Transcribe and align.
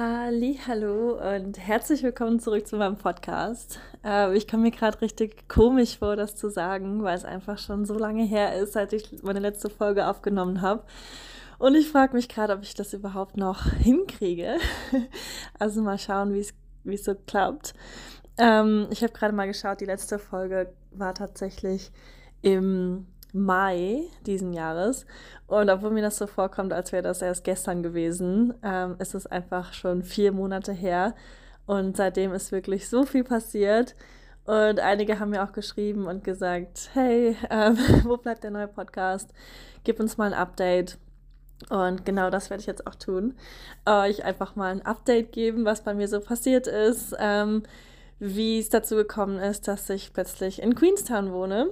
Hallo 0.00 1.18
und 1.34 1.58
herzlich 1.58 2.04
willkommen 2.04 2.38
zurück 2.38 2.68
zu 2.68 2.76
meinem 2.76 2.96
Podcast. 2.96 3.80
Äh, 4.04 4.36
ich 4.36 4.46
komme 4.46 4.62
mir 4.62 4.70
gerade 4.70 5.00
richtig 5.00 5.48
komisch 5.48 5.98
vor, 5.98 6.14
das 6.14 6.36
zu 6.36 6.50
sagen, 6.50 7.02
weil 7.02 7.16
es 7.16 7.24
einfach 7.24 7.58
schon 7.58 7.84
so 7.84 7.98
lange 7.98 8.22
her 8.22 8.54
ist, 8.54 8.74
seit 8.74 8.92
ich 8.92 9.24
meine 9.24 9.40
letzte 9.40 9.68
Folge 9.68 10.06
aufgenommen 10.06 10.62
habe. 10.62 10.84
Und 11.58 11.74
ich 11.74 11.88
frage 11.88 12.14
mich 12.14 12.28
gerade, 12.28 12.52
ob 12.52 12.62
ich 12.62 12.74
das 12.74 12.94
überhaupt 12.94 13.36
noch 13.36 13.72
hinkriege. 13.72 14.58
Also 15.58 15.82
mal 15.82 15.98
schauen, 15.98 16.32
wie 16.32 16.94
es 16.94 17.04
so 17.04 17.16
klappt. 17.26 17.74
Ähm, 18.36 18.86
ich 18.90 19.02
habe 19.02 19.12
gerade 19.12 19.34
mal 19.34 19.48
geschaut, 19.48 19.80
die 19.80 19.86
letzte 19.86 20.20
Folge 20.20 20.72
war 20.92 21.12
tatsächlich 21.12 21.90
im 22.40 23.08
Mai 23.32 24.02
diesen 24.26 24.52
Jahres. 24.52 25.06
Und 25.46 25.70
obwohl 25.70 25.90
mir 25.90 26.02
das 26.02 26.18
so 26.18 26.26
vorkommt, 26.26 26.72
als 26.72 26.92
wäre 26.92 27.02
das 27.02 27.22
erst 27.22 27.44
gestern 27.44 27.82
gewesen, 27.82 28.54
ähm, 28.62 28.96
ist 28.98 29.14
es 29.14 29.26
einfach 29.26 29.72
schon 29.72 30.02
vier 30.02 30.32
Monate 30.32 30.72
her. 30.72 31.14
Und 31.66 31.96
seitdem 31.96 32.32
ist 32.32 32.52
wirklich 32.52 32.88
so 32.88 33.04
viel 33.04 33.24
passiert. 33.24 33.94
Und 34.46 34.80
einige 34.80 35.20
haben 35.20 35.30
mir 35.30 35.44
auch 35.44 35.52
geschrieben 35.52 36.06
und 36.06 36.24
gesagt, 36.24 36.90
hey, 36.94 37.36
ähm, 37.50 37.76
wo 38.04 38.16
bleibt 38.16 38.44
der 38.44 38.50
neue 38.50 38.68
Podcast? 38.68 39.30
Gib 39.84 40.00
uns 40.00 40.16
mal 40.16 40.32
ein 40.32 40.38
Update. 40.38 40.96
Und 41.68 42.06
genau 42.06 42.30
das 42.30 42.48
werde 42.50 42.62
ich 42.62 42.66
jetzt 42.66 42.86
auch 42.86 42.94
tun. 42.94 43.34
Euch 43.84 44.24
einfach 44.24 44.56
mal 44.56 44.70
ein 44.72 44.86
Update 44.86 45.32
geben, 45.32 45.64
was 45.64 45.82
bei 45.82 45.92
mir 45.92 46.08
so 46.08 46.20
passiert 46.20 46.66
ist, 46.66 47.14
ähm, 47.18 47.64
wie 48.20 48.58
es 48.58 48.68
dazu 48.68 48.96
gekommen 48.96 49.38
ist, 49.38 49.68
dass 49.68 49.90
ich 49.90 50.12
plötzlich 50.12 50.62
in 50.62 50.74
Queenstown 50.74 51.32
wohne. 51.32 51.70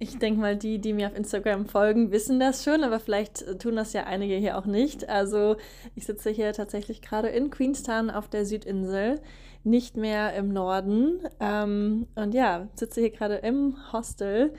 Ich 0.00 0.16
denke 0.18 0.40
mal, 0.40 0.56
die, 0.56 0.78
die 0.78 0.92
mir 0.92 1.08
auf 1.08 1.16
Instagram 1.16 1.66
folgen, 1.66 2.12
wissen 2.12 2.38
das 2.38 2.62
schon, 2.62 2.84
aber 2.84 3.00
vielleicht 3.00 3.42
äh, 3.42 3.58
tun 3.58 3.74
das 3.74 3.92
ja 3.92 4.04
einige 4.04 4.36
hier 4.36 4.56
auch 4.56 4.66
nicht. 4.66 5.08
Also 5.08 5.56
ich 5.96 6.06
sitze 6.06 6.30
hier 6.30 6.52
tatsächlich 6.52 7.02
gerade 7.02 7.28
in 7.28 7.50
Queenstown 7.50 8.08
auf 8.08 8.28
der 8.28 8.46
Südinsel, 8.46 9.20
nicht 9.64 9.96
mehr 9.96 10.34
im 10.34 10.52
Norden. 10.52 11.20
Ähm, 11.40 12.06
und 12.14 12.32
ja, 12.32 12.68
sitze 12.74 13.00
hier 13.00 13.10
gerade 13.10 13.36
im 13.36 13.76
Hostel 13.92 14.54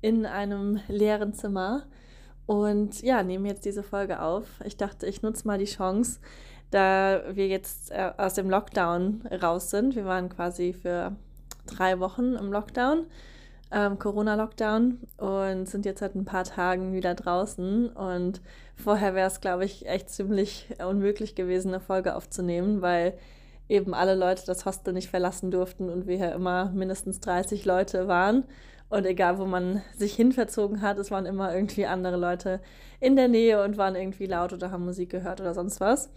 in 0.00 0.26
einem 0.26 0.80
leeren 0.86 1.34
Zimmer 1.34 1.86
und 2.46 3.02
ja, 3.02 3.24
nehme 3.24 3.48
jetzt 3.48 3.64
diese 3.64 3.82
Folge 3.82 4.20
auf. 4.20 4.46
Ich 4.64 4.76
dachte, 4.76 5.06
ich 5.06 5.22
nutze 5.22 5.46
mal 5.46 5.58
die 5.58 5.64
Chance, 5.64 6.20
da 6.70 7.22
wir 7.32 7.48
jetzt 7.48 7.90
äh, 7.90 8.12
aus 8.16 8.34
dem 8.34 8.48
Lockdown 8.48 9.26
raus 9.42 9.70
sind. 9.70 9.96
Wir 9.96 10.04
waren 10.04 10.28
quasi 10.28 10.72
für 10.72 11.16
drei 11.66 11.98
Wochen 11.98 12.34
im 12.34 12.52
Lockdown 12.52 13.06
ähm, 13.74 13.98
Corona-Lockdown 13.98 15.00
und 15.16 15.68
sind 15.68 15.84
jetzt 15.84 15.98
seit 16.00 16.14
ein 16.14 16.24
paar 16.24 16.44
Tagen 16.44 16.92
wieder 16.92 17.14
draußen. 17.14 17.88
Und 17.88 18.40
vorher 18.76 19.14
wäre 19.14 19.26
es, 19.26 19.40
glaube 19.40 19.64
ich, 19.64 19.86
echt 19.86 20.08
ziemlich 20.10 20.68
unmöglich 20.78 21.34
gewesen, 21.34 21.68
eine 21.68 21.80
Folge 21.80 22.14
aufzunehmen, 22.14 22.80
weil 22.80 23.18
eben 23.68 23.92
alle 23.92 24.14
Leute 24.14 24.44
das 24.46 24.64
Hostel 24.64 24.94
nicht 24.94 25.10
verlassen 25.10 25.50
durften 25.50 25.90
und 25.90 26.06
wir 26.06 26.16
hier 26.16 26.32
immer 26.32 26.70
mindestens 26.70 27.20
30 27.20 27.64
Leute 27.64 28.06
waren. 28.06 28.44
Und 28.90 29.06
egal, 29.06 29.38
wo 29.38 29.46
man 29.46 29.82
sich 29.96 30.14
hinverzogen 30.14 30.80
hat, 30.80 30.98
es 30.98 31.10
waren 31.10 31.26
immer 31.26 31.52
irgendwie 31.52 31.86
andere 31.86 32.16
Leute 32.16 32.60
in 33.00 33.16
der 33.16 33.28
Nähe 33.28 33.62
und 33.64 33.76
waren 33.76 33.96
irgendwie 33.96 34.26
laut 34.26 34.52
oder 34.52 34.70
haben 34.70 34.84
Musik 34.84 35.10
gehört 35.10 35.40
oder 35.40 35.52
sonst 35.52 35.80
was. 35.80 36.10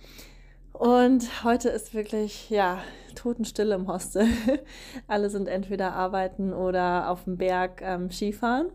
Und 0.77 1.43
heute 1.43 1.69
ist 1.69 1.95
wirklich, 1.95 2.51
ja, 2.51 2.83
Totenstille 3.15 3.73
im 3.73 3.87
Hostel. 3.87 4.27
Alle 5.07 5.31
sind 5.31 5.47
entweder 5.47 5.93
arbeiten 5.93 6.53
oder 6.53 7.09
auf 7.09 7.23
dem 7.23 7.37
Berg 7.37 7.81
ähm, 7.81 8.11
Skifahren. 8.11 8.69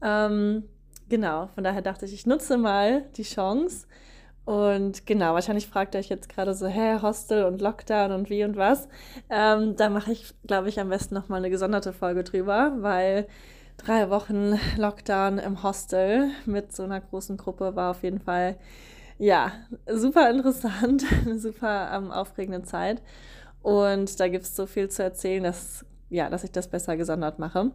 Ähm, 0.00 0.64
genau, 1.10 1.48
von 1.48 1.64
daher 1.64 1.82
dachte 1.82 2.06
ich, 2.06 2.14
ich 2.14 2.24
nutze 2.24 2.56
mal 2.56 3.02
die 3.18 3.24
Chance. 3.24 3.86
Und 4.46 5.04
genau, 5.04 5.34
wahrscheinlich 5.34 5.66
fragt 5.66 5.94
ihr 5.94 5.98
euch 5.98 6.08
jetzt 6.08 6.30
gerade 6.30 6.54
so, 6.54 6.66
hä, 6.66 7.02
Hostel 7.02 7.44
und 7.44 7.60
Lockdown 7.60 8.12
und 8.12 8.30
wie 8.30 8.42
und 8.42 8.56
was. 8.56 8.88
Ähm, 9.28 9.76
da 9.76 9.90
mache 9.90 10.12
ich, 10.12 10.32
glaube 10.46 10.70
ich, 10.70 10.80
am 10.80 10.88
besten 10.88 11.14
nochmal 11.14 11.40
eine 11.40 11.50
gesonderte 11.50 11.92
Folge 11.92 12.24
drüber, 12.24 12.72
weil 12.78 13.28
drei 13.76 14.08
Wochen 14.08 14.58
Lockdown 14.78 15.36
im 15.36 15.62
Hostel 15.62 16.30
mit 16.46 16.74
so 16.74 16.84
einer 16.84 17.02
großen 17.02 17.36
Gruppe 17.36 17.76
war 17.76 17.90
auf 17.90 18.02
jeden 18.02 18.18
Fall 18.18 18.56
ja, 19.18 19.52
super 19.86 20.30
interessant, 20.30 21.04
eine 21.24 21.38
super 21.38 21.90
ähm, 21.92 22.10
aufregende 22.10 22.62
Zeit. 22.62 23.02
Und 23.62 24.18
da 24.20 24.28
gibt 24.28 24.44
es 24.44 24.56
so 24.56 24.66
viel 24.66 24.88
zu 24.88 25.02
erzählen, 25.02 25.42
dass, 25.42 25.84
ja, 26.08 26.30
dass 26.30 26.44
ich 26.44 26.52
das 26.52 26.68
besser 26.68 26.96
gesondert 26.96 27.38
mache. 27.38 27.72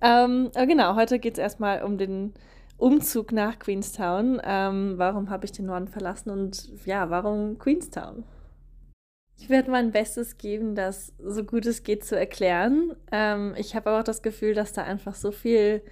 Ähm, 0.00 0.50
genau, 0.52 0.94
heute 0.94 1.18
geht 1.18 1.34
es 1.34 1.38
erstmal 1.38 1.82
um 1.82 1.98
den 1.98 2.34
Umzug 2.76 3.32
nach 3.32 3.58
Queenstown. 3.58 4.40
Ähm, 4.44 4.94
warum 4.96 5.30
habe 5.30 5.46
ich 5.46 5.52
den 5.52 5.66
Norden 5.66 5.88
verlassen 5.88 6.30
und 6.30 6.70
ja, 6.84 7.10
warum 7.10 7.58
Queenstown? 7.58 8.24
Ich 9.38 9.48
werde 9.48 9.70
mein 9.70 9.90
Bestes 9.90 10.36
geben, 10.36 10.74
das 10.74 11.12
so 11.18 11.42
gut 11.42 11.66
es 11.66 11.82
geht 11.82 12.04
zu 12.04 12.16
erklären. 12.16 12.94
Ähm, 13.10 13.54
ich 13.56 13.74
habe 13.74 13.90
aber 13.90 14.00
auch 14.00 14.04
das 14.04 14.22
Gefühl, 14.22 14.54
dass 14.54 14.72
da 14.72 14.82
einfach 14.82 15.14
so 15.14 15.32
viel 15.32 15.82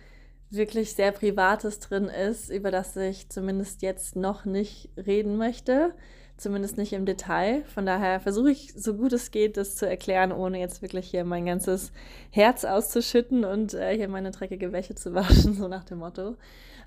wirklich 0.50 0.94
sehr 0.94 1.12
Privates 1.12 1.78
drin 1.78 2.06
ist, 2.06 2.50
über 2.50 2.71
das 2.71 2.97
ich 2.97 3.28
zumindest 3.28 3.83
jetzt 3.83 4.16
noch 4.16 4.44
nicht 4.44 4.91
reden 4.97 5.37
möchte. 5.37 5.94
Zumindest 6.37 6.78
nicht 6.78 6.94
im 6.94 7.05
Detail. 7.05 7.65
Von 7.66 7.84
daher 7.84 8.19
versuche 8.19 8.50
ich, 8.50 8.72
so 8.75 8.94
gut 8.94 9.12
es 9.12 9.31
geht, 9.31 9.59
das 9.59 9.77
zu 9.77 9.87
erklären, 9.87 10.33
ohne 10.33 10.59
jetzt 10.59 10.81
wirklich 10.81 11.10
hier 11.10 11.25
mein 11.25 11.44
ganzes 11.44 11.93
Herz 12.31 12.65
auszuschütten 12.65 13.44
und 13.44 13.75
äh, 13.75 13.94
hier 13.94 14.09
meine 14.09 14.31
dreckige 14.31 14.72
Wäsche 14.72 14.94
zu 14.94 15.15
waschen, 15.15 15.55
so 15.55 15.69
nach 15.69 15.84
dem 15.84 15.99
Motto. 15.99 16.37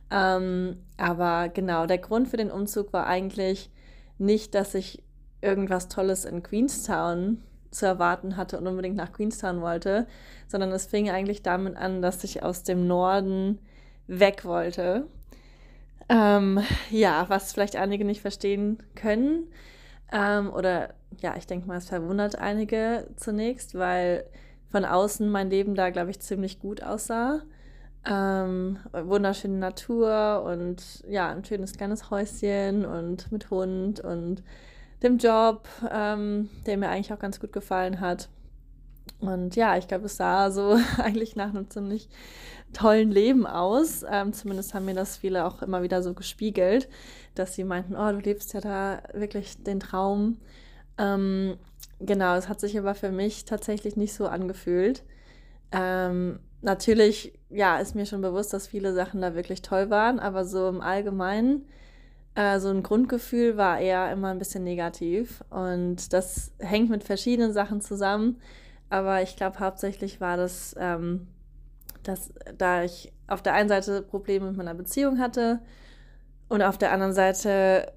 Ähm, 0.09 0.77
aber 0.97 1.49
genau, 1.49 1.85
der 1.85 1.99
Grund 1.99 2.27
für 2.29 2.37
den 2.37 2.51
Umzug 2.51 2.93
war 2.93 3.05
eigentlich 3.05 3.69
nicht, 4.17 4.55
dass 4.55 4.73
ich 4.73 5.03
irgendwas 5.41 5.87
Tolles 5.87 6.25
in 6.25 6.41
Queenstown 6.41 7.43
zu 7.73 7.85
erwarten 7.85 8.37
hatte 8.37 8.57
und 8.57 8.67
unbedingt 8.67 8.95
nach 8.95 9.11
Queenstown 9.11 9.61
wollte, 9.61 10.07
sondern 10.47 10.71
es 10.71 10.85
fing 10.85 11.09
eigentlich 11.09 11.41
damit 11.41 11.75
an, 11.75 12.01
dass 12.01 12.23
ich 12.23 12.43
aus 12.43 12.63
dem 12.63 12.87
Norden 12.87 13.59
weg 14.07 14.45
wollte. 14.45 15.07
Ähm, 16.09 16.61
ja, 16.89 17.25
was 17.29 17.53
vielleicht 17.53 17.75
einige 17.75 18.05
nicht 18.05 18.21
verstehen 18.21 18.83
können. 18.95 19.47
Ähm, 20.11 20.51
oder 20.51 20.93
ja, 21.19 21.35
ich 21.37 21.47
denke 21.47 21.67
mal, 21.67 21.77
es 21.77 21.89
verwundert 21.89 22.37
einige 22.37 23.07
zunächst, 23.15 23.75
weil 23.75 24.25
von 24.69 24.85
außen 24.85 25.29
mein 25.29 25.49
Leben 25.49 25.75
da, 25.75 25.89
glaube 25.89 26.11
ich, 26.11 26.19
ziemlich 26.19 26.59
gut 26.59 26.83
aussah. 26.83 27.41
Ähm, 28.05 28.79
wunderschöne 28.91 29.57
Natur 29.57 30.43
und 30.45 31.03
ja, 31.07 31.29
ein 31.29 31.45
schönes 31.45 31.73
kleines 31.73 32.09
Häuschen 32.09 32.85
und 32.85 33.31
mit 33.31 33.49
Hund 33.49 34.01
und 34.01 34.43
dem 35.03 35.17
Job, 35.17 35.67
ähm, 35.91 36.49
der 36.65 36.77
mir 36.77 36.89
eigentlich 36.89 37.13
auch 37.13 37.19
ganz 37.19 37.39
gut 37.39 37.51
gefallen 37.51 37.99
hat. 37.99 38.29
Und 39.19 39.55
ja, 39.55 39.77
ich 39.77 39.87
glaube, 39.87 40.05
es 40.05 40.17
sah 40.17 40.51
so 40.51 40.77
eigentlich 40.97 41.35
nach 41.35 41.49
einem 41.49 41.69
ziemlich 41.69 42.09
tollen 42.73 43.11
Leben 43.11 43.45
aus. 43.45 44.03
Ähm, 44.09 44.33
zumindest 44.33 44.73
haben 44.73 44.85
mir 44.85 44.95
das 44.95 45.17
viele 45.17 45.45
auch 45.45 45.61
immer 45.61 45.83
wieder 45.83 46.01
so 46.03 46.13
gespiegelt, 46.13 46.89
dass 47.35 47.53
sie 47.55 47.63
meinten, 47.63 47.95
oh, 47.95 48.11
du 48.11 48.19
lebst 48.19 48.53
ja 48.53 48.61
da 48.61 49.03
wirklich 49.13 49.63
den 49.63 49.79
Traum. 49.79 50.37
Ähm, 50.97 51.57
genau, 51.99 52.35
es 52.35 52.49
hat 52.49 52.59
sich 52.59 52.77
aber 52.77 52.95
für 52.95 53.11
mich 53.11 53.45
tatsächlich 53.45 53.95
nicht 53.95 54.13
so 54.13 54.27
angefühlt. 54.27 55.03
Ähm, 55.71 56.39
natürlich, 56.61 57.39
ja, 57.49 57.77
ist 57.77 57.95
mir 57.95 58.05
schon 58.05 58.21
bewusst, 58.21 58.53
dass 58.53 58.67
viele 58.67 58.93
Sachen 58.93 59.21
da 59.21 59.35
wirklich 59.35 59.61
toll 59.61 59.89
waren, 59.89 60.19
aber 60.19 60.45
so 60.45 60.67
im 60.69 60.81
Allgemeinen 60.81 61.65
äh, 62.35 62.59
so 62.59 62.69
ein 62.69 62.83
Grundgefühl 62.83 63.57
war 63.57 63.79
eher 63.79 64.11
immer 64.11 64.29
ein 64.29 64.39
bisschen 64.39 64.63
negativ. 64.63 65.43
Und 65.49 66.13
das 66.13 66.51
hängt 66.59 66.89
mit 66.89 67.03
verschiedenen 67.03 67.53
Sachen 67.53 67.81
zusammen. 67.81 68.41
Aber 68.89 69.21
ich 69.21 69.35
glaube, 69.35 69.59
hauptsächlich 69.59 70.21
war 70.21 70.37
das, 70.37 70.75
ähm, 70.79 71.27
dass 72.03 72.33
da 72.57 72.83
ich 72.83 73.11
auf 73.27 73.41
der 73.41 73.53
einen 73.53 73.69
Seite 73.69 74.01
Probleme 74.01 74.47
mit 74.47 74.57
meiner 74.57 74.73
Beziehung 74.73 75.19
hatte 75.19 75.59
und 76.49 76.61
auf 76.61 76.77
der 76.77 76.91
anderen 76.91 77.13
Seite, 77.13 77.91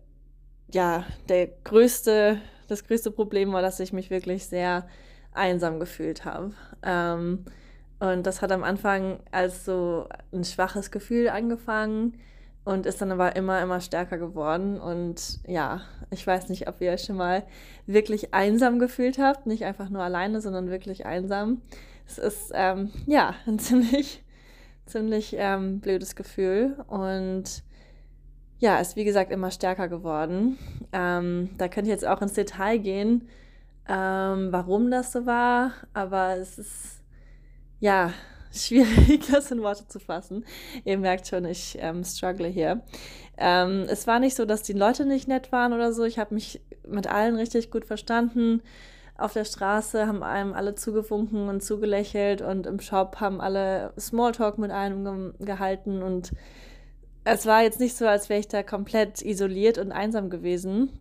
ja, 0.73 1.05
der 1.29 1.49
größte, 1.65 2.41
das 2.69 2.85
größte 2.85 3.11
Problem 3.11 3.53
war, 3.53 3.63
dass 3.63 3.81
ich 3.81 3.93
mich 3.93 4.11
wirklich 4.11 4.47
sehr 4.47 4.87
einsam 5.33 5.81
gefühlt 5.81 6.25
habe. 6.25 6.53
Ähm, 6.83 7.45
und 7.99 8.27
das 8.27 8.43
hat 8.43 8.53
am 8.53 8.65
Anfang 8.65 9.21
als 9.31 9.65
so 9.65 10.09
ein 10.33 10.45
schwaches 10.45 10.91
Gefühl 10.91 11.29
angefangen 11.29 12.19
und 12.67 12.85
ist 12.85 13.01
dann 13.01 13.13
aber 13.13 13.37
immer, 13.37 13.63
immer 13.63 13.81
stärker 13.81 14.19
geworden. 14.19 14.81
Und 14.81 15.39
ja, 15.47 15.83
ich 16.11 16.27
weiß 16.27 16.49
nicht, 16.49 16.69
ob 16.69 16.81
ihr 16.81 16.91
euch 16.91 17.05
schon 17.05 17.17
mal 17.17 17.45
wirklich 17.87 18.35
einsam 18.35 18.81
gefühlt 18.81 19.19
habt. 19.19 19.47
Nicht 19.47 19.65
einfach 19.65 19.89
nur 19.89 20.03
alleine, 20.03 20.41
sondern 20.41 20.69
wirklich 20.69 21.07
einsam. 21.07 21.63
Es 22.09 22.19
ist, 22.19 22.51
ähm, 22.53 22.91
ja, 23.07 23.37
ein 23.47 23.61
ziemlich, 23.61 24.25
ziemlich 24.85 25.37
ähm, 25.39 25.79
blödes 25.79 26.17
Gefühl. 26.17 26.85
Und 26.89 27.63
ja, 28.59 28.81
ist 28.81 28.97
wie 28.97 29.05
gesagt 29.05 29.31
immer 29.31 29.53
stärker 29.53 29.87
geworden. 29.87 30.59
Ähm, 30.93 31.51
da 31.59 31.69
könnt 31.69 31.87
ihr 31.87 31.93
jetzt 31.93 32.07
auch 32.07 32.21
ins 32.21 32.33
Detail 32.33 32.79
gehen, 32.79 33.29
ähm, 33.89 34.49
warum 34.51 34.91
das 34.91 35.13
so 35.13 35.25
war. 35.25 35.71
Aber 35.95 36.37
es 36.37 36.59
ist, 36.59 37.05
ja, 37.79 38.13
schwierig, 38.57 39.27
das 39.31 39.51
in 39.51 39.63
Worte 39.63 39.87
zu 39.89 39.99
fassen. 39.99 40.45
Ihr 40.85 40.99
merkt 40.99 41.27
schon, 41.27 41.45
ich 41.45 41.77
ähm, 41.81 42.05
struggle 42.05 42.49
hier. 42.49 42.83
Ähm, 43.39 43.85
es 43.89 44.07
war 44.07 44.19
nicht 44.19 44.37
so, 44.37 44.45
dass 44.45 44.63
die 44.63 44.73
Leute 44.73 45.07
nicht 45.07 45.29
nett 45.29 45.53
waren 45.53 45.73
oder 45.73 45.93
so. 45.93 46.05
Ich 46.05 46.19
habe 46.19 46.35
mich 46.35 46.61
mit 46.87 47.07
allen 47.07 47.37
richtig 47.37 47.71
gut 47.71 47.85
verstanden. 47.85 48.63
Auf 49.19 49.33
der 49.33 49.45
Straße 49.45 50.07
haben 50.07 50.23
einem 50.23 50.53
alle 50.53 50.75
zugewunken 50.75 51.49
und 51.49 51.63
zugelächelt 51.63 52.43
und 52.43 52.67
im 52.67 52.81
Shop 52.81 53.17
haben 53.21 53.41
alle 53.41 53.93
Smalltalk 53.99 54.59
mit 54.59 54.71
einem 54.71 55.33
ge 55.39 55.47
gehalten 55.47 56.03
und 56.03 56.33
es 57.25 57.45
war 57.45 57.63
jetzt 57.63 57.81
nicht 57.81 57.97
so, 57.97 58.07
als 58.07 58.29
wäre 58.29 58.39
ich 58.39 58.47
da 58.47 58.63
komplett 58.63 59.23
isoliert 59.23 59.79
und 59.79 59.91
einsam 59.91 60.31
gewesen. 60.31 61.01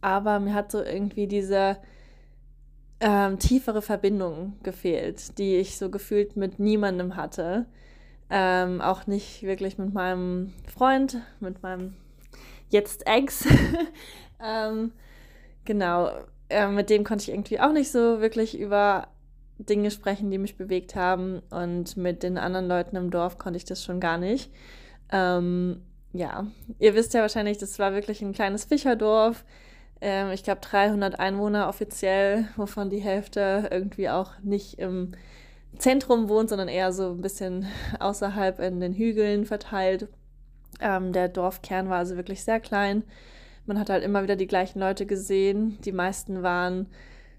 Aber 0.00 0.40
mir 0.40 0.54
hat 0.54 0.72
so 0.72 0.82
irgendwie 0.82 1.26
diese 1.26 1.76
ähm, 3.02 3.40
tiefere 3.40 3.82
Verbindung 3.82 4.54
gefehlt, 4.62 5.36
die 5.38 5.56
ich 5.56 5.76
so 5.76 5.90
gefühlt 5.90 6.36
mit 6.36 6.60
niemandem 6.60 7.16
hatte. 7.16 7.66
Ähm, 8.30 8.80
auch 8.80 9.08
nicht 9.08 9.42
wirklich 9.42 9.76
mit 9.76 9.92
meinem 9.92 10.52
Freund, 10.72 11.18
mit 11.40 11.62
meinem 11.64 11.94
jetzt 12.70 13.06
Ex. 13.06 13.44
ähm, 14.42 14.92
genau, 15.64 16.10
äh, 16.48 16.68
mit 16.68 16.90
dem 16.90 17.02
konnte 17.02 17.24
ich 17.24 17.30
irgendwie 17.30 17.58
auch 17.58 17.72
nicht 17.72 17.90
so 17.90 18.20
wirklich 18.20 18.58
über 18.58 19.08
Dinge 19.58 19.90
sprechen, 19.90 20.30
die 20.30 20.38
mich 20.38 20.56
bewegt 20.56 20.94
haben. 20.94 21.40
Und 21.50 21.96
mit 21.96 22.22
den 22.22 22.38
anderen 22.38 22.68
Leuten 22.68 22.94
im 22.94 23.10
Dorf 23.10 23.36
konnte 23.36 23.56
ich 23.56 23.64
das 23.64 23.84
schon 23.84 23.98
gar 23.98 24.16
nicht. 24.16 24.52
Ähm, 25.10 25.82
ja, 26.12 26.46
ihr 26.78 26.94
wisst 26.94 27.14
ja 27.14 27.20
wahrscheinlich, 27.20 27.58
das 27.58 27.80
war 27.80 27.94
wirklich 27.94 28.22
ein 28.22 28.32
kleines 28.32 28.64
Fischerdorf. 28.64 29.44
Ähm, 30.02 30.32
ich 30.32 30.42
glaube 30.42 30.60
300 30.60 31.20
Einwohner 31.20 31.68
offiziell, 31.68 32.48
wovon 32.56 32.90
die 32.90 32.98
Hälfte 32.98 33.68
irgendwie 33.70 34.10
auch 34.10 34.32
nicht 34.42 34.80
im 34.80 35.12
Zentrum 35.78 36.28
wohnt, 36.28 36.48
sondern 36.50 36.68
eher 36.68 36.92
so 36.92 37.12
ein 37.12 37.20
bisschen 37.22 37.66
außerhalb 38.00 38.58
in 38.58 38.80
den 38.80 38.92
Hügeln 38.92 39.46
verteilt. 39.46 40.08
Ähm, 40.80 41.12
der 41.12 41.28
Dorfkern 41.28 41.88
war 41.88 41.98
also 41.98 42.16
wirklich 42.16 42.42
sehr 42.42 42.58
klein. 42.58 43.04
Man 43.64 43.78
hat 43.78 43.90
halt 43.90 44.02
immer 44.02 44.24
wieder 44.24 44.34
die 44.34 44.48
gleichen 44.48 44.80
Leute 44.80 45.06
gesehen. 45.06 45.78
Die 45.84 45.92
meisten 45.92 46.42
waren 46.42 46.88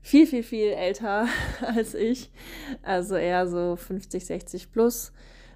viel, 0.02 0.26
viel, 0.26 0.44
viel 0.44 0.70
älter 0.70 1.28
als 1.62 1.94
ich. 1.94 2.32
Also 2.82 3.16
eher 3.16 3.46
so 3.48 3.76
50, 3.76 4.26
60 4.26 4.72
plus. 4.72 5.12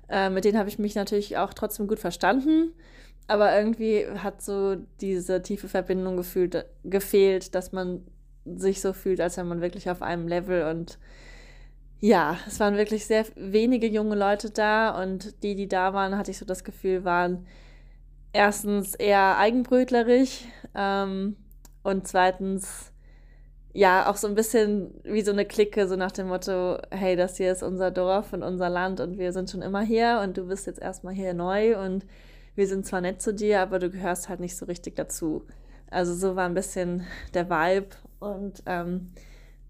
Äh, 0.09 0.30
mit 0.30 0.44
denen 0.44 0.57
habe 0.57 0.68
ich 0.68 0.77
mich 0.77 0.95
natürlich 0.95 1.38
auch 1.38 1.54
trotzdem 1.54 1.88
gut 1.88 2.00
verstanden. 2.00 2.74
Aber 3.27 3.57
irgendwie 3.57 4.07
hat 4.18 4.41
so 4.41 4.77
diese 5.01 5.41
tiefe 5.41 5.68
Verbindung 5.68 6.18
gefühlt, 6.18 6.65
gefehlt, 6.83 7.56
dass 7.56 7.74
man 7.74 8.06
sich 8.45 8.81
so 8.81 8.94
fühlt, 8.94 9.19
als 9.19 9.38
wäre 9.38 9.45
man 9.45 9.62
wirklich 9.62 9.89
auf 9.89 10.01
einem 10.01 10.27
Level. 10.27 10.63
Und 10.69 10.97
ja, 12.00 12.38
es 12.47 12.59
waren 12.59 12.77
wirklich 12.77 13.06
sehr 13.06 13.25
wenige 13.35 13.88
junge 13.88 14.15
Leute 14.15 14.50
da. 14.50 15.01
Und 15.01 15.44
die, 15.44 15.56
die 15.56 15.68
da 15.68 15.94
waren, 15.94 16.18
hatte 16.18 16.31
ich 16.31 16.38
so 16.38 16.45
das 16.45 16.63
Gefühl, 16.63 17.03
waren 17.03 17.45
erstens 18.31 18.95
eher 18.95 19.38
eigenbrötlerig 19.38 20.47
ähm, 20.75 21.35
und 21.83 22.07
zweitens 22.07 22.94
ja 23.73 24.09
auch 24.09 24.15
so 24.15 24.27
ein 24.27 24.35
bisschen 24.35 24.94
wie 25.03 25.21
so 25.21 25.31
eine 25.31 25.45
Clique, 25.45 25.88
so 25.88 25.95
nach 25.95 26.12
dem 26.12 26.27
Motto, 26.27 26.77
hey, 26.89 27.15
das 27.15 27.38
hier 27.38 27.51
ist 27.51 27.63
unser 27.63 27.91
Dorf 27.91 28.33
und 28.33 28.44
unser 28.44 28.69
Land 28.69 29.00
und 29.00 29.18
wir 29.18 29.31
sind 29.33 29.50
schon 29.50 29.62
immer 29.62 29.81
hier 29.81 30.21
und 30.23 30.38
du 30.38 30.47
bist 30.47 30.65
jetzt 30.68 30.81
erstmal 30.81 31.13
hier 31.13 31.33
neu 31.33 31.80
und 31.80 32.06
wir 32.57 32.68
sind 32.68 32.86
zwar 32.86 33.01
nett 33.01 33.21
zu 33.21 33.33
dir, 33.33 33.62
aber 33.62 33.80
du 33.80 33.89
gehörst 33.89 34.30
halt 34.30 34.39
nicht 34.39 34.57
so 34.57 34.65
richtig 34.65 34.95
dazu. 34.95 35.45
Also 35.89 36.13
so 36.15 36.36
war 36.36 36.45
ein 36.45 36.56
bisschen 36.56 37.06
der 37.33 37.50
Vibe 37.50 37.95
und 38.19 38.63
ähm, 38.65 39.12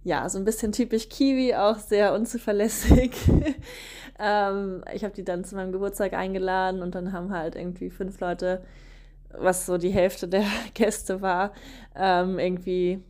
ja, 0.03 0.29
so 0.29 0.39
ein 0.39 0.45
bisschen 0.45 0.71
typisch 0.71 1.09
Kiwi, 1.09 1.53
auch 1.53 1.77
sehr 1.79 2.13
unzuverlässig. 2.13 3.11
ähm, 4.19 4.83
ich 4.93 5.03
habe 5.03 5.13
die 5.13 5.25
dann 5.25 5.43
zu 5.43 5.55
meinem 5.55 5.73
Geburtstag 5.73 6.13
eingeladen 6.13 6.81
und 6.81 6.95
dann 6.95 7.11
haben 7.11 7.33
halt 7.33 7.55
irgendwie 7.55 7.89
fünf 7.89 8.19
Leute, 8.21 8.63
was 9.37 9.65
so 9.65 9.77
die 9.77 9.89
Hälfte 9.89 10.29
der 10.29 10.45
Gäste 10.73 11.21
war, 11.21 11.51
ähm, 11.93 12.39
irgendwie 12.39 13.03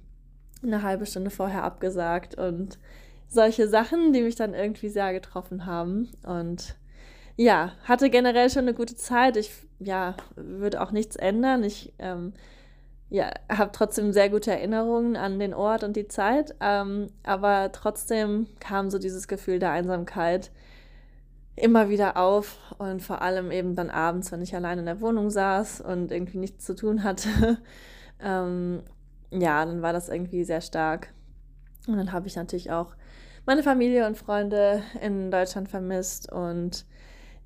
eine 0.63 0.81
halbe 0.81 1.05
Stunde 1.05 1.29
vorher 1.29 1.63
abgesagt 1.63 2.35
und 2.35 2.79
solche 3.27 3.67
Sachen, 3.67 4.11
die 4.11 4.21
mich 4.21 4.35
dann 4.35 4.55
irgendwie 4.55 4.89
sehr 4.89 5.13
getroffen 5.13 5.67
haben. 5.67 6.09
Und 6.23 6.75
ja, 7.35 7.73
hatte 7.83 8.09
generell 8.09 8.49
schon 8.49 8.63
eine 8.63 8.73
gute 8.73 8.95
Zeit. 8.95 9.37
Ich 9.37 9.51
ja, 9.79 10.15
würde 10.35 10.81
auch 10.81 10.91
nichts 10.91 11.15
ändern. 11.15 11.63
Ich 11.63 11.93
ähm, 11.99 12.33
ja, 13.09 13.31
habe 13.49 13.71
trotzdem 13.71 14.11
sehr 14.11 14.29
gute 14.29 14.51
Erinnerungen 14.51 15.15
an 15.15 15.39
den 15.39 15.53
Ort 15.53 15.83
und 15.83 15.95
die 15.95 16.07
Zeit. 16.07 16.55
Ähm, 16.59 17.07
aber 17.23 17.71
trotzdem 17.71 18.47
kam 18.59 18.89
so 18.89 18.99
dieses 18.99 19.27
Gefühl 19.27 19.59
der 19.59 19.71
Einsamkeit 19.71 20.51
immer 21.55 21.89
wieder 21.89 22.17
auf 22.17 22.57
und 22.77 23.01
vor 23.01 23.21
allem 23.21 23.51
eben 23.51 23.75
dann 23.75 23.89
abends, 23.89 24.31
wenn 24.31 24.41
ich 24.41 24.55
allein 24.55 24.79
in 24.79 24.85
der 24.85 25.01
Wohnung 25.01 25.29
saß 25.31 25.81
und 25.81 26.11
irgendwie 26.11 26.37
nichts 26.37 26.65
zu 26.65 26.75
tun 26.75 27.03
hatte. 27.03 27.57
ähm, 28.19 28.83
ja, 29.31 29.65
dann 29.65 29.81
war 29.81 29.93
das 29.93 30.09
irgendwie 30.09 30.43
sehr 30.43 30.61
stark. 30.61 31.13
Und 31.87 31.97
dann 31.97 32.11
habe 32.11 32.27
ich 32.27 32.35
natürlich 32.35 32.71
auch 32.71 32.95
meine 33.45 33.63
Familie 33.63 34.05
und 34.05 34.17
Freunde 34.17 34.83
in 35.01 35.31
Deutschland 35.31 35.69
vermisst. 35.69 36.31
Und 36.31 36.85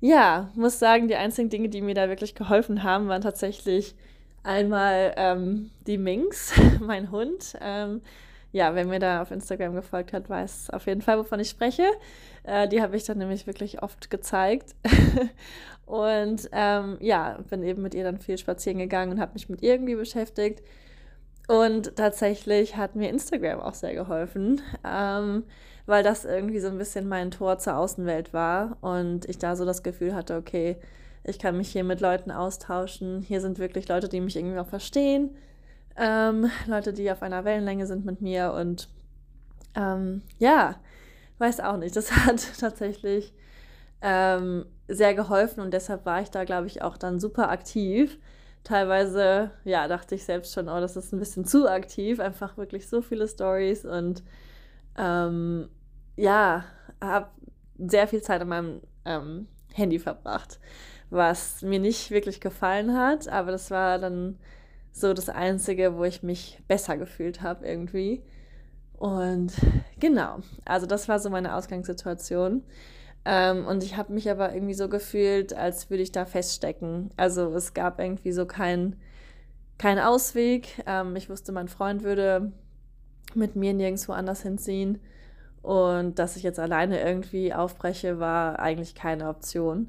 ja, 0.02 0.50
muss 0.56 0.80
sagen, 0.80 1.06
die 1.06 1.14
einzigen 1.14 1.48
Dinge, 1.48 1.68
die 1.68 1.80
mir 1.80 1.94
da 1.94 2.08
wirklich 2.08 2.34
geholfen 2.34 2.82
haben, 2.82 3.06
waren 3.06 3.22
tatsächlich 3.22 3.94
einmal 4.42 5.14
ähm, 5.16 5.70
die 5.86 5.96
Minx, 5.96 6.52
mein 6.80 7.12
Hund. 7.12 7.56
Ähm, 7.60 8.02
ja, 8.50 8.74
wer 8.74 8.84
mir 8.84 8.98
da 8.98 9.22
auf 9.22 9.30
Instagram 9.30 9.76
gefolgt 9.76 10.12
hat, 10.12 10.28
weiß 10.28 10.70
auf 10.70 10.86
jeden 10.86 11.02
Fall, 11.02 11.20
wovon 11.20 11.38
ich 11.38 11.50
spreche. 11.50 11.84
Äh, 12.42 12.66
die 12.66 12.82
habe 12.82 12.96
ich 12.96 13.04
dann 13.04 13.18
nämlich 13.18 13.46
wirklich 13.46 13.80
oft 13.80 14.10
gezeigt. 14.10 14.74
und 15.86 16.50
ähm, 16.50 16.96
ja, 16.98 17.38
bin 17.48 17.62
eben 17.62 17.80
mit 17.80 17.94
ihr 17.94 18.02
dann 18.02 18.18
viel 18.18 18.38
spazieren 18.38 18.80
gegangen 18.80 19.12
und 19.12 19.20
habe 19.20 19.34
mich 19.34 19.48
mit 19.48 19.62
ihr 19.62 19.74
irgendwie 19.74 19.94
beschäftigt. 19.94 20.64
Und 21.46 21.94
tatsächlich 21.94 22.76
hat 22.76 22.96
mir 22.96 23.08
Instagram 23.08 23.60
auch 23.60 23.74
sehr 23.74 23.94
geholfen, 23.94 24.62
ähm, 24.84 25.44
weil 25.86 26.02
das 26.02 26.24
irgendwie 26.24 26.60
so 26.60 26.68
ein 26.68 26.78
bisschen 26.78 27.08
mein 27.08 27.30
Tor 27.30 27.58
zur 27.58 27.76
Außenwelt 27.76 28.32
war 28.32 28.76
und 28.80 29.28
ich 29.28 29.38
da 29.38 29.56
so 29.56 29.64
das 29.64 29.82
Gefühl 29.82 30.14
hatte, 30.14 30.36
okay, 30.36 30.76
ich 31.24 31.38
kann 31.38 31.56
mich 31.56 31.70
hier 31.70 31.84
mit 31.84 32.00
Leuten 32.00 32.30
austauschen. 32.30 33.22
Hier 33.22 33.40
sind 33.40 33.58
wirklich 33.58 33.88
Leute, 33.88 34.08
die 34.08 34.20
mich 34.20 34.36
irgendwie 34.36 34.58
auch 34.58 34.66
verstehen. 34.66 35.36
Ähm, 35.96 36.50
Leute, 36.66 36.92
die 36.92 37.10
auf 37.10 37.22
einer 37.22 37.44
Wellenlänge 37.44 37.86
sind 37.86 38.04
mit 38.04 38.20
mir 38.20 38.52
und 38.52 38.88
ähm, 39.74 40.22
ja, 40.38 40.76
weiß 41.38 41.60
auch 41.60 41.76
nicht. 41.76 41.96
Das 41.96 42.12
hat 42.26 42.42
tatsächlich 42.58 43.32
ähm, 44.00 44.66
sehr 44.88 45.14
geholfen 45.14 45.60
und 45.60 45.72
deshalb 45.72 46.04
war 46.06 46.20
ich 46.22 46.30
da, 46.30 46.44
glaube 46.44 46.66
ich, 46.66 46.82
auch 46.82 46.96
dann 46.96 47.20
super 47.20 47.50
aktiv 47.50 48.18
teilweise, 48.64 49.50
ja, 49.64 49.88
dachte 49.88 50.14
ich 50.14 50.24
selbst 50.24 50.52
schon, 50.52 50.68
oh, 50.68 50.80
das 50.80 50.96
ist 50.96 51.12
ein 51.12 51.18
bisschen 51.18 51.44
zu 51.44 51.68
aktiv, 51.68 52.20
einfach 52.20 52.56
wirklich 52.56 52.88
so 52.88 53.02
viele 53.02 53.26
Stories 53.26 53.84
und 53.84 54.22
ähm, 54.96 55.68
ja, 56.16 56.64
habe 57.00 57.28
sehr 57.78 58.06
viel 58.06 58.22
Zeit 58.22 58.40
an 58.42 58.48
meinem 58.48 58.80
ähm, 59.04 59.48
Handy 59.74 59.98
verbracht, 59.98 60.60
was 61.10 61.62
mir 61.62 61.78
nicht 61.78 62.10
wirklich 62.10 62.40
gefallen 62.40 62.96
hat, 62.96 63.28
aber 63.28 63.50
das 63.50 63.70
war 63.70 63.98
dann 63.98 64.38
so 64.92 65.14
das 65.14 65.28
Einzige, 65.28 65.96
wo 65.96 66.04
ich 66.04 66.22
mich 66.22 66.60
besser 66.68 66.96
gefühlt 66.96 67.42
habe 67.42 67.66
irgendwie. 67.66 68.22
Und 68.98 69.52
genau, 69.98 70.40
also 70.64 70.86
das 70.86 71.08
war 71.08 71.18
so 71.18 71.30
meine 71.30 71.56
Ausgangssituation. 71.56 72.62
Ähm, 73.24 73.66
und 73.66 73.82
ich 73.84 73.96
habe 73.96 74.12
mich 74.12 74.30
aber 74.30 74.52
irgendwie 74.54 74.74
so 74.74 74.88
gefühlt, 74.88 75.54
als 75.54 75.90
würde 75.90 76.02
ich 76.02 76.12
da 76.12 76.24
feststecken. 76.24 77.10
Also 77.16 77.54
es 77.54 77.72
gab 77.74 78.00
irgendwie 78.00 78.32
so 78.32 78.46
keinen 78.46 78.96
kein 79.78 79.98
Ausweg. 79.98 80.82
Ähm, 80.86 81.16
ich 81.16 81.30
wusste, 81.30 81.52
mein 81.52 81.68
Freund 81.68 82.02
würde 82.04 82.52
mit 83.34 83.56
mir 83.56 83.72
nirgendwo 83.74 84.12
anders 84.12 84.42
hinziehen. 84.42 85.00
Und 85.62 86.18
dass 86.18 86.36
ich 86.36 86.42
jetzt 86.42 86.58
alleine 86.58 87.00
irgendwie 87.00 87.54
aufbreche, 87.54 88.18
war 88.18 88.58
eigentlich 88.58 88.94
keine 88.94 89.28
Option. 89.28 89.88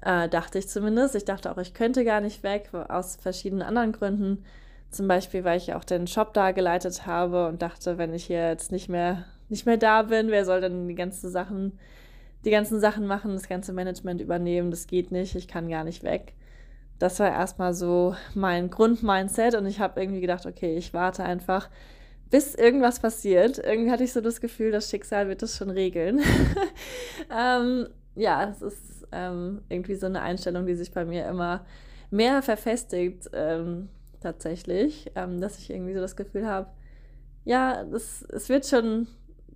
Äh, 0.00 0.28
dachte 0.28 0.58
ich 0.58 0.68
zumindest. 0.68 1.14
Ich 1.16 1.24
dachte 1.24 1.50
auch, 1.50 1.58
ich 1.58 1.74
könnte 1.74 2.04
gar 2.04 2.20
nicht 2.20 2.42
weg, 2.42 2.70
aus 2.88 3.16
verschiedenen 3.16 3.62
anderen 3.62 3.92
Gründen. 3.92 4.44
Zum 4.90 5.08
Beispiel, 5.08 5.44
weil 5.44 5.58
ich 5.58 5.74
auch 5.74 5.84
den 5.84 6.06
Shop 6.06 6.32
da 6.34 6.52
geleitet 6.52 7.04
habe 7.06 7.48
und 7.48 7.62
dachte, 7.62 7.98
wenn 7.98 8.14
ich 8.14 8.26
hier 8.26 8.48
jetzt 8.48 8.72
nicht 8.72 8.88
mehr, 8.88 9.24
nicht 9.48 9.66
mehr 9.66 9.76
da 9.76 10.02
bin, 10.02 10.28
wer 10.28 10.44
soll 10.44 10.60
denn 10.60 10.88
die 10.88 10.94
ganzen 10.94 11.30
Sachen 11.30 11.78
die 12.44 12.50
ganzen 12.50 12.80
Sachen 12.80 13.06
machen, 13.06 13.32
das 13.32 13.48
ganze 13.48 13.72
Management 13.72 14.20
übernehmen, 14.20 14.70
das 14.70 14.86
geht 14.86 15.10
nicht, 15.10 15.34
ich 15.34 15.48
kann 15.48 15.68
gar 15.68 15.84
nicht 15.84 16.02
weg. 16.02 16.34
Das 16.98 17.20
war 17.20 17.28
erstmal 17.28 17.74
so 17.74 18.14
mein 18.34 18.70
Grundmindset 18.70 19.54
und 19.54 19.66
ich 19.66 19.80
habe 19.80 20.00
irgendwie 20.00 20.20
gedacht, 20.20 20.46
okay, 20.46 20.76
ich 20.76 20.94
warte 20.94 21.24
einfach, 21.24 21.68
bis 22.30 22.54
irgendwas 22.54 23.00
passiert. 23.00 23.58
Irgendwie 23.58 23.90
hatte 23.90 24.04
ich 24.04 24.12
so 24.12 24.20
das 24.20 24.40
Gefühl, 24.40 24.70
das 24.70 24.90
Schicksal 24.90 25.28
wird 25.28 25.42
das 25.42 25.56
schon 25.56 25.70
regeln. 25.70 26.20
ähm, 27.36 27.88
ja, 28.14 28.50
es 28.50 28.62
ist 28.62 29.06
ähm, 29.12 29.62
irgendwie 29.68 29.94
so 29.94 30.06
eine 30.06 30.22
Einstellung, 30.22 30.66
die 30.66 30.74
sich 30.74 30.92
bei 30.92 31.04
mir 31.04 31.26
immer 31.26 31.64
mehr 32.10 32.42
verfestigt, 32.42 33.30
ähm, 33.32 33.88
tatsächlich, 34.20 35.10
ähm, 35.14 35.40
dass 35.40 35.58
ich 35.58 35.70
irgendwie 35.70 35.94
so 35.94 36.00
das 36.00 36.16
Gefühl 36.16 36.46
habe, 36.46 36.68
ja, 37.44 37.84
das, 37.84 38.22
es 38.22 38.48
wird 38.48 38.66
schon 38.66 39.06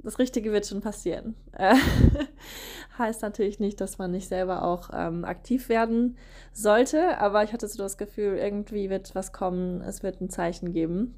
das 0.02 0.18
Richtige 0.18 0.52
wird 0.52 0.66
schon 0.66 0.80
passieren. 0.80 1.36
heißt 2.98 3.22
natürlich 3.22 3.60
nicht, 3.60 3.80
dass 3.80 3.98
man 3.98 4.10
nicht 4.10 4.28
selber 4.28 4.64
auch 4.64 4.90
ähm, 4.92 5.24
aktiv 5.24 5.68
werden 5.68 6.16
sollte, 6.52 7.18
aber 7.18 7.44
ich 7.44 7.52
hatte 7.52 7.68
so 7.68 7.82
das 7.82 7.98
Gefühl, 7.98 8.36
irgendwie 8.36 8.90
wird 8.90 9.14
was 9.14 9.32
kommen, 9.32 9.80
es 9.82 10.02
wird 10.02 10.20
ein 10.20 10.28
Zeichen 10.28 10.72
geben. 10.72 11.14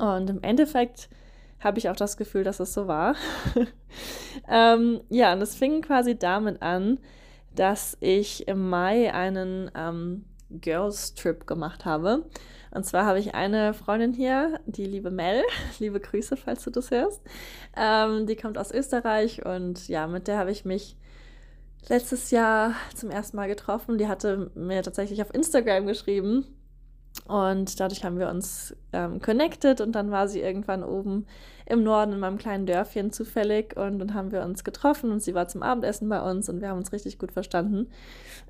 Und 0.00 0.30
im 0.30 0.42
Endeffekt 0.42 1.10
habe 1.60 1.78
ich 1.78 1.90
auch 1.90 1.96
das 1.96 2.16
Gefühl, 2.16 2.42
dass 2.42 2.58
es 2.58 2.72
so 2.72 2.88
war. 2.88 3.14
ähm, 4.48 5.02
ja, 5.10 5.32
und 5.34 5.42
es 5.42 5.54
fing 5.54 5.82
quasi 5.82 6.18
damit 6.18 6.62
an, 6.62 6.98
dass 7.54 7.98
ich 8.00 8.48
im 8.48 8.70
Mai 8.70 9.12
einen 9.12 9.70
ähm, 9.74 10.24
Girls 10.48 11.14
Trip 11.14 11.46
gemacht 11.46 11.84
habe. 11.84 12.24
Und 12.70 12.86
zwar 12.86 13.04
habe 13.04 13.18
ich 13.18 13.34
eine 13.34 13.74
Freundin 13.74 14.14
hier, 14.14 14.60
die 14.64 14.86
liebe 14.86 15.10
Mel, 15.10 15.42
liebe 15.78 16.00
Grüße, 16.00 16.36
falls 16.36 16.64
du 16.64 16.70
das 16.70 16.90
hörst. 16.90 17.20
Ähm, 17.76 18.26
die 18.26 18.36
kommt 18.36 18.56
aus 18.56 18.72
Österreich 18.72 19.44
und 19.44 19.86
ja, 19.88 20.06
mit 20.06 20.28
der 20.28 20.38
habe 20.38 20.52
ich 20.52 20.64
mich 20.64 20.96
letztes 21.88 22.30
Jahr 22.30 22.74
zum 22.94 23.10
ersten 23.10 23.36
Mal 23.36 23.48
getroffen. 23.48 23.98
Die 23.98 24.08
hatte 24.08 24.50
mir 24.54 24.82
tatsächlich 24.82 25.20
auf 25.20 25.34
Instagram 25.34 25.86
geschrieben 25.86 26.46
und 27.26 27.78
dadurch 27.78 28.04
haben 28.04 28.18
wir 28.18 28.28
uns 28.28 28.74
ähm, 28.92 29.20
connected 29.20 29.80
und 29.80 29.92
dann 29.92 30.10
war 30.10 30.28
sie 30.28 30.40
irgendwann 30.40 30.82
oben 30.82 31.26
im 31.66 31.84
Norden 31.84 32.12
in 32.12 32.18
meinem 32.18 32.38
kleinen 32.38 32.66
Dörfchen 32.66 33.12
zufällig 33.12 33.76
und 33.76 34.00
dann 34.00 34.14
haben 34.14 34.32
wir 34.32 34.42
uns 34.42 34.64
getroffen 34.64 35.12
und 35.12 35.22
sie 35.22 35.34
war 35.34 35.46
zum 35.46 35.62
Abendessen 35.62 36.08
bei 36.08 36.20
uns 36.20 36.48
und 36.48 36.60
wir 36.60 36.68
haben 36.68 36.78
uns 36.78 36.92
richtig 36.92 37.18
gut 37.18 37.30
verstanden. 37.30 37.88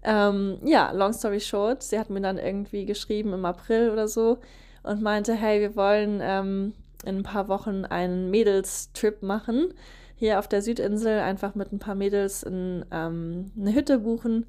Ähm, 0.03 0.59
ja, 0.65 0.93
long 0.93 1.13
story 1.13 1.41
short, 1.41 1.83
sie 1.83 1.99
hat 1.99 2.09
mir 2.09 2.23
dann 2.23 2.39
irgendwie 2.39 2.87
geschrieben 2.87 3.35
im 3.35 3.45
April 3.45 3.91
oder 3.91 4.09
so 4.09 4.39
und 4.83 5.03
meinte, 5.03 5.35
hey, 5.35 5.61
wir 5.61 5.77
wollen 5.77 6.21
ähm, 6.23 6.73
in 7.05 7.19
ein 7.19 7.23
paar 7.23 7.49
Wochen 7.49 7.85
einen 7.85 8.31
Mädels-Trip 8.31 9.23
machen. 9.23 9.75
Hier 10.17 10.39
auf 10.39 10.49
der 10.49 10.63
Südinsel 10.63 11.19
einfach 11.21 11.55
mit 11.55 11.73
ein 11.73 11.79
paar 11.79 11.95
Mädels 11.95 12.43
in 12.43 12.85
ähm, 12.91 13.53
eine 13.59 13.75
Hütte 13.75 13.99
buchen 13.99 14.47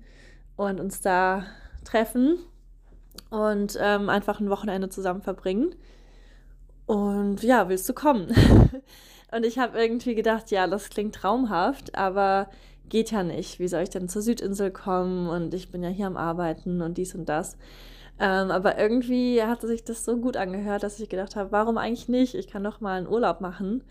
und 0.55 0.79
uns 0.79 1.01
da 1.01 1.45
treffen 1.83 2.37
und 3.29 3.77
ähm, 3.79 4.09
einfach 4.09 4.39
ein 4.39 4.49
Wochenende 4.49 4.89
zusammen 4.89 5.21
verbringen. 5.21 5.75
Und 6.85 7.43
ja, 7.43 7.69
willst 7.69 7.87
du 7.87 7.93
kommen? 7.93 8.27
und 9.31 9.45
ich 9.45 9.59
habe 9.59 9.79
irgendwie 9.79 10.15
gedacht, 10.15 10.51
ja, 10.51 10.67
das 10.67 10.89
klingt 10.89 11.15
traumhaft, 11.15 11.95
aber 11.95 12.49
geht 12.89 13.11
ja 13.11 13.23
nicht. 13.23 13.59
Wie 13.59 13.67
soll 13.67 13.83
ich 13.83 13.89
denn 13.89 14.09
zur 14.09 14.21
Südinsel 14.21 14.71
kommen? 14.71 15.29
Und 15.29 15.53
ich 15.53 15.71
bin 15.71 15.83
ja 15.83 15.89
hier 15.89 16.07
am 16.07 16.17
Arbeiten 16.17 16.81
und 16.81 16.97
dies 16.97 17.15
und 17.15 17.29
das. 17.29 17.57
Ähm, 18.19 18.51
aber 18.51 18.77
irgendwie 18.77 19.41
hatte 19.41 19.67
sich 19.67 19.83
das 19.83 20.05
so 20.05 20.17
gut 20.17 20.37
angehört, 20.37 20.83
dass 20.83 20.99
ich 20.99 21.09
gedacht 21.09 21.35
habe, 21.35 21.51
warum 21.51 21.77
eigentlich 21.77 22.09
nicht? 22.09 22.35
Ich 22.35 22.47
kann 22.47 22.63
doch 22.63 22.81
mal 22.81 22.97
einen 22.97 23.07
Urlaub 23.07 23.41
machen. 23.41 23.83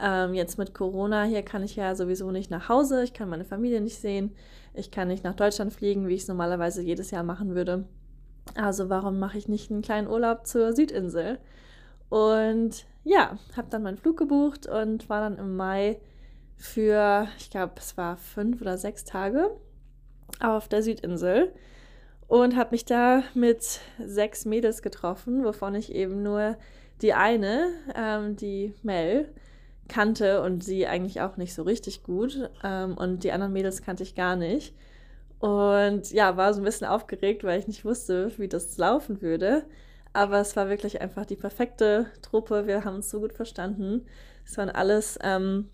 Ähm, 0.00 0.34
jetzt 0.34 0.58
mit 0.58 0.74
Corona 0.74 1.24
hier 1.24 1.42
kann 1.42 1.62
ich 1.62 1.76
ja 1.76 1.94
sowieso 1.94 2.30
nicht 2.30 2.50
nach 2.50 2.68
Hause, 2.68 3.02
ich 3.02 3.12
kann 3.12 3.28
meine 3.28 3.44
Familie 3.44 3.80
nicht 3.80 4.00
sehen, 4.00 4.32
ich 4.74 4.92
kann 4.92 5.08
nicht 5.08 5.24
nach 5.24 5.34
Deutschland 5.34 5.72
fliegen, 5.72 6.06
wie 6.06 6.14
ich 6.14 6.22
es 6.22 6.28
normalerweise 6.28 6.82
jedes 6.82 7.10
Jahr 7.10 7.24
machen 7.24 7.54
würde. 7.54 7.84
Also 8.54 8.88
warum 8.88 9.18
mache 9.18 9.38
ich 9.38 9.48
nicht 9.48 9.70
einen 9.70 9.82
kleinen 9.82 10.08
Urlaub 10.08 10.46
zur 10.46 10.72
Südinsel? 10.72 11.38
Und 12.08 12.86
ja, 13.04 13.38
habe 13.56 13.68
dann 13.70 13.82
meinen 13.82 13.98
Flug 13.98 14.16
gebucht 14.16 14.66
und 14.66 15.08
war 15.08 15.20
dann 15.20 15.38
im 15.38 15.56
Mai 15.56 16.00
für, 16.56 17.28
ich 17.38 17.50
glaube, 17.50 17.74
es 17.76 17.96
war 17.96 18.16
fünf 18.16 18.60
oder 18.60 18.78
sechs 18.78 19.04
Tage 19.04 19.50
auf 20.40 20.68
der 20.68 20.82
Südinsel 20.82 21.52
und 22.26 22.56
habe 22.56 22.72
mich 22.72 22.84
da 22.84 23.22
mit 23.34 23.80
sechs 23.98 24.44
Mädels 24.44 24.82
getroffen, 24.82 25.44
wovon 25.44 25.74
ich 25.74 25.94
eben 25.94 26.22
nur 26.22 26.56
die 27.00 27.14
eine, 27.14 27.70
ähm, 27.94 28.36
die 28.36 28.74
Mel, 28.82 29.32
kannte 29.88 30.42
und 30.42 30.62
sie 30.62 30.86
eigentlich 30.86 31.20
auch 31.22 31.38
nicht 31.38 31.54
so 31.54 31.62
richtig 31.62 32.02
gut. 32.02 32.50
Ähm, 32.62 32.96
und 32.96 33.24
die 33.24 33.32
anderen 33.32 33.52
Mädels 33.52 33.82
kannte 33.82 34.02
ich 34.02 34.14
gar 34.14 34.36
nicht. 34.36 34.74
Und 35.40 36.10
ja, 36.10 36.36
war 36.36 36.52
so 36.52 36.60
ein 36.60 36.64
bisschen 36.64 36.86
aufgeregt, 36.86 37.44
weil 37.44 37.60
ich 37.60 37.68
nicht 37.68 37.84
wusste, 37.84 38.32
wie 38.38 38.48
das 38.48 38.76
laufen 38.76 39.22
würde. 39.22 39.64
Aber 40.12 40.40
es 40.40 40.56
war 40.56 40.68
wirklich 40.68 41.00
einfach 41.00 41.26
die 41.26 41.36
perfekte 41.36 42.06
Truppe. 42.22 42.66
Wir 42.66 42.84
haben 42.84 42.96
uns 42.96 43.10
so 43.10 43.20
gut 43.20 43.32
verstanden. 43.32 44.06
Es 44.44 44.56
waren 44.58 44.70
alles 44.70 45.18
ähm, 45.22 45.68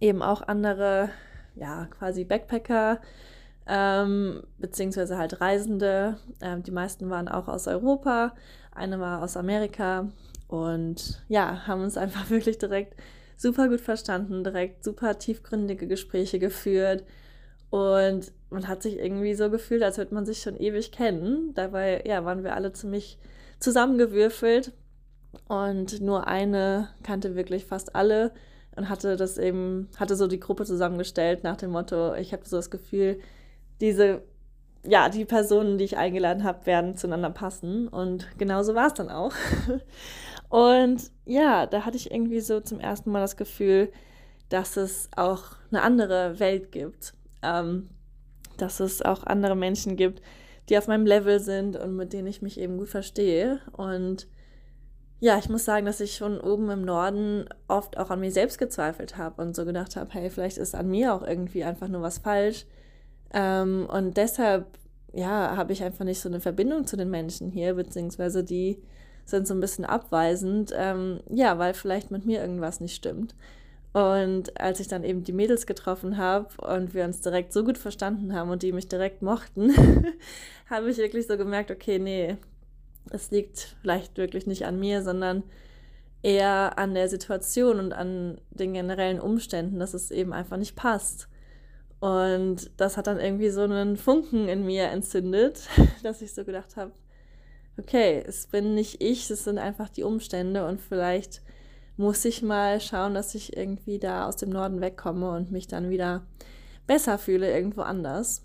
eben 0.00 0.22
auch 0.22 0.42
andere, 0.42 1.08
ja, 1.56 1.86
quasi 1.86 2.24
Backpacker, 2.24 3.00
ähm, 3.66 4.44
beziehungsweise 4.58 5.18
halt 5.18 5.40
Reisende. 5.40 6.18
Ähm, 6.40 6.62
die 6.62 6.70
meisten 6.70 7.10
waren 7.10 7.28
auch 7.28 7.48
aus 7.48 7.66
Europa, 7.66 8.34
eine 8.72 9.00
war 9.00 9.22
aus 9.22 9.36
Amerika 9.36 10.08
und 10.48 11.22
ja, 11.28 11.66
haben 11.66 11.82
uns 11.82 11.96
einfach 11.96 12.30
wirklich 12.30 12.58
direkt 12.58 12.94
super 13.36 13.68
gut 13.68 13.80
verstanden, 13.80 14.44
direkt 14.44 14.84
super 14.84 15.18
tiefgründige 15.18 15.88
Gespräche 15.88 16.38
geführt 16.38 17.04
und 17.72 18.32
man 18.50 18.68
hat 18.68 18.82
sich 18.82 18.98
irgendwie 18.98 19.32
so 19.32 19.48
gefühlt, 19.48 19.82
als 19.82 19.96
würde 19.96 20.14
man 20.14 20.26
sich 20.26 20.42
schon 20.42 20.58
ewig 20.58 20.92
kennen. 20.92 21.54
Dabei, 21.54 22.04
ja, 22.04 22.22
waren 22.22 22.44
wir 22.44 22.54
alle 22.54 22.74
ziemlich 22.74 23.18
zusammengewürfelt. 23.60 24.72
Und 25.48 26.02
nur 26.02 26.26
eine 26.26 26.90
kannte 27.02 27.34
wirklich 27.34 27.64
fast 27.64 27.96
alle 27.96 28.32
und 28.76 28.90
hatte 28.90 29.16
das 29.16 29.38
eben, 29.38 29.88
hatte 29.96 30.16
so 30.16 30.26
die 30.26 30.38
Gruppe 30.38 30.66
zusammengestellt 30.66 31.44
nach 31.44 31.56
dem 31.56 31.70
Motto, 31.70 32.14
ich 32.14 32.34
habe 32.34 32.46
so 32.46 32.56
das 32.56 32.70
Gefühl, 32.70 33.20
diese, 33.80 34.20
ja, 34.84 35.08
die 35.08 35.24
Personen, 35.24 35.78
die 35.78 35.84
ich 35.84 35.96
eingeladen 35.96 36.44
habe, 36.44 36.66
werden 36.66 36.98
zueinander 36.98 37.30
passen. 37.30 37.88
Und 37.88 38.28
genauso 38.36 38.74
war 38.74 38.88
es 38.88 38.94
dann 38.94 39.08
auch. 39.08 39.32
Und 40.50 41.10
ja, 41.24 41.64
da 41.64 41.86
hatte 41.86 41.96
ich 41.96 42.10
irgendwie 42.10 42.40
so 42.40 42.60
zum 42.60 42.80
ersten 42.80 43.10
Mal 43.10 43.20
das 43.20 43.38
Gefühl, 43.38 43.90
dass 44.50 44.76
es 44.76 45.08
auch 45.16 45.56
eine 45.70 45.80
andere 45.80 46.38
Welt 46.38 46.70
gibt 46.70 47.14
ähm, 47.42 47.90
dass 48.56 48.80
es 48.80 49.02
auch 49.02 49.24
andere 49.24 49.56
Menschen 49.56 49.96
gibt, 49.96 50.22
die 50.68 50.78
auf 50.78 50.88
meinem 50.88 51.06
Level 51.06 51.40
sind 51.40 51.76
und 51.76 51.96
mit 51.96 52.12
denen 52.12 52.28
ich 52.28 52.42
mich 52.42 52.58
eben 52.58 52.78
gut 52.78 52.88
verstehe. 52.88 53.60
Und 53.72 54.28
ja, 55.20 55.38
ich 55.38 55.48
muss 55.48 55.64
sagen, 55.64 55.86
dass 55.86 56.00
ich 56.00 56.16
schon 56.16 56.40
oben 56.40 56.70
im 56.70 56.84
Norden 56.84 57.46
oft 57.68 57.96
auch 57.96 58.10
an 58.10 58.20
mir 58.20 58.32
selbst 58.32 58.58
gezweifelt 58.58 59.16
habe 59.16 59.42
und 59.42 59.54
so 59.54 59.64
gedacht 59.64 59.96
habe, 59.96 60.10
hey, 60.12 60.30
vielleicht 60.30 60.58
ist 60.58 60.74
an 60.74 60.88
mir 60.88 61.14
auch 61.14 61.22
irgendwie 61.22 61.64
einfach 61.64 61.88
nur 61.88 62.02
was 62.02 62.18
falsch. 62.18 62.66
Ähm, 63.32 63.86
und 63.90 64.16
deshalb, 64.16 64.66
ja, 65.12 65.56
habe 65.56 65.72
ich 65.72 65.82
einfach 65.84 66.04
nicht 66.04 66.20
so 66.20 66.28
eine 66.28 66.40
Verbindung 66.40 66.86
zu 66.86 66.96
den 66.96 67.10
Menschen 67.10 67.50
hier, 67.50 67.74
beziehungsweise 67.74 68.44
die 68.44 68.82
sind 69.24 69.46
so 69.46 69.54
ein 69.54 69.60
bisschen 69.60 69.84
abweisend, 69.84 70.72
ähm, 70.76 71.20
ja, 71.30 71.58
weil 71.58 71.74
vielleicht 71.74 72.10
mit 72.10 72.26
mir 72.26 72.40
irgendwas 72.40 72.80
nicht 72.80 72.94
stimmt. 72.94 73.34
Und 73.92 74.58
als 74.58 74.80
ich 74.80 74.88
dann 74.88 75.04
eben 75.04 75.22
die 75.22 75.32
Mädels 75.32 75.66
getroffen 75.66 76.16
habe 76.16 76.48
und 76.66 76.94
wir 76.94 77.04
uns 77.04 77.20
direkt 77.20 77.52
so 77.52 77.62
gut 77.62 77.76
verstanden 77.76 78.34
haben 78.34 78.50
und 78.50 78.62
die 78.62 78.72
mich 78.72 78.88
direkt 78.88 79.20
mochten, 79.20 79.74
habe 80.70 80.90
ich 80.90 80.96
wirklich 80.96 81.26
so 81.26 81.36
gemerkt, 81.36 81.70
okay, 81.70 81.98
nee, 81.98 82.36
es 83.10 83.30
liegt 83.30 83.76
vielleicht 83.82 84.16
wirklich 84.16 84.46
nicht 84.46 84.64
an 84.64 84.78
mir, 84.78 85.02
sondern 85.02 85.42
eher 86.22 86.78
an 86.78 86.94
der 86.94 87.08
Situation 87.08 87.78
und 87.78 87.92
an 87.92 88.40
den 88.50 88.72
generellen 88.72 89.20
Umständen, 89.20 89.78
dass 89.78 89.92
es 89.92 90.10
eben 90.10 90.32
einfach 90.32 90.56
nicht 90.56 90.76
passt. 90.76 91.28
Und 92.00 92.70
das 92.78 92.96
hat 92.96 93.06
dann 93.06 93.20
irgendwie 93.20 93.50
so 93.50 93.62
einen 93.62 93.96
Funken 93.96 94.48
in 94.48 94.64
mir 94.64 94.88
entzündet, 94.88 95.68
dass 96.02 96.22
ich 96.22 96.32
so 96.32 96.44
gedacht 96.44 96.76
habe, 96.76 96.92
okay, 97.78 98.22
es 98.26 98.46
bin 98.46 98.74
nicht 98.74 99.02
ich, 99.02 99.30
es 99.30 99.44
sind 99.44 99.58
einfach 99.58 99.88
die 99.88 100.02
Umstände 100.02 100.66
und 100.66 100.80
vielleicht 100.80 101.42
muss 102.02 102.24
ich 102.24 102.42
mal 102.42 102.80
schauen, 102.80 103.14
dass 103.14 103.34
ich 103.34 103.56
irgendwie 103.56 103.98
da 103.98 104.26
aus 104.26 104.36
dem 104.36 104.50
Norden 104.50 104.80
wegkomme 104.80 105.30
und 105.30 105.52
mich 105.52 105.68
dann 105.68 105.88
wieder 105.88 106.22
besser 106.86 107.16
fühle 107.16 107.50
irgendwo 107.50 107.82
anders. 107.82 108.44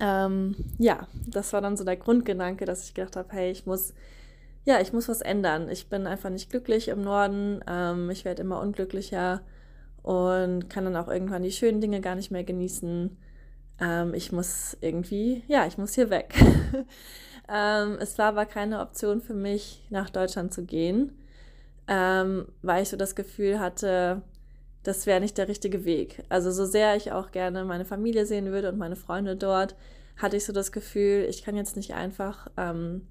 Ähm, 0.00 0.56
ja, 0.76 1.06
das 1.28 1.52
war 1.52 1.60
dann 1.60 1.76
so 1.76 1.84
der 1.84 1.96
Grundgedanke, 1.96 2.64
dass 2.64 2.84
ich 2.84 2.92
gedacht 2.92 3.14
habe, 3.16 3.28
hey, 3.30 3.52
ich 3.52 3.66
muss, 3.66 3.94
ja, 4.64 4.80
ich 4.80 4.92
muss 4.92 5.08
was 5.08 5.20
ändern. 5.20 5.70
Ich 5.70 5.88
bin 5.88 6.08
einfach 6.08 6.28
nicht 6.28 6.50
glücklich 6.50 6.88
im 6.88 7.02
Norden. 7.02 7.60
Ähm, 7.68 8.10
ich 8.10 8.24
werde 8.24 8.42
immer 8.42 8.60
unglücklicher 8.60 9.42
und 10.02 10.68
kann 10.68 10.84
dann 10.84 10.96
auch 10.96 11.08
irgendwann 11.08 11.44
die 11.44 11.52
schönen 11.52 11.80
Dinge 11.80 12.00
gar 12.00 12.16
nicht 12.16 12.32
mehr 12.32 12.44
genießen. 12.44 13.16
Ähm, 13.80 14.12
ich 14.12 14.32
muss 14.32 14.76
irgendwie, 14.80 15.44
ja, 15.46 15.66
ich 15.66 15.78
muss 15.78 15.94
hier 15.94 16.10
weg. 16.10 16.34
Ähm, 17.48 17.98
es 18.00 18.18
war 18.18 18.30
aber 18.30 18.44
keine 18.44 18.80
Option 18.80 19.20
für 19.20 19.32
mich, 19.32 19.86
nach 19.88 20.10
Deutschland 20.10 20.52
zu 20.52 20.64
gehen 20.64 21.12
ähm, 21.88 22.46
weil 22.62 22.82
ich 22.82 22.88
so 22.88 22.96
das 22.96 23.14
Gefühl 23.14 23.60
hatte, 23.60 24.22
das 24.82 25.06
wäre 25.06 25.20
nicht 25.20 25.38
der 25.38 25.48
richtige 25.48 25.84
Weg. 25.84 26.22
Also 26.28 26.50
so 26.50 26.64
sehr 26.64 26.96
ich 26.96 27.12
auch 27.12 27.32
gerne 27.32 27.64
meine 27.64 27.84
Familie 27.84 28.26
sehen 28.26 28.46
würde 28.46 28.68
und 28.68 28.78
meine 28.78 28.96
Freunde 28.96 29.36
dort, 29.36 29.74
hatte 30.16 30.36
ich 30.36 30.44
so 30.44 30.52
das 30.52 30.72
Gefühl, 30.72 31.26
ich 31.28 31.44
kann 31.44 31.56
jetzt 31.56 31.76
nicht 31.76 31.94
einfach 31.94 32.48
ähm, 32.56 33.06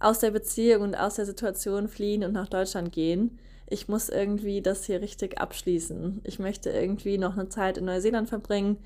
aus 0.00 0.18
der 0.18 0.32
Beziehung 0.32 0.82
und 0.82 0.94
aus 0.94 1.14
der 1.14 1.26
Situation 1.26 1.88
fliehen 1.88 2.24
und 2.24 2.32
nach 2.32 2.48
Deutschland 2.48 2.92
gehen. 2.92 3.38
Ich 3.68 3.88
muss 3.88 4.08
irgendwie 4.08 4.60
das 4.60 4.84
hier 4.84 5.00
richtig 5.00 5.40
abschließen. 5.40 6.20
Ich 6.24 6.38
möchte 6.38 6.70
irgendwie 6.70 7.16
noch 7.16 7.34
eine 7.34 7.48
Zeit 7.48 7.78
in 7.78 7.86
Neuseeland 7.86 8.28
verbringen, 8.28 8.78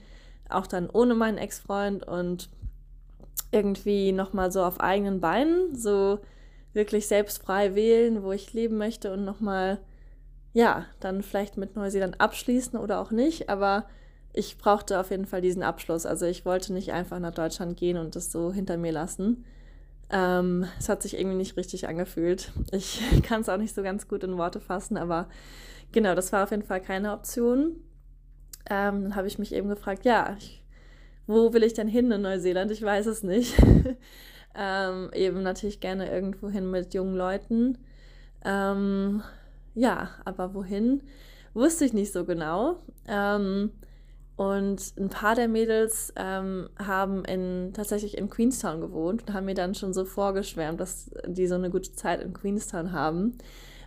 auch 0.48 0.66
dann 0.66 0.88
ohne 0.88 1.14
meinen 1.14 1.38
Ex-Freund 1.38 2.06
und 2.06 2.50
irgendwie 3.50 4.12
nochmal 4.12 4.52
so 4.52 4.62
auf 4.62 4.80
eigenen 4.80 5.20
Beinen, 5.20 5.74
so 5.74 6.20
wirklich 6.76 7.08
selbst 7.08 7.42
frei 7.42 7.74
wählen, 7.74 8.22
wo 8.22 8.30
ich 8.30 8.52
leben 8.52 8.76
möchte 8.76 9.12
und 9.12 9.24
nochmal, 9.24 9.78
ja, 10.52 10.86
dann 11.00 11.22
vielleicht 11.22 11.56
mit 11.56 11.74
Neuseeland 11.74 12.20
abschließen 12.20 12.78
oder 12.78 13.00
auch 13.00 13.10
nicht. 13.10 13.48
Aber 13.50 13.86
ich 14.32 14.58
brauchte 14.58 15.00
auf 15.00 15.10
jeden 15.10 15.26
Fall 15.26 15.40
diesen 15.40 15.64
Abschluss. 15.64 16.06
Also 16.06 16.26
ich 16.26 16.44
wollte 16.44 16.72
nicht 16.72 16.92
einfach 16.92 17.18
nach 17.18 17.34
Deutschland 17.34 17.76
gehen 17.76 17.96
und 17.96 18.14
das 18.14 18.30
so 18.30 18.52
hinter 18.52 18.76
mir 18.76 18.92
lassen. 18.92 19.44
Ähm, 20.10 20.66
es 20.78 20.88
hat 20.88 21.02
sich 21.02 21.18
irgendwie 21.18 21.38
nicht 21.38 21.56
richtig 21.56 21.88
angefühlt. 21.88 22.52
Ich 22.70 23.00
kann 23.22 23.40
es 23.40 23.48
auch 23.48 23.56
nicht 23.56 23.74
so 23.74 23.82
ganz 23.82 24.06
gut 24.06 24.22
in 24.22 24.38
Worte 24.38 24.60
fassen, 24.60 24.96
aber 24.96 25.28
genau, 25.90 26.14
das 26.14 26.32
war 26.32 26.44
auf 26.44 26.50
jeden 26.50 26.62
Fall 26.62 26.80
keine 26.80 27.12
Option. 27.12 27.80
Ähm, 28.68 29.04
dann 29.04 29.16
habe 29.16 29.26
ich 29.26 29.38
mich 29.38 29.54
eben 29.54 29.68
gefragt, 29.68 30.04
ja, 30.04 30.36
ich, 30.38 30.62
wo 31.26 31.52
will 31.52 31.62
ich 31.62 31.74
denn 31.74 31.88
hin 31.88 32.10
in 32.10 32.22
Neuseeland? 32.22 32.70
Ich 32.70 32.82
weiß 32.82 33.06
es 33.06 33.22
nicht. 33.22 33.54
ähm, 34.54 35.10
eben 35.12 35.42
natürlich 35.42 35.80
gerne 35.80 36.10
irgendwo 36.10 36.48
hin 36.48 36.70
mit 36.70 36.94
jungen 36.94 37.16
Leuten. 37.16 37.78
Ähm, 38.44 39.22
ja, 39.74 40.10
aber 40.24 40.54
wohin, 40.54 41.02
wusste 41.54 41.84
ich 41.84 41.92
nicht 41.92 42.12
so 42.12 42.24
genau. 42.24 42.76
Ähm, 43.06 43.72
und 44.36 44.92
ein 44.98 45.08
paar 45.08 45.34
der 45.34 45.48
Mädels 45.48 46.12
ähm, 46.16 46.68
haben 46.78 47.24
in, 47.24 47.72
tatsächlich 47.72 48.18
in 48.18 48.28
Queenstown 48.28 48.82
gewohnt 48.82 49.22
und 49.22 49.32
haben 49.32 49.46
mir 49.46 49.54
dann 49.54 49.74
schon 49.74 49.94
so 49.94 50.04
vorgeschwärmt, 50.04 50.78
dass 50.78 51.10
die 51.26 51.46
so 51.46 51.54
eine 51.54 51.70
gute 51.70 51.92
Zeit 51.92 52.20
in 52.20 52.34
Queenstown 52.34 52.92
haben. 52.92 53.38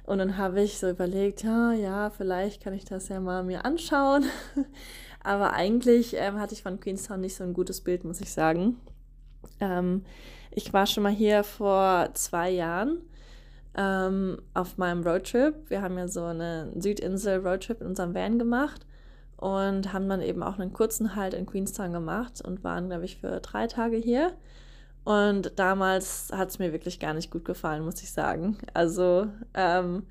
Und 0.03 0.17
dann 0.17 0.38
habe 0.38 0.62
ich 0.62 0.79
so 0.79 0.89
überlegt, 0.89 1.43
ja, 1.43 1.72
ja, 1.72 2.10
vielleicht 2.10 2.63
kann 2.63 2.74
ich 2.74 2.84
das 2.84 3.10
ja 3.10 3.19
mal 3.19 3.43
mir 3.43 3.63
anschauen. 3.63 4.25
Aber 5.24 5.54
eigentlich 5.54 6.16
ähm, 6.18 6.40
hatte 6.40 6.54
ich 6.54 6.64
von 6.64 6.80
Queenstown 6.80 7.22
nicht 7.22 7.36
so 7.36 7.44
ein 7.44 7.54
gutes 7.54 7.82
Bild, 7.82 8.04
muss 8.04 8.22
ich 8.22 8.32
sagen. 8.32 8.78
Ähm, 9.60 10.04
ich 10.52 10.74
war 10.74 10.86
schon 10.86 11.04
mal 11.04 11.12
hier 11.12 11.44
vor 11.44 12.10
zwei 12.14 12.50
Jahren 12.50 13.02
ähm, 13.76 14.42
auf 14.54 14.78
meinem 14.78 15.04
Roadtrip. 15.04 15.70
Wir 15.70 15.82
haben 15.82 15.98
ja 15.98 16.08
so 16.08 16.24
eine 16.24 16.72
Südinsel-Roadtrip 16.76 17.82
in 17.82 17.88
unserem 17.88 18.14
Van 18.16 18.40
gemacht 18.40 18.86
und 19.38 19.94
haben 19.94 20.10
dann 20.10 20.22
eben 20.22 20.44
auch 20.44 20.60
einen 20.60 20.74
kurzen 20.74 21.16
Halt 21.16 21.34
in 21.34 21.46
Queenstown 21.46 21.94
gemacht 21.94 22.42
und 22.42 22.64
waren, 22.64 22.90
glaube 22.90 23.06
ich, 23.06 23.18
für 23.18 23.40
drei 23.40 23.68
Tage 23.68 23.98
hier. 23.98 24.34
Und 25.06 25.54
damals 25.58 26.30
hat 26.34 26.50
es 26.50 26.60
mir 26.60 26.74
wirklich 26.74 27.00
gar 27.00 27.14
nicht 27.14 27.32
gut 27.32 27.46
gefallen, 27.46 27.84
muss 27.84 28.02
ich 28.04 28.12
sagen. 28.12 28.58
Also 28.74 29.28
ähm, 29.54 30.04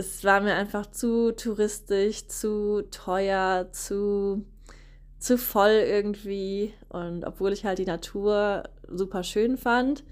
es 0.00 0.24
war 0.24 0.40
mir 0.40 0.54
einfach 0.54 0.86
zu 0.86 1.32
touristisch, 1.32 2.26
zu 2.26 2.82
teuer, 2.90 3.68
zu, 3.72 4.46
zu 5.18 5.36
voll 5.36 5.82
irgendwie. 5.86 6.72
Und 6.88 7.24
obwohl 7.24 7.52
ich 7.52 7.64
halt 7.66 7.78
die 7.78 7.84
Natur 7.84 8.64
super 8.88 9.22
schön 9.22 9.58
fand, 9.58 10.04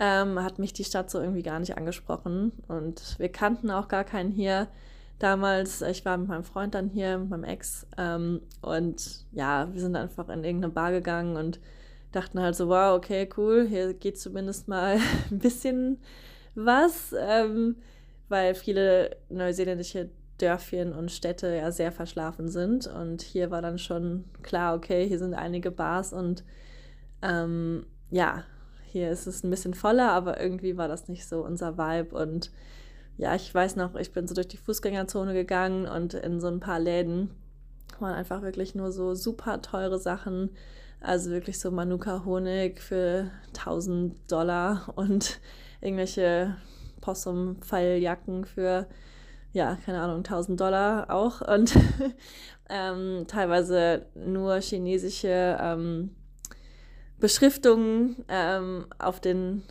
ähm, 0.00 0.42
hat 0.42 0.58
mich 0.58 0.72
die 0.72 0.84
Stadt 0.84 1.10
so 1.10 1.20
irgendwie 1.20 1.44
gar 1.44 1.60
nicht 1.60 1.76
angesprochen. 1.76 2.52
Und 2.66 3.18
wir 3.18 3.30
kannten 3.30 3.70
auch 3.70 3.86
gar 3.86 4.02
keinen 4.02 4.32
hier 4.32 4.66
damals, 5.20 5.80
ich 5.82 6.04
war 6.04 6.16
mit 6.16 6.28
meinem 6.28 6.44
Freund 6.44 6.74
dann 6.74 6.88
hier, 6.88 7.18
mit 7.18 7.30
meinem 7.30 7.44
Ex, 7.44 7.86
ähm, 7.98 8.40
und 8.62 9.26
ja, 9.32 9.72
wir 9.72 9.80
sind 9.80 9.94
einfach 9.94 10.28
in 10.28 10.42
irgendeine 10.42 10.72
Bar 10.72 10.90
gegangen 10.90 11.36
und 11.36 11.60
dachten 12.10 12.40
halt 12.40 12.56
so, 12.56 12.68
wow, 12.68 12.96
okay, 12.96 13.28
cool, 13.36 13.66
hier 13.68 13.94
geht 13.94 14.18
zumindest 14.18 14.66
mal 14.66 14.98
ein 15.30 15.38
bisschen 15.38 15.98
was, 16.54 17.14
ähm, 17.16 17.76
weil 18.30 18.54
viele 18.54 19.16
neuseeländische 19.28 20.08
Dörfchen 20.38 20.94
und 20.94 21.10
Städte 21.10 21.54
ja 21.54 21.70
sehr 21.70 21.92
verschlafen 21.92 22.48
sind. 22.48 22.86
Und 22.86 23.20
hier 23.20 23.50
war 23.50 23.60
dann 23.60 23.78
schon 23.78 24.24
klar, 24.42 24.74
okay, 24.74 25.06
hier 25.06 25.18
sind 25.18 25.34
einige 25.34 25.70
Bars 25.70 26.12
und 26.12 26.44
ähm, 27.22 27.84
ja, 28.10 28.44
hier 28.86 29.10
ist 29.10 29.26
es 29.26 29.44
ein 29.44 29.50
bisschen 29.50 29.74
voller, 29.74 30.10
aber 30.12 30.40
irgendwie 30.40 30.76
war 30.76 30.88
das 30.88 31.08
nicht 31.08 31.28
so 31.28 31.44
unser 31.44 31.76
Vibe 31.76 32.16
und 32.16 32.50
ja, 33.18 33.34
ich 33.34 33.54
weiß 33.54 33.76
noch, 33.76 33.96
ich 33.96 34.12
bin 34.12 34.26
so 34.26 34.34
durch 34.34 34.48
die 34.48 34.56
Fußgängerzone 34.56 35.34
gegangen 35.34 35.86
und 35.86 36.14
in 36.14 36.40
so 36.40 36.46
ein 36.46 36.60
paar 36.60 36.80
Läden 36.80 37.30
waren 37.98 38.14
einfach 38.14 38.40
wirklich 38.40 38.74
nur 38.74 38.92
so 38.92 39.14
super 39.14 39.60
teure 39.60 39.98
Sachen. 39.98 40.50
Also 41.00 41.30
wirklich 41.30 41.60
so 41.60 41.70
Manuka-Honig 41.70 42.80
für 42.80 43.30
1000 43.48 44.14
Dollar 44.30 44.92
und 44.96 45.40
irgendwelche 45.80 46.56
Possum-Pfeiljacken 47.00 48.44
für, 48.44 48.86
ja, 49.52 49.76
keine 49.84 50.00
Ahnung, 50.00 50.18
1000 50.18 50.60
Dollar 50.60 51.10
auch. 51.10 51.40
Und 51.40 51.74
ähm, 52.68 53.24
teilweise 53.26 54.06
nur 54.14 54.60
chinesische 54.60 55.58
ähm, 55.60 56.14
Beschriftungen 57.18 58.24
ähm, 58.28 58.86
auf 58.98 59.20
den 59.20 59.62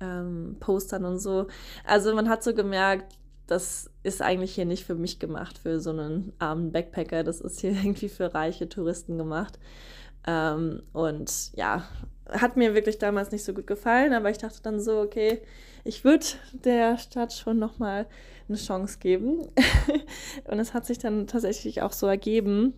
ähm, 0.00 0.56
Postern 0.60 1.04
und 1.04 1.18
so. 1.18 1.46
Also 1.84 2.14
man 2.14 2.28
hat 2.28 2.42
so 2.42 2.54
gemerkt, 2.54 3.16
das 3.46 3.90
ist 4.02 4.22
eigentlich 4.22 4.54
hier 4.54 4.64
nicht 4.64 4.84
für 4.84 4.94
mich 4.94 5.18
gemacht, 5.18 5.58
für 5.58 5.80
so 5.80 5.90
einen 5.90 6.32
armen 6.38 6.72
Backpacker. 6.72 7.24
Das 7.24 7.40
ist 7.40 7.60
hier 7.60 7.70
irgendwie 7.82 8.08
für 8.08 8.34
reiche 8.34 8.68
Touristen 8.68 9.18
gemacht. 9.18 9.58
Ähm, 10.26 10.82
und 10.92 11.52
ja, 11.54 11.84
hat 12.28 12.56
mir 12.56 12.74
wirklich 12.74 12.98
damals 12.98 13.32
nicht 13.32 13.44
so 13.44 13.52
gut 13.52 13.66
gefallen, 13.66 14.12
aber 14.12 14.30
ich 14.30 14.38
dachte 14.38 14.62
dann 14.62 14.80
so, 14.80 15.00
okay, 15.00 15.42
ich 15.84 16.04
würde 16.04 16.26
der 16.52 16.98
Stadt 16.98 17.32
schon 17.32 17.58
nochmal 17.58 18.06
eine 18.48 18.58
Chance 18.58 18.98
geben. 18.98 19.48
und 20.50 20.58
es 20.58 20.74
hat 20.74 20.86
sich 20.86 20.98
dann 20.98 21.26
tatsächlich 21.26 21.82
auch 21.82 21.92
so 21.92 22.06
ergeben, 22.06 22.74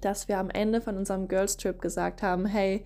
dass 0.00 0.28
wir 0.28 0.38
am 0.38 0.50
Ende 0.50 0.80
von 0.80 0.96
unserem 0.96 1.28
Girls 1.28 1.56
Trip 1.56 1.80
gesagt 1.80 2.22
haben, 2.22 2.46
hey, 2.46 2.84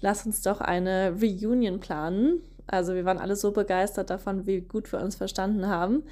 lass 0.00 0.24
uns 0.24 0.42
doch 0.42 0.60
eine 0.60 1.14
Reunion 1.20 1.80
planen 1.80 2.42
also 2.66 2.94
wir 2.94 3.04
waren 3.04 3.18
alle 3.18 3.36
so 3.36 3.52
begeistert 3.52 4.10
davon, 4.10 4.46
wie 4.46 4.60
gut 4.60 4.90
wir 4.92 5.00
uns 5.00 5.16
verstanden 5.16 5.68
haben, 5.68 6.02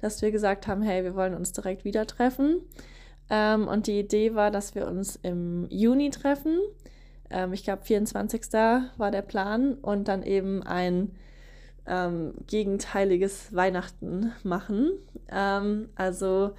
dass 0.00 0.22
wir 0.22 0.30
gesagt 0.30 0.66
haben, 0.66 0.82
hey, 0.82 1.04
wir 1.04 1.14
wollen 1.14 1.34
uns 1.34 1.52
direkt 1.52 1.84
wieder 1.84 2.06
treffen. 2.06 2.60
Ähm, 3.28 3.68
und 3.68 3.86
die 3.86 4.00
Idee 4.00 4.34
war, 4.34 4.50
dass 4.50 4.74
wir 4.74 4.86
uns 4.86 5.16
im 5.22 5.66
Juni 5.70 6.10
treffen. 6.10 6.58
Ähm, 7.30 7.52
ich 7.52 7.62
glaube, 7.62 7.84
24. 7.84 8.52
war 8.52 9.10
der 9.10 9.22
Plan 9.22 9.74
und 9.74 10.08
dann 10.08 10.22
eben 10.22 10.62
ein 10.62 11.12
ähm, 11.86 12.34
gegenteiliges 12.46 13.54
Weihnachten 13.54 14.32
machen. 14.42 14.92
Ähm, 15.28 15.88
also 15.94 16.52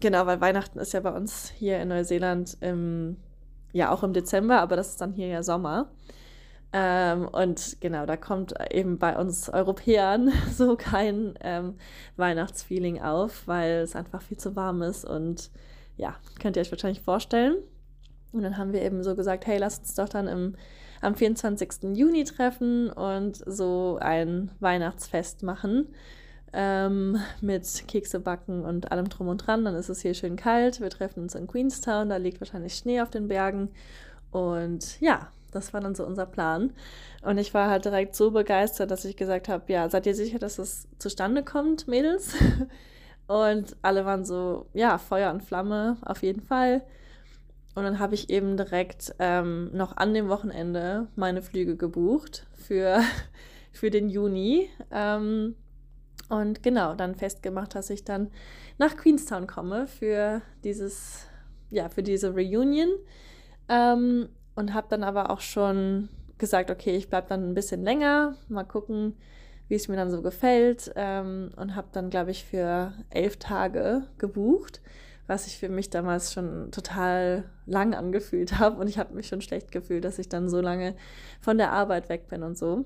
genau, 0.00 0.26
weil 0.26 0.40
Weihnachten 0.40 0.78
ist 0.78 0.92
ja 0.92 1.00
bei 1.00 1.12
uns 1.12 1.50
hier 1.50 1.80
in 1.80 1.88
Neuseeland 1.88 2.56
im, 2.60 3.16
ja 3.72 3.90
auch 3.90 4.02
im 4.02 4.12
Dezember, 4.12 4.60
aber 4.60 4.76
das 4.76 4.90
ist 4.90 5.00
dann 5.00 5.12
hier 5.12 5.28
ja 5.28 5.42
Sommer. 5.42 5.90
Ähm, 6.76 7.28
und 7.28 7.76
genau, 7.80 8.04
da 8.04 8.16
kommt 8.16 8.52
eben 8.72 8.98
bei 8.98 9.16
uns 9.16 9.48
Europäern 9.48 10.32
so 10.52 10.76
kein 10.76 11.34
ähm, 11.40 11.76
Weihnachtsfeeling 12.16 13.00
auf, 13.00 13.46
weil 13.46 13.82
es 13.82 13.94
einfach 13.94 14.22
viel 14.22 14.38
zu 14.38 14.56
warm 14.56 14.82
ist. 14.82 15.04
Und 15.04 15.50
ja, 15.96 16.16
könnt 16.40 16.56
ihr 16.56 16.62
euch 16.62 16.72
wahrscheinlich 16.72 17.02
vorstellen. 17.02 17.58
Und 18.32 18.42
dann 18.42 18.58
haben 18.58 18.72
wir 18.72 18.82
eben 18.82 19.04
so 19.04 19.14
gesagt, 19.14 19.46
hey, 19.46 19.58
lasst 19.58 19.82
uns 19.82 19.94
doch 19.94 20.08
dann 20.08 20.26
im, 20.26 20.56
am 21.04 21.14
24. 21.14 21.94
Juni 21.94 22.24
treffen 22.24 22.90
und 22.90 23.42
so 23.46 23.98
ein 24.00 24.50
Weihnachtsfest 24.60 25.42
machen. 25.42 25.88
Ähm, 26.52 27.18
mit 27.40 27.84
Kekse 27.88 28.20
backen 28.20 28.64
und 28.64 28.92
allem 28.92 29.08
drum 29.08 29.28
und 29.28 29.38
dran. 29.38 29.64
Dann 29.64 29.74
ist 29.74 29.88
es 29.88 30.02
hier 30.02 30.14
schön 30.14 30.36
kalt. 30.36 30.80
Wir 30.80 30.90
treffen 30.90 31.20
uns 31.24 31.34
in 31.34 31.48
Queenstown, 31.48 32.08
da 32.08 32.16
liegt 32.16 32.40
wahrscheinlich 32.40 32.74
Schnee 32.74 33.00
auf 33.00 33.10
den 33.10 33.26
Bergen. 33.26 33.70
Und 34.30 35.00
ja, 35.00 35.28
das 35.54 35.72
war 35.72 35.80
dann 35.80 35.94
so 35.94 36.04
unser 36.04 36.26
Plan. 36.26 36.72
Und 37.22 37.38
ich 37.38 37.54
war 37.54 37.70
halt 37.70 37.84
direkt 37.84 38.14
so 38.14 38.30
begeistert, 38.30 38.90
dass 38.90 39.04
ich 39.04 39.16
gesagt 39.16 39.48
habe, 39.48 39.72
ja, 39.72 39.88
seid 39.88 40.06
ihr 40.06 40.14
sicher, 40.14 40.38
dass 40.38 40.56
das 40.56 40.88
zustande 40.98 41.42
kommt, 41.42 41.88
Mädels? 41.88 42.34
Und 43.26 43.76
alle 43.82 44.04
waren 44.04 44.24
so, 44.24 44.66
ja, 44.74 44.98
Feuer 44.98 45.30
und 45.30 45.42
Flamme, 45.42 45.96
auf 46.02 46.22
jeden 46.22 46.42
Fall. 46.42 46.82
Und 47.74 47.82
dann 47.82 47.98
habe 47.98 48.14
ich 48.14 48.30
eben 48.30 48.56
direkt 48.56 49.14
ähm, 49.18 49.70
noch 49.72 49.96
an 49.96 50.14
dem 50.14 50.28
Wochenende 50.28 51.08
meine 51.16 51.42
Flüge 51.42 51.76
gebucht 51.76 52.46
für, 52.54 53.00
für 53.72 53.90
den 53.90 54.08
Juni. 54.08 54.70
Ähm, 54.90 55.56
und 56.28 56.62
genau, 56.62 56.94
dann 56.94 57.14
festgemacht, 57.14 57.74
dass 57.74 57.90
ich 57.90 58.04
dann 58.04 58.30
nach 58.78 58.96
Queenstown 58.96 59.46
komme 59.46 59.86
für 59.86 60.40
dieses, 60.62 61.26
ja, 61.70 61.88
für 61.88 62.02
diese 62.02 62.32
Reunion. 62.34 62.90
Ähm, 63.68 64.28
und 64.54 64.72
habe 64.72 64.86
dann 64.88 65.02
aber 65.02 65.30
auch 65.30 65.40
schon 65.40 66.08
gesagt, 66.38 66.70
okay, 66.70 66.96
ich 66.96 67.08
bleibe 67.08 67.28
dann 67.28 67.50
ein 67.50 67.54
bisschen 67.54 67.82
länger, 67.82 68.36
mal 68.48 68.64
gucken, 68.64 69.16
wie 69.68 69.74
es 69.74 69.88
mir 69.88 69.96
dann 69.96 70.10
so 70.10 70.22
gefällt 70.22 70.92
ähm, 70.94 71.50
und 71.56 71.74
habe 71.74 71.88
dann, 71.92 72.10
glaube 72.10 72.30
ich, 72.30 72.44
für 72.44 72.92
elf 73.10 73.38
Tage 73.38 74.06
gebucht, 74.18 74.80
was 75.26 75.46
ich 75.46 75.58
für 75.58 75.68
mich 75.68 75.90
damals 75.90 76.32
schon 76.32 76.70
total 76.70 77.44
lang 77.66 77.94
angefühlt 77.94 78.58
habe 78.58 78.80
und 78.80 78.88
ich 78.88 78.98
habe 78.98 79.14
mich 79.14 79.28
schon 79.28 79.40
schlecht 79.40 79.72
gefühlt, 79.72 80.04
dass 80.04 80.18
ich 80.18 80.28
dann 80.28 80.48
so 80.48 80.60
lange 80.60 80.94
von 81.40 81.58
der 81.58 81.72
Arbeit 81.72 82.08
weg 82.08 82.28
bin 82.28 82.42
und 82.42 82.58
so. 82.58 82.84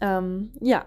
Ähm, 0.00 0.50
ja. 0.60 0.86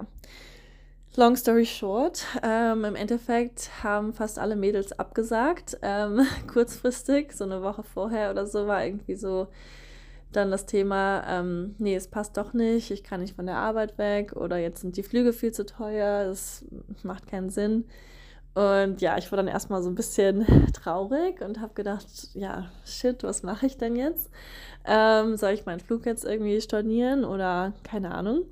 Long 1.16 1.36
story 1.36 1.66
short, 1.66 2.26
ähm, 2.44 2.86
im 2.86 2.96
Endeffekt 2.96 3.72
haben 3.82 4.14
fast 4.14 4.38
alle 4.38 4.56
Mädels 4.56 5.00
abgesagt, 5.00 5.78
ähm, 5.82 6.22
kurzfristig, 6.52 7.34
so 7.34 7.44
eine 7.44 7.64
Woche 7.64 7.82
vorher 7.82 8.30
oder 8.30 8.46
so, 8.46 8.68
war 8.68 8.86
irgendwie 8.86 9.16
so, 9.16 9.48
dann 10.32 10.52
das 10.52 10.66
Thema, 10.66 11.24
ähm, 11.28 11.76
nee, 11.80 11.96
es 11.96 12.08
passt 12.08 12.38
doch 12.38 12.54
nicht, 12.54 12.92
ich 12.92 13.04
kann 13.04 13.22
nicht 13.22 13.36
von 13.36 13.46
der 13.46 13.58
Arbeit 13.58 13.98
weg 13.98 14.34
oder 14.34 14.58
jetzt 14.58 14.82
sind 14.82 14.98
die 14.98 15.04
Flüge 15.04 15.34
viel 15.34 15.52
zu 15.52 15.66
teuer, 15.66 16.30
es 16.30 16.66
macht 17.04 17.28
keinen 17.28 17.50
Sinn. 17.50 17.86
Und 18.58 19.02
ja, 19.02 19.20
ich 19.20 19.32
war 19.32 19.38
dann 19.38 19.48
erstmal 19.48 19.84
so 19.84 19.90
ein 19.90 19.94
bisschen 19.94 20.44
traurig 20.74 21.42
und 21.42 21.62
habe 21.62 21.76
gedacht, 21.76 22.08
ja, 22.34 22.72
shit, 22.86 23.22
was 23.22 23.44
mache 23.44 23.68
ich 23.68 23.78
denn 23.78 23.96
jetzt? 23.96 24.32
Ähm, 24.84 25.38
soll 25.38 25.52
ich 25.52 25.68
meinen 25.68 25.80
Flug 25.80 26.08
jetzt 26.08 26.26
irgendwie 26.26 26.60
stornieren 26.60 27.24
oder 27.24 27.74
keine 27.84 28.16
Ahnung? 28.16 28.46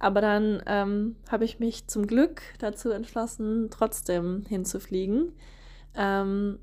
Aber 0.00 0.20
dann 0.20 0.64
ähm, 0.66 1.14
habe 1.30 1.44
ich 1.44 1.60
mich 1.60 1.86
zum 1.86 2.08
Glück 2.08 2.42
dazu 2.58 2.90
entschlossen, 2.90 3.68
trotzdem 3.70 4.44
hinzufliegen. 4.48 5.32
Ähm, 5.94 6.58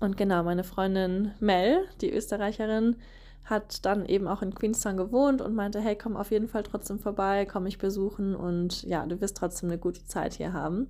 und 0.00 0.16
genau, 0.16 0.42
meine 0.42 0.64
Freundin 0.64 1.30
Mel, 1.38 1.84
die 2.00 2.12
Österreicherin, 2.12 2.96
hat 3.44 3.84
dann 3.86 4.06
eben 4.06 4.26
auch 4.26 4.42
in 4.42 4.56
Queenstown 4.56 4.96
gewohnt 4.96 5.40
und 5.40 5.54
meinte, 5.54 5.80
hey, 5.80 5.94
komm 5.94 6.16
auf 6.16 6.32
jeden 6.32 6.48
Fall 6.48 6.64
trotzdem 6.64 6.98
vorbei, 6.98 7.46
komm 7.46 7.62
mich 7.62 7.78
besuchen 7.78 8.34
und 8.34 8.82
ja, 8.82 9.06
du 9.06 9.20
wirst 9.20 9.36
trotzdem 9.36 9.68
eine 9.68 9.78
gute 9.78 10.04
Zeit 10.04 10.34
hier 10.34 10.52
haben. 10.52 10.88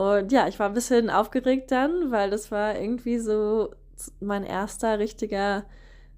Und 0.00 0.32
ja, 0.32 0.48
ich 0.48 0.58
war 0.58 0.66
ein 0.66 0.72
bisschen 0.72 1.10
aufgeregt 1.10 1.70
dann, 1.70 2.10
weil 2.10 2.30
das 2.30 2.50
war 2.50 2.74
irgendwie 2.74 3.18
so 3.18 3.74
mein 4.18 4.44
erster 4.44 4.98
richtiger 4.98 5.64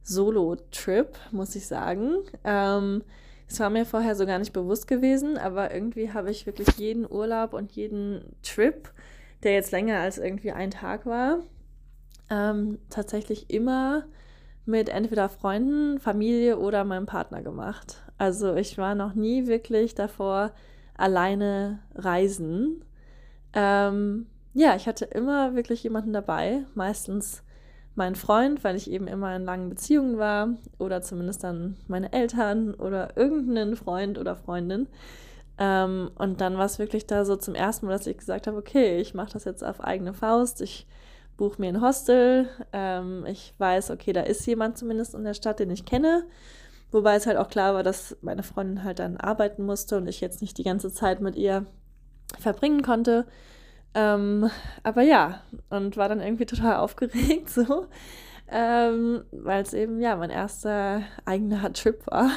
Solo-Trip, 0.05 1.09
muss 1.33 1.57
ich 1.57 1.67
sagen. 1.67 2.19
Ähm, 2.45 3.03
es 3.49 3.59
war 3.59 3.71
mir 3.71 3.85
vorher 3.85 4.15
so 4.15 4.25
gar 4.25 4.39
nicht 4.39 4.53
bewusst 4.53 4.87
gewesen, 4.87 5.37
aber 5.37 5.75
irgendwie 5.75 6.13
habe 6.13 6.31
ich 6.31 6.47
wirklich 6.47 6.69
jeden 6.77 7.11
Urlaub 7.11 7.55
und 7.55 7.73
jeden 7.73 8.37
Trip, 8.45 8.89
der 9.43 9.55
jetzt 9.55 9.73
länger 9.73 9.99
als 9.99 10.17
irgendwie 10.17 10.53
ein 10.53 10.71
Tag 10.71 11.05
war, 11.05 11.41
ähm, 12.31 12.79
tatsächlich 12.89 13.51
immer 13.51 14.05
mit 14.65 14.91
entweder 14.91 15.29
Freunden, 15.29 15.99
Familie 15.99 16.57
oder 16.61 16.85
meinem 16.85 17.07
Partner 17.07 17.43
gemacht. 17.43 18.01
Also 18.17 18.55
ich 18.55 18.79
war 18.79 18.95
noch 18.95 19.15
nie 19.15 19.49
wirklich 19.49 19.97
davor 19.97 20.53
alleine 20.95 21.81
reisen. 21.97 22.85
Ähm, 23.55 24.27
ja, 24.55 24.77
ich 24.77 24.87
hatte 24.87 25.05
immer 25.07 25.55
wirklich 25.55 25.83
jemanden 25.83 26.13
dabei, 26.13 26.65
meistens 26.75 27.43
mein 27.95 28.15
Freund, 28.15 28.65
weil 28.65 28.77
ich 28.77 28.91
eben 28.91 29.07
immer 29.07 29.35
in 29.37 29.45
langen 29.45 29.69
Beziehungen 29.69 30.19
war 30.19 30.49
oder 30.79 31.03
zumindest 31.03 31.45
dann 31.45 31.77
meine 31.89 32.13
Eltern 32.13 32.75
oder 32.75 33.17
irgendeinen 33.17 33.77
Freund 33.77 34.19
oder 34.19 34.37
Freundin. 34.37 34.89
Ähm, 35.59 36.11
und 36.17 36.41
dann 36.41 36.57
war 36.57 36.65
es 36.65 36.79
wirklich 36.79 37.07
da 37.07 37.25
so 37.25 37.37
zum 37.37 37.55
ersten 37.55 37.87
Mal, 37.87 37.93
dass 37.93 38.07
ich 38.07 38.17
gesagt 38.17 38.47
habe, 38.47 38.57
okay, 38.57 38.99
ich 39.01 39.15
mache 39.15 39.33
das 39.33 39.45
jetzt 39.45 39.63
auf 39.63 39.83
eigene 39.83 40.15
Faust. 40.15 40.63
Ich 40.63 40.87
buche 41.37 41.61
mir 41.61 41.69
ein 41.69 41.83
Hostel. 41.83 42.49
Ähm, 42.73 43.27
ich 43.27 43.55
weiß, 43.59 43.91
okay, 43.91 44.13
da 44.13 44.23
ist 44.23 44.47
jemand 44.47 44.79
zumindest 44.79 45.15
in 45.15 45.25
der 45.25 45.35
Stadt, 45.35 45.61
den 45.61 45.71
ich 45.71 45.85
kenne. 45.85 46.25
Wobei 46.91 47.17
es 47.17 47.27
halt 47.27 47.37
auch 47.39 47.49
klar 47.49 47.75
war, 47.75 47.83
dass 47.83 48.17
meine 48.23 48.43
Freundin 48.43 48.85
halt 48.85 48.99
dann 48.99 49.17
arbeiten 49.17 49.65
musste 49.65 49.97
und 49.97 50.07
ich 50.09 50.21
jetzt 50.21 50.41
nicht 50.43 50.59
die 50.59 50.65
ganze 50.65 50.93
Zeit 50.93 51.21
mit 51.21 51.37
ihr 51.37 51.67
verbringen 52.39 52.83
konnte. 52.83 53.27
Ähm, 53.95 54.51
aber 54.83 55.03
ja, 55.03 55.43
und 55.69 55.97
war 55.97 56.09
dann 56.09 56.21
irgendwie 56.21 56.47
total 56.47 56.77
aufgeregt 56.79 57.51
so, 57.51 57.87
ähm, 58.49 59.25
weil 59.31 59.63
es 59.63 59.75
eben 59.75 60.01
ja 60.01 60.17
mein 60.17 60.31
erster 60.31 61.03
eigener 61.25 61.73
Trip 61.73 62.07
war. 62.07 62.31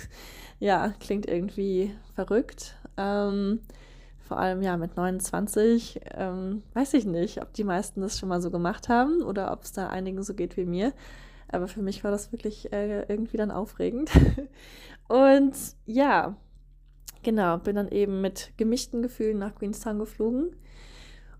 ja, 0.58 0.92
klingt 1.00 1.28
irgendwie 1.28 1.94
verrückt. 2.14 2.76
Ähm, 2.96 3.60
vor 4.20 4.38
allem 4.38 4.62
ja 4.62 4.76
mit 4.76 4.96
29, 4.96 6.00
ähm, 6.14 6.62
weiß 6.74 6.94
ich 6.94 7.04
nicht, 7.04 7.42
ob 7.42 7.52
die 7.52 7.64
meisten 7.64 8.00
das 8.00 8.18
schon 8.18 8.28
mal 8.28 8.40
so 8.40 8.50
gemacht 8.50 8.88
haben 8.88 9.22
oder 9.22 9.52
ob 9.52 9.64
es 9.64 9.72
da 9.72 9.88
einigen 9.88 10.22
so 10.22 10.34
geht 10.34 10.56
wie 10.56 10.64
mir. 10.64 10.92
Aber 11.48 11.68
für 11.68 11.82
mich 11.82 12.02
war 12.02 12.10
das 12.10 12.32
wirklich 12.32 12.72
äh, 12.72 13.02
irgendwie 13.08 13.36
dann 13.36 13.50
aufregend. 13.50 14.10
Und 15.08 15.52
ja, 15.84 16.34
genau, 17.22 17.58
bin 17.58 17.76
dann 17.76 17.88
eben 17.88 18.20
mit 18.20 18.52
gemischten 18.56 19.02
Gefühlen 19.02 19.38
nach 19.38 19.54
Queenstown 19.54 19.98
geflogen 19.98 20.56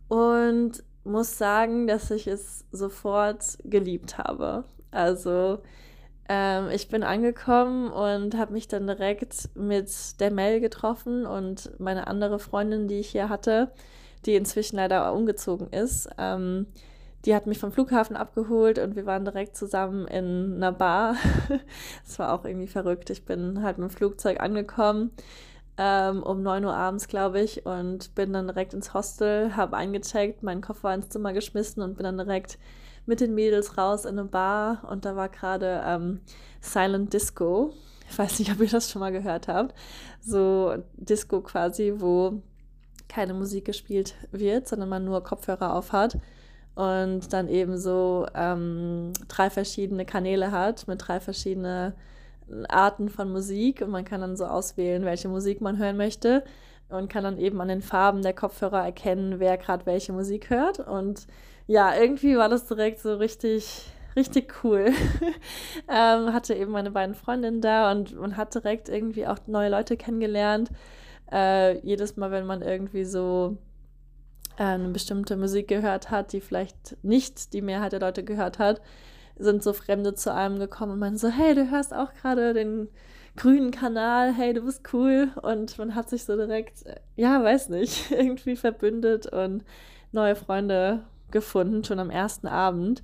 und 0.09 0.83
muss 1.05 1.39
sagen, 1.39 1.87
dass 1.87 2.11
ich 2.11 2.27
es 2.27 2.65
sofort 2.71 3.59
geliebt 3.65 4.19
habe. 4.19 4.65
Also 4.91 5.59
ähm, 6.29 6.69
ich 6.71 6.89
bin 6.89 7.03
angekommen 7.03 7.91
und 7.91 8.37
habe 8.37 8.53
mich 8.53 8.69
dann 8.69 8.87
direkt 8.87 9.51
mit 9.55 10.21
der 10.21 10.31
Mel 10.31 10.61
getroffen 10.61 11.27
und 11.27 11.79
meine 11.81 12.07
andere 12.07 12.39
Freundin, 12.39 12.89
die 12.89 13.01
ich 13.01 13.09
hier 13.09 13.29
hatte, 13.29 13.73
die 14.27 14.37
inzwischen 14.37 14.77
leider 14.77 15.13
umgezogen 15.13 15.69
ist. 15.69 16.09
Ähm, 16.19 16.67
die 17.25 17.35
hat 17.35 17.47
mich 17.47 17.59
vom 17.59 17.73
Flughafen 17.73 18.17
abgeholt 18.17 18.79
und 18.79 18.97
wir 18.97 19.07
waren 19.07 19.25
direkt 19.25 19.57
zusammen 19.57 20.07
in 20.09 20.55
einer 20.57 20.73
Bar. 20.73 21.17
das 22.05 22.19
war 22.19 22.33
auch 22.33 22.45
irgendwie 22.45 22.67
verrückt. 22.67 23.11
Ich 23.11 23.25
bin 23.25 23.63
halt 23.63 23.79
mit 23.79 23.91
dem 23.91 23.95
Flugzeug 23.95 24.41
angekommen 24.41 25.13
ähm, 25.79 26.23
um 26.23 26.43
9 26.43 26.65
Uhr 26.65 26.75
abends, 26.75 27.09
glaube 27.09 27.41
ich, 27.41 27.65
und 27.65 28.15
bin 28.15 28.33
dann 28.33 28.47
direkt 28.47 28.75
ins 28.75 28.95
Hostel, 28.95 29.57
habe 29.57 29.77
eingecheckt, 29.77 30.43
meinen 30.43 30.61
Koffer 30.61 30.95
ins 30.95 31.09
Zimmer 31.09 31.33
geschmissen 31.33 31.83
und 31.83 31.97
bin 31.97 32.05
dann 32.05 32.19
direkt 32.19 32.59
mit 33.07 33.21
den 33.21 33.35
Mädels 33.35 33.79
raus 33.79 34.05
in 34.05 34.19
eine 34.19 34.29
Bar 34.29 34.87
und 34.91 35.05
da 35.05 35.17
war 35.17 35.29
gerade 35.29 35.83
ähm, 35.85 36.21
Silent 36.61 37.13
Disco. 37.13 37.73
Ich 38.09 38.19
weiß 38.19 38.39
nicht, 38.39 38.53
ob 38.53 38.61
ihr 38.61 38.69
das 38.69 38.91
schon 38.91 39.01
mal 39.01 39.13
gehört 39.13 39.49
habt. 39.49 39.75
So 40.21 40.77
Disco 40.95 41.41
quasi, 41.41 41.95
wo 41.97 42.43
keine 43.09 43.35
Musik 43.35 43.65
gespielt 43.65 44.15
wird, 44.31 44.69
sondern 44.69 44.89
man 44.89 45.05
nur 45.05 45.23
Kopfhörer 45.23 45.75
auf 45.75 45.93
hat 45.93 46.19
und 46.75 47.33
dann 47.33 47.49
eben 47.49 47.77
so 47.77 48.27
ähm, 48.35 49.13
drei 49.29 49.51
verschiedene 49.51 50.05
Kanäle 50.05 50.51
hat 50.51 50.89
mit 50.89 51.07
drei 51.07 51.21
verschiedenen 51.21 51.93
Arten 52.69 53.09
von 53.09 53.31
Musik 53.31 53.83
und 53.83 53.91
man 53.91 54.05
kann 54.05 54.21
dann 54.21 54.37
so 54.37 54.45
auswählen, 54.45 55.05
welche 55.05 55.29
Musik 55.29 55.61
man 55.61 55.79
hören 55.79 55.97
möchte 55.97 56.45
und 56.89 57.09
kann 57.09 57.25
dann 57.25 57.39
eben 57.39 57.61
an 57.61 57.69
den 57.69 57.83
Farben 57.83 58.23
der 58.23 58.35
Kopfhörer 58.35 58.85
erkennen, 58.85 59.41
wer 59.41 59.57
gerade 59.57 59.87
welche 59.87 60.13
Musik 60.13 60.51
hört. 60.51 60.79
Und 60.79 61.27
ja, 61.67 61.95
irgendwie 61.95 62.37
war 62.37 62.49
das 62.49 62.67
direkt 62.67 63.01
so 63.01 63.15
richtig, 63.17 63.91
richtig 64.15 64.63
cool. 64.63 64.93
ähm, 65.89 66.33
hatte 66.33 66.55
eben 66.55 66.73
meine 66.73 66.91
beiden 66.91 67.15
Freundinnen 67.15 67.61
da 67.61 67.91
und 67.91 68.15
man 68.19 68.37
hat 68.37 68.55
direkt 68.55 68.89
irgendwie 68.89 69.27
auch 69.27 69.39
neue 69.47 69.71
Leute 69.71 69.97
kennengelernt. 69.97 70.71
Äh, 71.31 71.79
jedes 71.79 72.17
Mal, 72.17 72.31
wenn 72.31 72.45
man 72.45 72.61
irgendwie 72.61 73.05
so 73.05 73.57
äh, 74.59 74.65
eine 74.65 74.89
bestimmte 74.89 75.37
Musik 75.37 75.69
gehört 75.69 76.11
hat, 76.11 76.33
die 76.33 76.41
vielleicht 76.41 76.99
nicht 77.03 77.55
die 77.55 77.63
Mehrheit 77.63 77.93
der 77.93 78.01
Leute 78.01 78.23
gehört 78.23 78.59
hat, 78.59 78.83
sind 79.37 79.63
so 79.63 79.73
Fremde 79.73 80.15
zu 80.15 80.33
einem 80.33 80.59
gekommen 80.59 80.93
und 80.93 80.99
man 80.99 81.17
so, 81.17 81.29
hey, 81.29 81.55
du 81.55 81.71
hörst 81.71 81.95
auch 81.95 82.13
gerade 82.15 82.55
den 82.55 82.89
grünen 83.37 83.71
Kanal, 83.71 84.33
hey, 84.33 84.53
du 84.53 84.63
bist 84.63 84.93
cool. 84.93 85.31
Und 85.43 85.79
man 85.79 85.95
hat 85.95 86.11
sich 86.11 86.25
so 86.25 86.37
direkt, 86.37 86.85
ja, 87.17 87.43
weiß 87.43 87.71
nicht, 87.71 88.11
irgendwie 88.11 88.57
verbündet 88.57 89.27
und 89.27 89.65
neue 90.13 90.37
Freunde 90.37 91.05
gefunden, 91.31 91.85
schon 91.85 91.99
am 91.99 92.11
ersten 92.11 92.47
Abend. 92.47 93.03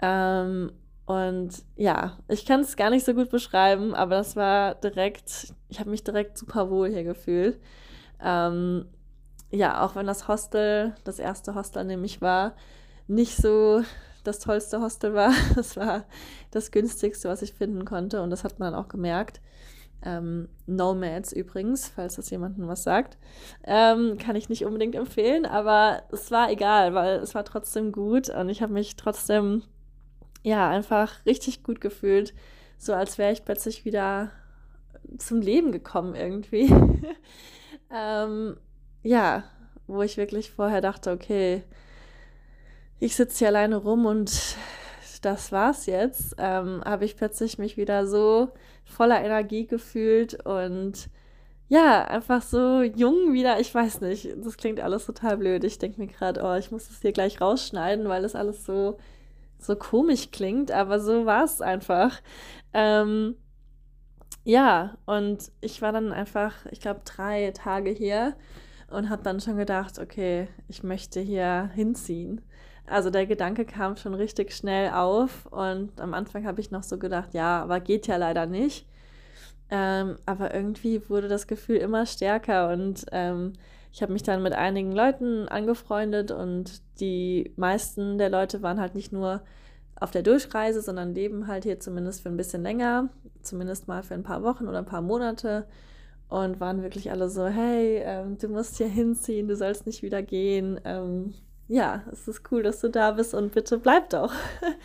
Ähm, 0.00 0.72
und 1.06 1.50
ja, 1.76 2.18
ich 2.28 2.46
kann 2.46 2.60
es 2.60 2.76
gar 2.76 2.90
nicht 2.90 3.04
so 3.04 3.14
gut 3.14 3.30
beschreiben, 3.30 3.94
aber 3.94 4.16
das 4.16 4.36
war 4.36 4.74
direkt, 4.76 5.54
ich 5.68 5.80
habe 5.80 5.90
mich 5.90 6.04
direkt 6.04 6.38
super 6.38 6.70
wohl 6.70 6.88
hier 6.88 7.04
gefühlt. 7.04 7.60
Ähm, 8.20 8.86
ja, 9.50 9.84
auch 9.84 9.94
wenn 9.94 10.06
das 10.06 10.28
Hostel, 10.28 10.94
das 11.04 11.18
erste 11.18 11.54
Hostel, 11.54 11.80
an 11.80 11.88
dem 11.88 12.04
ich 12.04 12.22
war, 12.22 12.54
nicht 13.06 13.36
so 13.36 13.82
das 14.24 14.38
tollste 14.38 14.80
Hostel 14.80 15.14
war. 15.14 15.32
Das 15.54 15.76
war 15.76 16.04
das 16.50 16.70
günstigste, 16.70 17.28
was 17.28 17.42
ich 17.42 17.52
finden 17.52 17.84
konnte 17.84 18.22
und 18.22 18.30
das 18.30 18.44
hat 18.44 18.58
man 18.58 18.74
auch 18.74 18.88
gemerkt. 18.88 19.40
Ähm, 20.04 20.48
Nomads 20.66 21.32
übrigens, 21.32 21.88
falls 21.88 22.16
das 22.16 22.30
jemandem 22.30 22.66
was 22.66 22.82
sagt. 22.82 23.18
Ähm, 23.64 24.18
kann 24.18 24.34
ich 24.34 24.48
nicht 24.48 24.64
unbedingt 24.64 24.96
empfehlen, 24.96 25.46
aber 25.46 26.02
es 26.10 26.30
war 26.30 26.50
egal, 26.50 26.94
weil 26.94 27.20
es 27.20 27.34
war 27.34 27.44
trotzdem 27.44 27.92
gut 27.92 28.28
und 28.28 28.48
ich 28.48 28.62
habe 28.62 28.72
mich 28.72 28.96
trotzdem, 28.96 29.62
ja, 30.42 30.68
einfach 30.68 31.24
richtig 31.24 31.62
gut 31.62 31.80
gefühlt. 31.80 32.34
So 32.78 32.94
als 32.94 33.16
wäre 33.16 33.32
ich 33.32 33.44
plötzlich 33.44 33.84
wieder 33.84 34.32
zum 35.18 35.40
Leben 35.40 35.70
gekommen 35.70 36.16
irgendwie. 36.16 36.66
ähm, 37.94 38.56
ja, 39.02 39.44
wo 39.86 40.02
ich 40.02 40.16
wirklich 40.16 40.50
vorher 40.50 40.80
dachte, 40.80 41.12
okay, 41.12 41.62
ich 43.02 43.16
sitze 43.16 43.38
hier 43.40 43.48
alleine 43.48 43.76
rum 43.76 44.06
und 44.06 44.56
das 45.22 45.50
war's 45.50 45.86
jetzt, 45.86 46.36
ähm, 46.38 46.82
habe 46.84 47.04
ich 47.04 47.16
plötzlich 47.16 47.58
mich 47.58 47.76
wieder 47.76 48.06
so 48.06 48.50
voller 48.84 49.20
Energie 49.20 49.66
gefühlt 49.66 50.46
und 50.46 51.08
ja, 51.68 52.04
einfach 52.04 52.42
so 52.42 52.82
jung 52.82 53.32
wieder. 53.32 53.58
Ich 53.58 53.74
weiß 53.74 54.02
nicht, 54.02 54.28
das 54.44 54.56
klingt 54.56 54.78
alles 54.78 55.06
total 55.06 55.38
blöd. 55.38 55.64
Ich 55.64 55.78
denke 55.78 56.00
mir 56.00 56.06
gerade, 56.06 56.42
oh, 56.44 56.54
ich 56.54 56.70
muss 56.70 56.86
das 56.86 57.00
hier 57.00 57.12
gleich 57.12 57.40
rausschneiden, 57.40 58.08
weil 58.08 58.22
das 58.22 58.36
alles 58.36 58.64
so, 58.64 58.98
so 59.58 59.74
komisch 59.74 60.30
klingt, 60.30 60.70
aber 60.70 61.00
so 61.00 61.26
war 61.26 61.42
es 61.42 61.60
einfach. 61.60 62.20
Ähm, 62.72 63.34
ja, 64.44 64.96
und 65.06 65.50
ich 65.60 65.82
war 65.82 65.90
dann 65.90 66.12
einfach, 66.12 66.54
ich 66.70 66.80
glaube, 66.80 67.00
drei 67.04 67.50
Tage 67.50 67.90
hier 67.90 68.36
und 68.90 69.10
habe 69.10 69.24
dann 69.24 69.40
schon 69.40 69.56
gedacht, 69.56 69.98
okay, 69.98 70.46
ich 70.68 70.84
möchte 70.84 71.20
hier 71.20 71.70
hinziehen. 71.74 72.42
Also 72.86 73.10
der 73.10 73.26
Gedanke 73.26 73.64
kam 73.64 73.96
schon 73.96 74.14
richtig 74.14 74.52
schnell 74.52 74.90
auf 74.90 75.46
und 75.46 76.00
am 76.00 76.14
Anfang 76.14 76.46
habe 76.46 76.60
ich 76.60 76.70
noch 76.70 76.82
so 76.82 76.98
gedacht, 76.98 77.32
ja, 77.32 77.62
aber 77.62 77.80
geht 77.80 78.06
ja 78.06 78.16
leider 78.16 78.46
nicht. 78.46 78.86
Ähm, 79.70 80.16
aber 80.26 80.54
irgendwie 80.54 81.08
wurde 81.08 81.28
das 81.28 81.46
Gefühl 81.46 81.76
immer 81.76 82.04
stärker 82.06 82.70
und 82.70 83.06
ähm, 83.12 83.54
ich 83.92 84.02
habe 84.02 84.12
mich 84.12 84.22
dann 84.22 84.42
mit 84.42 84.52
einigen 84.52 84.92
Leuten 84.92 85.48
angefreundet 85.48 86.30
und 86.30 86.82
die 87.00 87.52
meisten 87.56 88.18
der 88.18 88.30
Leute 88.30 88.62
waren 88.62 88.80
halt 88.80 88.94
nicht 88.94 89.12
nur 89.12 89.42
auf 89.96 90.10
der 90.10 90.22
Durchreise, 90.22 90.82
sondern 90.82 91.14
leben 91.14 91.46
halt 91.46 91.64
hier 91.64 91.78
zumindest 91.78 92.22
für 92.22 92.28
ein 92.28 92.36
bisschen 92.36 92.62
länger, 92.62 93.08
zumindest 93.42 93.88
mal 93.88 94.02
für 94.02 94.14
ein 94.14 94.24
paar 94.24 94.42
Wochen 94.42 94.66
oder 94.66 94.78
ein 94.78 94.86
paar 94.86 95.02
Monate 95.02 95.66
und 96.28 96.60
waren 96.60 96.82
wirklich 96.82 97.10
alle 97.10 97.28
so, 97.28 97.46
hey, 97.46 98.02
ähm, 98.04 98.38
du 98.38 98.48
musst 98.48 98.78
hier 98.78 98.88
hinziehen, 98.88 99.48
du 99.48 99.56
sollst 99.56 99.86
nicht 99.86 100.02
wieder 100.02 100.22
gehen. 100.22 100.80
Ähm, 100.84 101.34
ja, 101.68 102.02
es 102.12 102.28
ist 102.28 102.42
cool, 102.50 102.62
dass 102.62 102.80
du 102.80 102.88
da 102.88 103.12
bist 103.12 103.34
und 103.34 103.52
bitte 103.52 103.78
bleib 103.78 104.10
doch. 104.10 104.32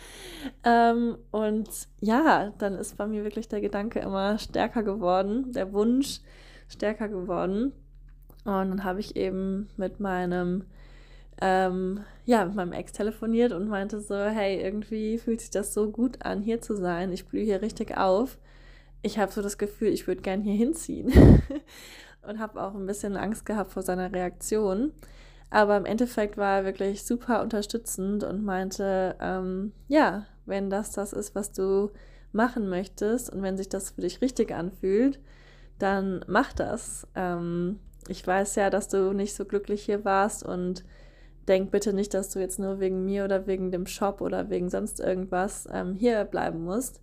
ähm, 0.64 1.18
und 1.30 1.68
ja, 2.00 2.52
dann 2.58 2.74
ist 2.74 2.96
bei 2.96 3.06
mir 3.06 3.24
wirklich 3.24 3.48
der 3.48 3.60
Gedanke 3.60 4.00
immer 4.00 4.38
stärker 4.38 4.82
geworden, 4.82 5.52
der 5.52 5.72
Wunsch 5.72 6.20
stärker 6.68 7.08
geworden. 7.08 7.72
Und 8.44 8.70
dann 8.70 8.84
habe 8.84 9.00
ich 9.00 9.16
eben 9.16 9.68
mit 9.76 10.00
meinem 10.00 10.64
ähm, 11.40 12.04
ja, 12.24 12.44
mit 12.44 12.56
meinem 12.56 12.72
Ex 12.72 12.92
telefoniert 12.92 13.52
und 13.52 13.68
meinte 13.68 14.00
so, 14.00 14.16
hey, 14.16 14.60
irgendwie 14.60 15.18
fühlt 15.18 15.40
sich 15.40 15.50
das 15.50 15.72
so 15.72 15.90
gut 15.90 16.22
an, 16.24 16.42
hier 16.42 16.60
zu 16.60 16.76
sein. 16.76 17.12
Ich 17.12 17.26
blühe 17.26 17.44
hier 17.44 17.62
richtig 17.62 17.96
auf. 17.96 18.38
Ich 19.02 19.18
habe 19.18 19.32
so 19.32 19.40
das 19.40 19.56
Gefühl, 19.58 19.88
ich 19.88 20.06
würde 20.06 20.22
gern 20.22 20.42
hier 20.42 20.54
hinziehen. 20.54 21.12
und 22.22 22.40
habe 22.40 22.60
auch 22.60 22.74
ein 22.74 22.86
bisschen 22.86 23.16
Angst 23.16 23.46
gehabt 23.46 23.72
vor 23.72 23.82
seiner 23.82 24.12
Reaktion. 24.12 24.92
Aber 25.50 25.76
im 25.76 25.86
Endeffekt 25.86 26.36
war 26.36 26.58
er 26.58 26.64
wirklich 26.64 27.04
super 27.04 27.42
unterstützend 27.42 28.22
und 28.24 28.44
meinte, 28.44 29.16
ähm, 29.20 29.72
ja, 29.86 30.26
wenn 30.46 30.70
das 30.70 30.92
das 30.92 31.12
ist, 31.12 31.34
was 31.34 31.52
du 31.52 31.90
machen 32.32 32.68
möchtest 32.68 33.32
und 33.32 33.42
wenn 33.42 33.56
sich 33.56 33.68
das 33.68 33.90
für 33.90 34.02
dich 34.02 34.20
richtig 34.20 34.52
anfühlt, 34.52 35.18
dann 35.78 36.24
mach 36.26 36.52
das. 36.52 37.06
Ähm, 37.14 37.78
ich 38.08 38.26
weiß 38.26 38.56
ja, 38.56 38.70
dass 38.70 38.88
du 38.88 39.12
nicht 39.12 39.34
so 39.34 39.44
glücklich 39.44 39.84
hier 39.84 40.04
warst 40.04 40.42
und 40.42 40.84
denk 41.46 41.70
bitte 41.70 41.92
nicht, 41.92 42.12
dass 42.12 42.30
du 42.30 42.40
jetzt 42.40 42.58
nur 42.58 42.80
wegen 42.80 43.04
mir 43.04 43.24
oder 43.24 43.46
wegen 43.46 43.70
dem 43.70 43.86
Shop 43.86 44.20
oder 44.20 44.50
wegen 44.50 44.68
sonst 44.68 45.00
irgendwas 45.00 45.66
ähm, 45.72 45.94
hier 45.94 46.24
bleiben 46.24 46.64
musst. 46.64 47.00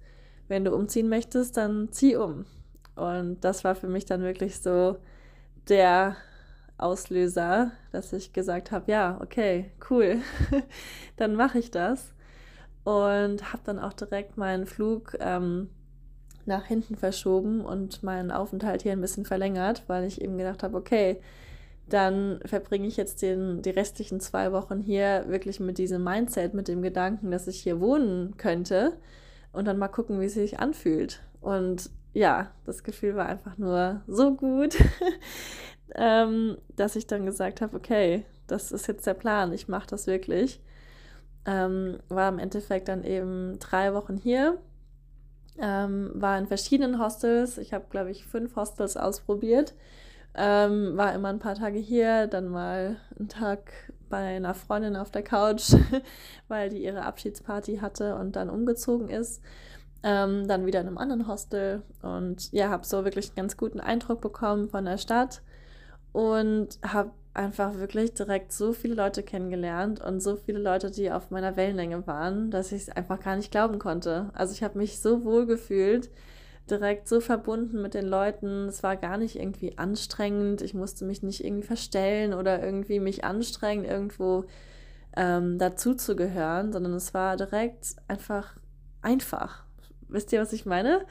Wenn 0.48 0.64
du 0.64 0.74
umziehen 0.74 1.10
möchtest, 1.10 1.58
dann 1.58 1.92
zieh 1.92 2.16
um. 2.16 2.46
Und 2.96 3.44
das 3.44 3.64
war 3.64 3.76
für 3.76 3.88
mich 3.88 4.06
dann 4.06 4.22
wirklich 4.22 4.60
so 4.60 4.98
der 5.68 6.16
Auslöser, 6.78 7.72
dass 7.92 8.14
ich 8.14 8.34
gesagt 8.34 8.72
habe, 8.72 8.92
ja, 8.92 9.20
okay, 9.22 9.72
cool, 9.90 10.18
dann 11.18 11.36
mache 11.36 11.60
ich 11.60 11.72
das. 11.72 12.14
Und 12.84 13.52
habe 13.52 13.64
dann 13.64 13.80
auch 13.80 13.94
direkt 13.94 14.38
meinen 14.38 14.66
Flug 14.68 15.18
ähm, 15.20 15.70
nach 16.46 16.66
hinten 16.66 16.96
verschoben 16.96 17.62
und 17.62 18.04
meinen 18.04 18.32
Aufenthalt 18.32 18.84
hier 18.84 18.92
ein 18.92 19.02
bisschen 19.02 19.26
verlängert, 19.26 19.84
weil 19.88 20.04
ich 20.04 20.22
eben 20.22 20.38
gedacht 20.38 20.62
habe, 20.62 20.78
okay, 20.78 21.20
dann 21.88 22.40
verbringe 22.46 22.88
ich 22.88 22.98
jetzt 22.98 23.22
den, 23.22 23.62
die 23.62 23.70
restlichen 23.70 24.20
zwei 24.20 24.52
Wochen 24.52 24.80
hier 24.80 25.26
wirklich 25.28 25.60
mit 25.60 25.78
diesem 25.78 26.04
Mindset, 26.04 26.54
mit 26.54 26.68
dem 26.68 26.82
Gedanken, 26.82 27.32
dass 27.32 27.48
ich 27.48 27.62
hier 27.62 27.80
wohnen 27.80 28.38
könnte 28.38 28.98
und 29.52 29.66
dann 29.66 29.78
mal 29.78 29.88
gucken, 29.88 30.20
wie 30.20 30.26
es 30.26 30.34
sich 30.34 30.60
anfühlt. 30.60 31.22
Und 31.42 31.90
ja, 32.14 32.52
das 32.66 32.84
Gefühl 32.84 33.16
war 33.16 33.28
einfach 33.28 33.58
nur 33.58 34.02
so 34.08 34.36
gut, 34.36 34.78
ähm, 35.94 36.58
dass 36.76 36.96
ich 36.96 37.08
dann 37.08 37.26
gesagt 37.26 37.62
habe, 37.62 37.76
okay, 37.76 38.26
das 38.48 38.72
ist 38.72 38.88
jetzt 38.88 39.06
der 39.06 39.14
Plan, 39.14 39.54
ich 39.54 39.68
mache 39.68 39.88
das 39.88 40.08
wirklich. 40.08 40.60
Ähm, 41.46 42.00
war 42.10 42.30
im 42.30 42.40
Endeffekt 42.40 42.88
dann 42.88 43.04
eben 43.04 43.60
drei 43.60 43.94
Wochen 43.94 44.18
hier, 44.18 44.58
ähm, 45.60 46.12
war 46.16 46.38
in 46.38 46.48
verschiedenen 46.48 47.00
Hostels. 47.00 47.58
Ich 47.58 47.74
habe, 47.74 47.86
glaube 47.90 48.12
ich, 48.12 48.26
fünf 48.26 48.56
Hostels 48.56 48.98
ausprobiert 48.98 49.76
ähm, 50.38 50.98
war 50.98 51.14
immer 51.14 51.30
ein 51.30 51.40
paar 51.40 51.56
Tage 51.56 51.80
hier, 51.80 52.28
dann 52.28 52.48
mal 52.48 52.98
einen 53.18 53.30
Tag 53.30 53.72
bei 54.10 54.36
einer 54.36 54.54
Freundin 54.54 54.96
auf 54.96 55.10
der 55.10 55.24
Couch, 55.24 55.74
weil 56.48 56.70
die 56.70 56.84
ihre 56.84 57.04
Abschiedsparty 57.04 57.78
hatte 57.78 58.16
und 58.16 58.36
dann 58.36 58.50
umgezogen 58.50 59.10
ist. 59.10 59.42
Ähm, 60.04 60.48
dann 60.48 60.68
wieder 60.68 60.82
in 60.82 60.88
einem 60.88 61.00
anderen 61.00 61.28
Hostel 61.28 61.82
und 62.04 62.52
ja, 62.52 62.70
habe 62.70 62.86
so 62.86 63.06
wirklich 63.06 63.30
einen 63.30 63.38
ganz 63.38 63.58
guten 63.58 63.80
Eindruck 63.80 64.22
bekommen 64.22 64.70
von 64.70 64.86
der 64.86 65.00
Stadt 65.00 65.42
und 66.16 66.80
habe 66.82 67.12
einfach 67.34 67.76
wirklich 67.76 68.14
direkt 68.14 68.54
so 68.54 68.72
viele 68.72 68.96
Leute 68.96 69.22
kennengelernt 69.22 70.00
und 70.00 70.22
so 70.22 70.38
viele 70.38 70.60
Leute, 70.60 70.90
die 70.90 71.12
auf 71.12 71.30
meiner 71.30 71.58
Wellenlänge 71.58 72.08
waren, 72.08 72.52
dass 72.52 72.72
ich 72.72 72.84
es 72.84 72.90
einfach 72.90 73.20
gar 73.20 73.36
nicht 73.36 73.52
glauben 73.52 73.80
konnte. 73.80 74.30
Also 74.34 74.54
ich 74.54 74.64
habe 74.64 74.78
mich 74.78 75.02
so 75.02 75.26
wohl 75.26 75.46
gefühlt 75.46 76.10
direkt 76.70 77.10
so 77.10 77.20
verbunden 77.20 77.82
mit 77.82 77.96
den 77.96 78.06
Leuten. 78.06 78.70
Es 78.70 78.82
war 78.82 78.96
gar 78.96 79.18
nicht 79.18 79.36
irgendwie 79.36 79.78
anstrengend. 79.78 80.62
Ich 80.62 80.74
musste 80.74 81.04
mich 81.04 81.22
nicht 81.22 81.44
irgendwie 81.44 81.68
verstellen 81.68 82.34
oder 82.34 82.64
irgendwie 82.64 83.02
mich 83.02 83.26
anstrengen, 83.26 83.84
irgendwo 83.84 84.46
ähm, 85.18 85.58
dazu 85.58 85.96
zu 85.96 86.16
gehören, 86.16 86.72
sondern 86.72 86.94
es 86.94 87.14
war 87.14 87.36
direkt 87.36 87.98
einfach 88.08 88.56
einfach. 89.02 89.66
Wisst 90.08 90.32
ihr, 90.32 90.40
was 90.40 90.54
ich 90.54 90.66
meine? 90.66 91.06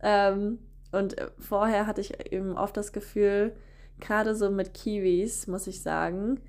Ähm, 0.00 0.60
und 0.92 1.14
vorher 1.38 1.86
hatte 1.86 2.00
ich 2.00 2.32
eben 2.32 2.56
oft 2.56 2.74
das 2.78 2.94
Gefühl, 2.94 3.54
gerade 4.00 4.34
so 4.34 4.50
mit 4.50 4.74
Kiwis, 4.74 5.46
muss 5.46 5.66
ich 5.66 5.82
sagen, 5.82 6.40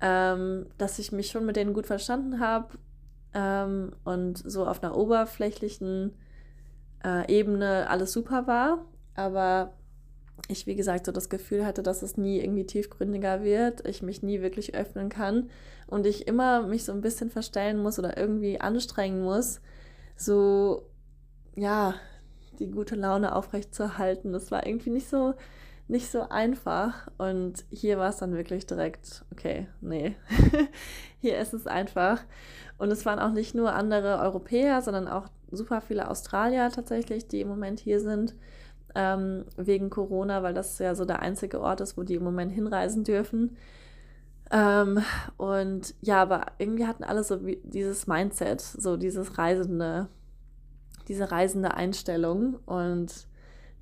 ähm, 0.00 0.66
dass 0.78 0.98
ich 0.98 1.12
mich 1.12 1.28
schon 1.28 1.46
mit 1.46 1.56
denen 1.56 1.74
gut 1.74 1.86
verstanden 1.86 2.40
habe 2.40 2.78
ähm, 3.34 3.92
und 4.04 4.38
so 4.38 4.66
auf 4.66 4.82
einer 4.82 4.96
oberflächlichen 4.96 6.12
äh, 7.04 7.30
Ebene 7.32 7.88
alles 7.88 8.12
super 8.12 8.46
war, 8.46 8.84
aber 9.14 9.74
ich, 10.48 10.66
wie 10.66 10.74
gesagt, 10.74 11.06
so 11.06 11.12
das 11.12 11.28
Gefühl 11.28 11.66
hatte, 11.66 11.82
dass 11.82 12.02
es 12.02 12.16
nie 12.16 12.40
irgendwie 12.40 12.66
tiefgründiger 12.66 13.42
wird, 13.42 13.86
ich 13.86 14.02
mich 14.02 14.22
nie 14.22 14.40
wirklich 14.40 14.74
öffnen 14.74 15.08
kann 15.08 15.50
und 15.86 16.06
ich 16.06 16.26
immer 16.26 16.62
mich 16.62 16.84
so 16.84 16.92
ein 16.92 17.02
bisschen 17.02 17.30
verstellen 17.30 17.82
muss 17.82 17.98
oder 17.98 18.16
irgendwie 18.16 18.60
anstrengen 18.60 19.22
muss, 19.22 19.60
so, 20.16 20.88
ja, 21.56 21.94
die 22.58 22.70
gute 22.70 22.94
Laune 22.94 23.34
aufrechtzuerhalten. 23.34 24.32
Das 24.32 24.50
war 24.50 24.66
irgendwie 24.66 24.90
nicht 24.90 25.08
so, 25.08 25.34
nicht 25.90 26.10
so 26.10 26.28
einfach. 26.28 27.08
Und 27.18 27.64
hier 27.70 27.98
war 27.98 28.10
es 28.10 28.18
dann 28.18 28.34
wirklich 28.34 28.66
direkt, 28.66 29.24
okay, 29.32 29.66
nee, 29.80 30.16
hier 31.20 31.38
ist 31.38 31.52
es 31.52 31.66
einfach. 31.66 32.22
Und 32.78 32.90
es 32.90 33.04
waren 33.04 33.18
auch 33.18 33.32
nicht 33.32 33.54
nur 33.54 33.74
andere 33.74 34.20
Europäer, 34.20 34.80
sondern 34.82 35.08
auch 35.08 35.28
super 35.50 35.80
viele 35.80 36.08
Australier 36.08 36.70
tatsächlich, 36.70 37.26
die 37.26 37.40
im 37.40 37.48
Moment 37.48 37.80
hier 37.80 38.00
sind, 38.00 38.34
ähm, 38.94 39.44
wegen 39.56 39.90
Corona, 39.90 40.42
weil 40.42 40.54
das 40.54 40.78
ja 40.78 40.94
so 40.94 41.04
der 41.04 41.20
einzige 41.20 41.60
Ort 41.60 41.80
ist, 41.80 41.98
wo 41.98 42.04
die 42.04 42.14
im 42.14 42.24
Moment 42.24 42.52
hinreisen 42.52 43.04
dürfen. 43.04 43.56
Ähm, 44.52 45.02
und 45.36 45.94
ja, 46.00 46.22
aber 46.22 46.46
irgendwie 46.58 46.86
hatten 46.86 47.04
alle 47.04 47.24
so 47.24 47.36
dieses 47.36 48.06
Mindset, 48.06 48.60
so 48.60 48.96
dieses 48.96 49.38
reisende, 49.38 50.08
diese 51.08 51.30
reisende 51.32 51.74
Einstellung. 51.74 52.60
Und 52.66 53.26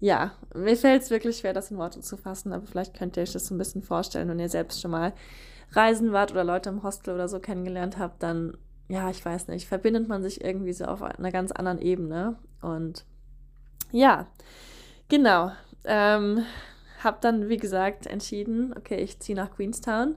ja, 0.01 0.33
mir 0.55 0.77
fällt 0.77 1.03
es 1.03 1.11
wirklich 1.11 1.39
schwer, 1.39 1.53
das 1.53 1.71
in 1.71 1.79
Worte 1.79 2.01
zu 2.01 2.17
fassen, 2.17 2.53
aber 2.53 2.67
vielleicht 2.67 2.97
könnt 2.97 3.17
ihr 3.17 3.23
euch 3.23 3.33
das 3.33 3.47
so 3.47 3.55
ein 3.55 3.59
bisschen 3.59 3.83
vorstellen, 3.83 4.29
wenn 4.29 4.39
ihr 4.39 4.49
selbst 4.49 4.81
schon 4.81 4.93
mal 4.93 5.13
reisen 5.73 6.13
wart 6.13 6.31
oder 6.31 6.45
Leute 6.45 6.71
im 6.71 6.83
Hostel 6.83 7.15
oder 7.15 7.29
so 7.29 7.41
kennengelernt 7.41 7.99
habt, 7.99 8.23
dann 8.23 8.57
ja, 8.89 9.11
ich 9.11 9.25
weiß 9.25 9.49
nicht, 9.49 9.69
verbindet 9.69 10.09
man 10.09 10.23
sich 10.23 10.43
irgendwie 10.43 10.73
so 10.73 10.87
auf 10.87 11.03
einer 11.03 11.31
ganz 11.31 11.53
anderen 11.53 11.79
Ebene. 11.79 12.37
Und 12.63 13.05
ja, 13.93 14.27
genau. 15.09 15.53
Ähm, 15.85 16.45
hab 17.05 17.21
dann, 17.21 17.49
wie 17.49 17.59
gesagt, 17.59 18.07
entschieden, 18.07 18.75
okay, 18.77 18.97
ich 18.97 19.21
ziehe 19.21 19.37
nach 19.37 19.55
Queenstown. 19.55 20.17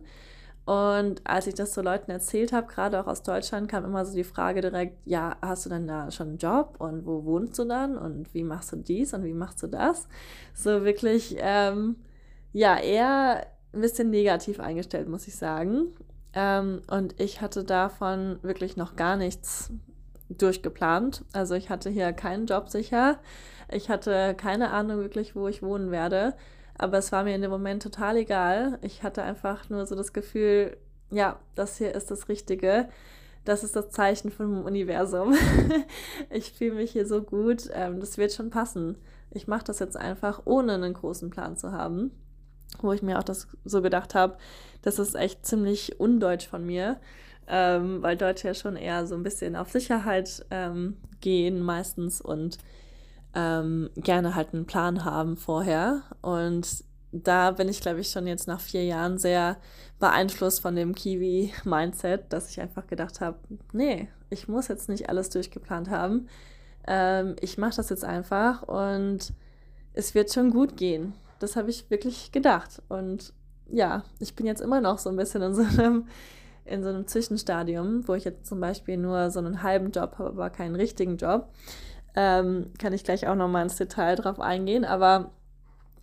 Und 0.66 1.22
als 1.28 1.48
ich 1.48 1.56
das 1.56 1.74
so 1.74 1.82
Leuten 1.82 2.12
erzählt 2.12 2.54
habe, 2.54 2.68
gerade 2.68 3.02
auch 3.02 3.08
aus 3.08 3.24
Deutschland, 3.24 3.68
kam 3.68 3.84
immer 3.84 4.06
so 4.06 4.16
die 4.16 4.24
Frage 4.24 4.62
direkt, 4.62 4.96
ja, 5.06 5.36
hast 5.42 5.66
du 5.66 5.70
denn 5.70 5.88
da 5.88 6.12
schon 6.12 6.30
einen 6.30 6.38
Job 6.38 6.76
und 6.78 7.06
wo 7.06 7.26
wohnst 7.26 7.58
du 7.58 7.66
dann 7.66 7.98
und 7.98 8.34
wie 8.34 8.44
machst 8.44 8.72
du 8.72 8.76
dies 8.78 9.14
und 9.14 9.24
wie 9.24 9.34
machst 9.34 9.64
du 9.64 9.68
das? 9.68 10.08
So 10.54 10.84
wirklich, 10.86 11.36
ähm, 11.40 11.96
ja, 12.54 12.78
eher 12.78 13.48
ein 13.74 13.82
bisschen 13.82 14.12
negativ 14.12 14.60
eingestellt, 14.60 15.10
muss 15.10 15.28
ich 15.28 15.36
sagen. 15.36 15.96
Ähm, 16.34 16.82
und 16.90 17.20
ich 17.20 17.42
hatte 17.42 17.64
davon 17.64 18.40
wirklich 18.44 18.78
noch 18.78 18.96
gar 18.96 19.18
nichts 19.18 19.72
durchgeplant. 20.30 21.26
Also 21.34 21.56
ich 21.56 21.70
hatte 21.70 21.90
hier 21.90 22.14
keinen 22.14 22.46
Job 22.46 22.70
sicher. 22.70 23.20
Ich 23.70 23.90
hatte 23.90 24.36
keine 24.36 24.72
Ahnung 24.72 25.00
wirklich, 25.00 25.36
wo 25.36 25.48
ich 25.48 25.64
wohnen 25.64 25.92
werde. 25.92 26.36
Aber 26.78 26.98
es 26.98 27.12
war 27.12 27.24
mir 27.24 27.36
in 27.36 27.42
dem 27.42 27.52
Moment 27.52 27.84
total 27.84 28.18
egal. 28.18 28.80
Ich 28.82 29.04
hatte 29.04 29.24
einfach 29.24 29.70
nur 29.70 29.86
so 29.86 29.96
das 29.96 30.14
Gefühl, 30.14 30.78
ja, 31.10 31.40
das 31.56 31.78
hier 31.78 31.94
ist 31.94 32.12
das 32.12 32.30
Richtige. 32.30 32.90
Das 33.46 33.64
ist 33.64 33.76
das 33.76 33.90
Zeichen 33.90 34.32
vom 34.32 34.64
Universum. 34.64 35.36
ich 36.30 36.52
fühle 36.52 36.76
mich 36.76 36.92
hier 36.92 37.06
so 37.06 37.22
gut. 37.22 37.70
Ähm, 37.74 38.00
das 38.00 38.18
wird 38.18 38.34
schon 38.34 38.50
passen. 38.50 38.98
Ich 39.32 39.48
mache 39.48 39.64
das 39.66 39.80
jetzt 39.80 39.98
einfach, 39.98 40.42
ohne 40.46 40.74
einen 40.74 40.94
großen 40.94 41.30
Plan 41.30 41.58
zu 41.58 41.72
haben 41.72 42.12
wo 42.80 42.94
ich 42.94 43.02
mir 43.02 43.20
auch 43.20 43.24
das 43.24 43.48
so 43.66 43.82
gedacht 43.82 44.16
habe, 44.16 44.38
das 44.82 45.00
ist 45.00 45.16
echt 45.16 45.46
ziemlich 45.46 46.00
undeutsch 46.00 46.48
von 46.48 46.66
mir, 46.66 47.00
ähm, 47.48 48.02
weil 48.02 48.18
Deutsche 48.18 48.48
ja 48.48 48.54
schon 48.54 48.76
eher 48.76 49.06
so 49.08 49.16
ein 49.16 49.24
bisschen 49.24 49.56
auf 49.56 49.70
Sicherheit 49.70 50.46
ähm, 50.52 50.98
gehen 51.20 51.62
meistens 51.62 52.22
und 52.22 52.58
ähm, 53.36 53.90
gerne 53.96 54.36
halt 54.36 54.54
einen 54.54 54.66
Plan 54.66 55.06
haben 55.06 55.38
vorher. 55.38 56.04
Und 56.22 56.84
da 57.12 57.52
bin 57.52 57.68
ich, 57.68 57.82
glaube 57.82 58.00
ich, 58.00 58.10
schon 58.10 58.28
jetzt 58.28 58.48
nach 58.48 58.62
vier 58.62 58.86
Jahren 58.86 59.18
sehr 59.18 59.58
beeinflusst 60.00 60.62
von 60.62 60.76
dem 60.76 60.96
Kiwi-Mindset, 60.96 62.32
dass 62.32 62.50
ich 62.50 62.62
einfach 62.62 62.88
gedacht 62.88 63.22
habe, 63.22 63.38
nee, 63.74 64.10
ich 64.30 64.48
muss 64.48 64.68
jetzt 64.68 64.90
nicht 64.90 65.10
alles 65.10 65.30
durchgeplant 65.30 65.90
haben. 65.90 66.28
Ähm, 66.88 67.36
ich 67.42 67.58
mache 67.58 67.76
das 67.76 67.90
jetzt 67.90 68.04
einfach 68.04 68.64
und 68.64 69.34
es 69.94 70.16
wird 70.16 70.34
schon 70.34 70.52
gut 70.52 70.78
gehen. 70.78 71.14
Das 71.40 71.56
habe 71.56 71.70
ich 71.70 71.90
wirklich 71.90 72.32
gedacht. 72.32 72.82
Und 72.88 73.34
ja, 73.70 74.04
ich 74.20 74.36
bin 74.36 74.46
jetzt 74.46 74.62
immer 74.62 74.82
noch 74.82 74.98
so 74.98 75.10
ein 75.10 75.18
bisschen 75.18 75.42
in 75.42 75.54
so 75.54 75.62
einem, 75.62 76.08
in 76.66 76.84
so 76.84 76.90
einem 76.90 77.08
Zwischenstadium, 77.08 78.08
wo 78.08 78.14
ich 78.14 78.24
jetzt 78.24 78.46
zum 78.46 78.60
Beispiel 78.60 78.98
nur 78.98 79.30
so 79.32 79.40
einen 79.40 79.64
halben 79.64 79.92
Job 79.92 80.16
habe, 80.18 80.30
aber 80.30 80.50
keinen 80.50 80.76
richtigen 80.76 81.18
Job. 81.18 81.50
Ähm, 82.16 82.72
kann 82.78 82.94
ich 82.94 83.04
gleich 83.04 83.28
auch 83.28 83.36
nochmal 83.36 83.64
ins 83.64 83.78
Detail 83.78 84.16
drauf 84.16 84.40
eingehen. 84.40 84.86
Aber 84.86 85.32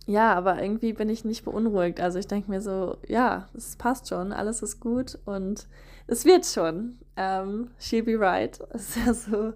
ja, 0.05 0.33
aber 0.33 0.61
irgendwie 0.61 0.93
bin 0.93 1.09
ich 1.09 1.23
nicht 1.23 1.45
beunruhigt. 1.45 1.99
Also 2.01 2.17
ich 2.17 2.27
denke 2.27 2.49
mir 2.49 2.61
so, 2.61 2.97
ja, 3.07 3.47
es 3.55 3.75
passt 3.75 4.09
schon, 4.09 4.33
alles 4.33 4.63
ist 4.63 4.79
gut 4.79 5.19
und 5.25 5.67
es 6.07 6.25
wird 6.25 6.45
schon. 6.45 6.97
Ähm, 7.15 7.69
she'll 7.79 8.03
be 8.03 8.19
right. 8.19 8.59
Das 8.71 8.95
ist 8.95 9.05
ja 9.05 9.13
so 9.13 9.53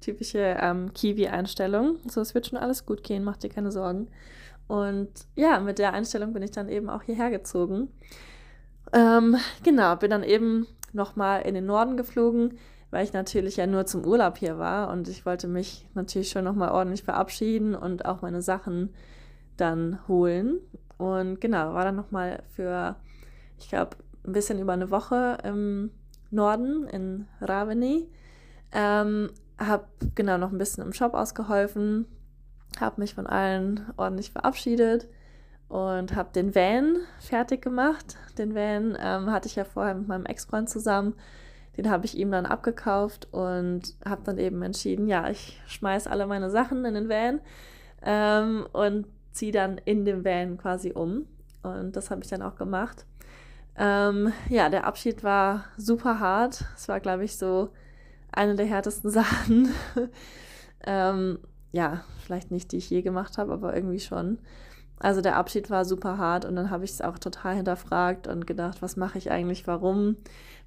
typische 0.00 0.56
ähm, 0.60 0.92
Kiwi-Einstellung. 0.94 1.96
So, 2.08 2.20
es 2.20 2.34
wird 2.34 2.46
schon 2.46 2.58
alles 2.58 2.86
gut 2.86 3.02
gehen, 3.02 3.24
mach 3.24 3.36
dir 3.38 3.50
keine 3.50 3.72
Sorgen. 3.72 4.08
Und 4.68 5.10
ja, 5.34 5.58
mit 5.58 5.78
der 5.78 5.94
Einstellung 5.94 6.32
bin 6.32 6.42
ich 6.42 6.52
dann 6.52 6.68
eben 6.68 6.88
auch 6.88 7.02
hierher 7.02 7.30
gezogen. 7.30 7.88
Ähm, 8.92 9.36
genau, 9.64 9.96
bin 9.96 10.10
dann 10.10 10.22
eben 10.22 10.66
nochmal 10.92 11.42
in 11.42 11.54
den 11.54 11.66
Norden 11.66 11.96
geflogen, 11.96 12.58
weil 12.90 13.04
ich 13.04 13.12
natürlich 13.12 13.56
ja 13.56 13.66
nur 13.66 13.86
zum 13.86 14.04
Urlaub 14.04 14.38
hier 14.38 14.58
war 14.58 14.90
und 14.90 15.08
ich 15.08 15.26
wollte 15.26 15.46
mich 15.46 15.86
natürlich 15.94 16.30
schon 16.30 16.44
nochmal 16.44 16.70
ordentlich 16.70 17.02
verabschieden 17.02 17.74
und 17.74 18.04
auch 18.04 18.22
meine 18.22 18.42
Sachen 18.42 18.94
dann 19.56 19.98
holen. 20.08 20.60
Und 20.96 21.40
genau, 21.40 21.74
war 21.74 21.84
dann 21.84 21.96
nochmal 21.96 22.42
für, 22.54 22.96
ich 23.58 23.68
glaube, 23.68 23.96
ein 24.26 24.32
bisschen 24.32 24.58
über 24.58 24.72
eine 24.72 24.90
Woche 24.90 25.38
im 25.44 25.90
Norden 26.30 26.86
in 26.88 27.26
Raveni. 27.40 28.08
Ähm, 28.72 29.30
habe 29.58 29.86
genau 30.14 30.38
noch 30.38 30.52
ein 30.52 30.58
bisschen 30.58 30.84
im 30.84 30.92
Shop 30.92 31.14
ausgeholfen, 31.14 32.06
habe 32.80 33.00
mich 33.00 33.14
von 33.14 33.26
allen 33.26 33.86
ordentlich 33.96 34.30
verabschiedet 34.30 35.08
und 35.68 36.14
habe 36.14 36.30
den 36.32 36.54
Van 36.54 36.96
fertig 37.18 37.62
gemacht. 37.62 38.16
Den 38.36 38.54
Van 38.54 38.96
ähm, 39.00 39.30
hatte 39.30 39.48
ich 39.48 39.56
ja 39.56 39.64
vorher 39.64 39.94
mit 39.94 40.08
meinem 40.08 40.26
Ex-Freund 40.26 40.68
zusammen. 40.68 41.14
Den 41.78 41.88
habe 41.88 42.04
ich 42.04 42.18
ihm 42.18 42.30
dann 42.32 42.44
abgekauft 42.44 43.28
und 43.30 43.94
habe 44.04 44.22
dann 44.24 44.36
eben 44.36 44.60
entschieden, 44.62 45.06
ja, 45.06 45.30
ich 45.30 45.60
schmeiße 45.68 46.10
alle 46.10 46.26
meine 46.26 46.50
Sachen 46.50 46.84
in 46.84 46.94
den 46.94 47.08
Van 47.08 47.40
ähm, 48.02 48.66
und 48.72 49.06
ziehe 49.30 49.52
dann 49.52 49.78
in 49.84 50.04
dem 50.04 50.24
Van 50.24 50.58
quasi 50.58 50.92
um. 50.92 51.26
Und 51.62 51.96
das 51.96 52.10
habe 52.10 52.22
ich 52.22 52.28
dann 52.28 52.42
auch 52.42 52.56
gemacht. 52.56 53.06
Ähm, 53.76 54.32
ja, 54.48 54.68
der 54.68 54.84
Abschied 54.84 55.22
war 55.22 55.66
super 55.76 56.18
hart. 56.18 56.64
Es 56.76 56.88
war, 56.88 56.98
glaube 56.98 57.24
ich, 57.24 57.36
so 57.36 57.70
eine 58.32 58.56
der 58.56 58.66
härtesten 58.66 59.10
Sachen. 59.12 59.68
ähm, 60.84 61.38
ja, 61.70 62.02
vielleicht 62.24 62.50
nicht, 62.50 62.72
die 62.72 62.78
ich 62.78 62.90
je 62.90 63.02
gemacht 63.02 63.38
habe, 63.38 63.52
aber 63.52 63.74
irgendwie 63.74 64.00
schon. 64.00 64.38
Also 65.00 65.20
der 65.20 65.36
Abschied 65.36 65.70
war 65.70 65.84
super 65.84 66.18
hart 66.18 66.44
und 66.44 66.56
dann 66.56 66.70
habe 66.70 66.84
ich 66.84 66.90
es 66.90 67.00
auch 67.00 67.18
total 67.18 67.54
hinterfragt 67.54 68.26
und 68.26 68.48
gedacht, 68.48 68.82
was 68.82 68.96
mache 68.96 69.18
ich 69.18 69.30
eigentlich, 69.30 69.68
warum, 69.68 70.16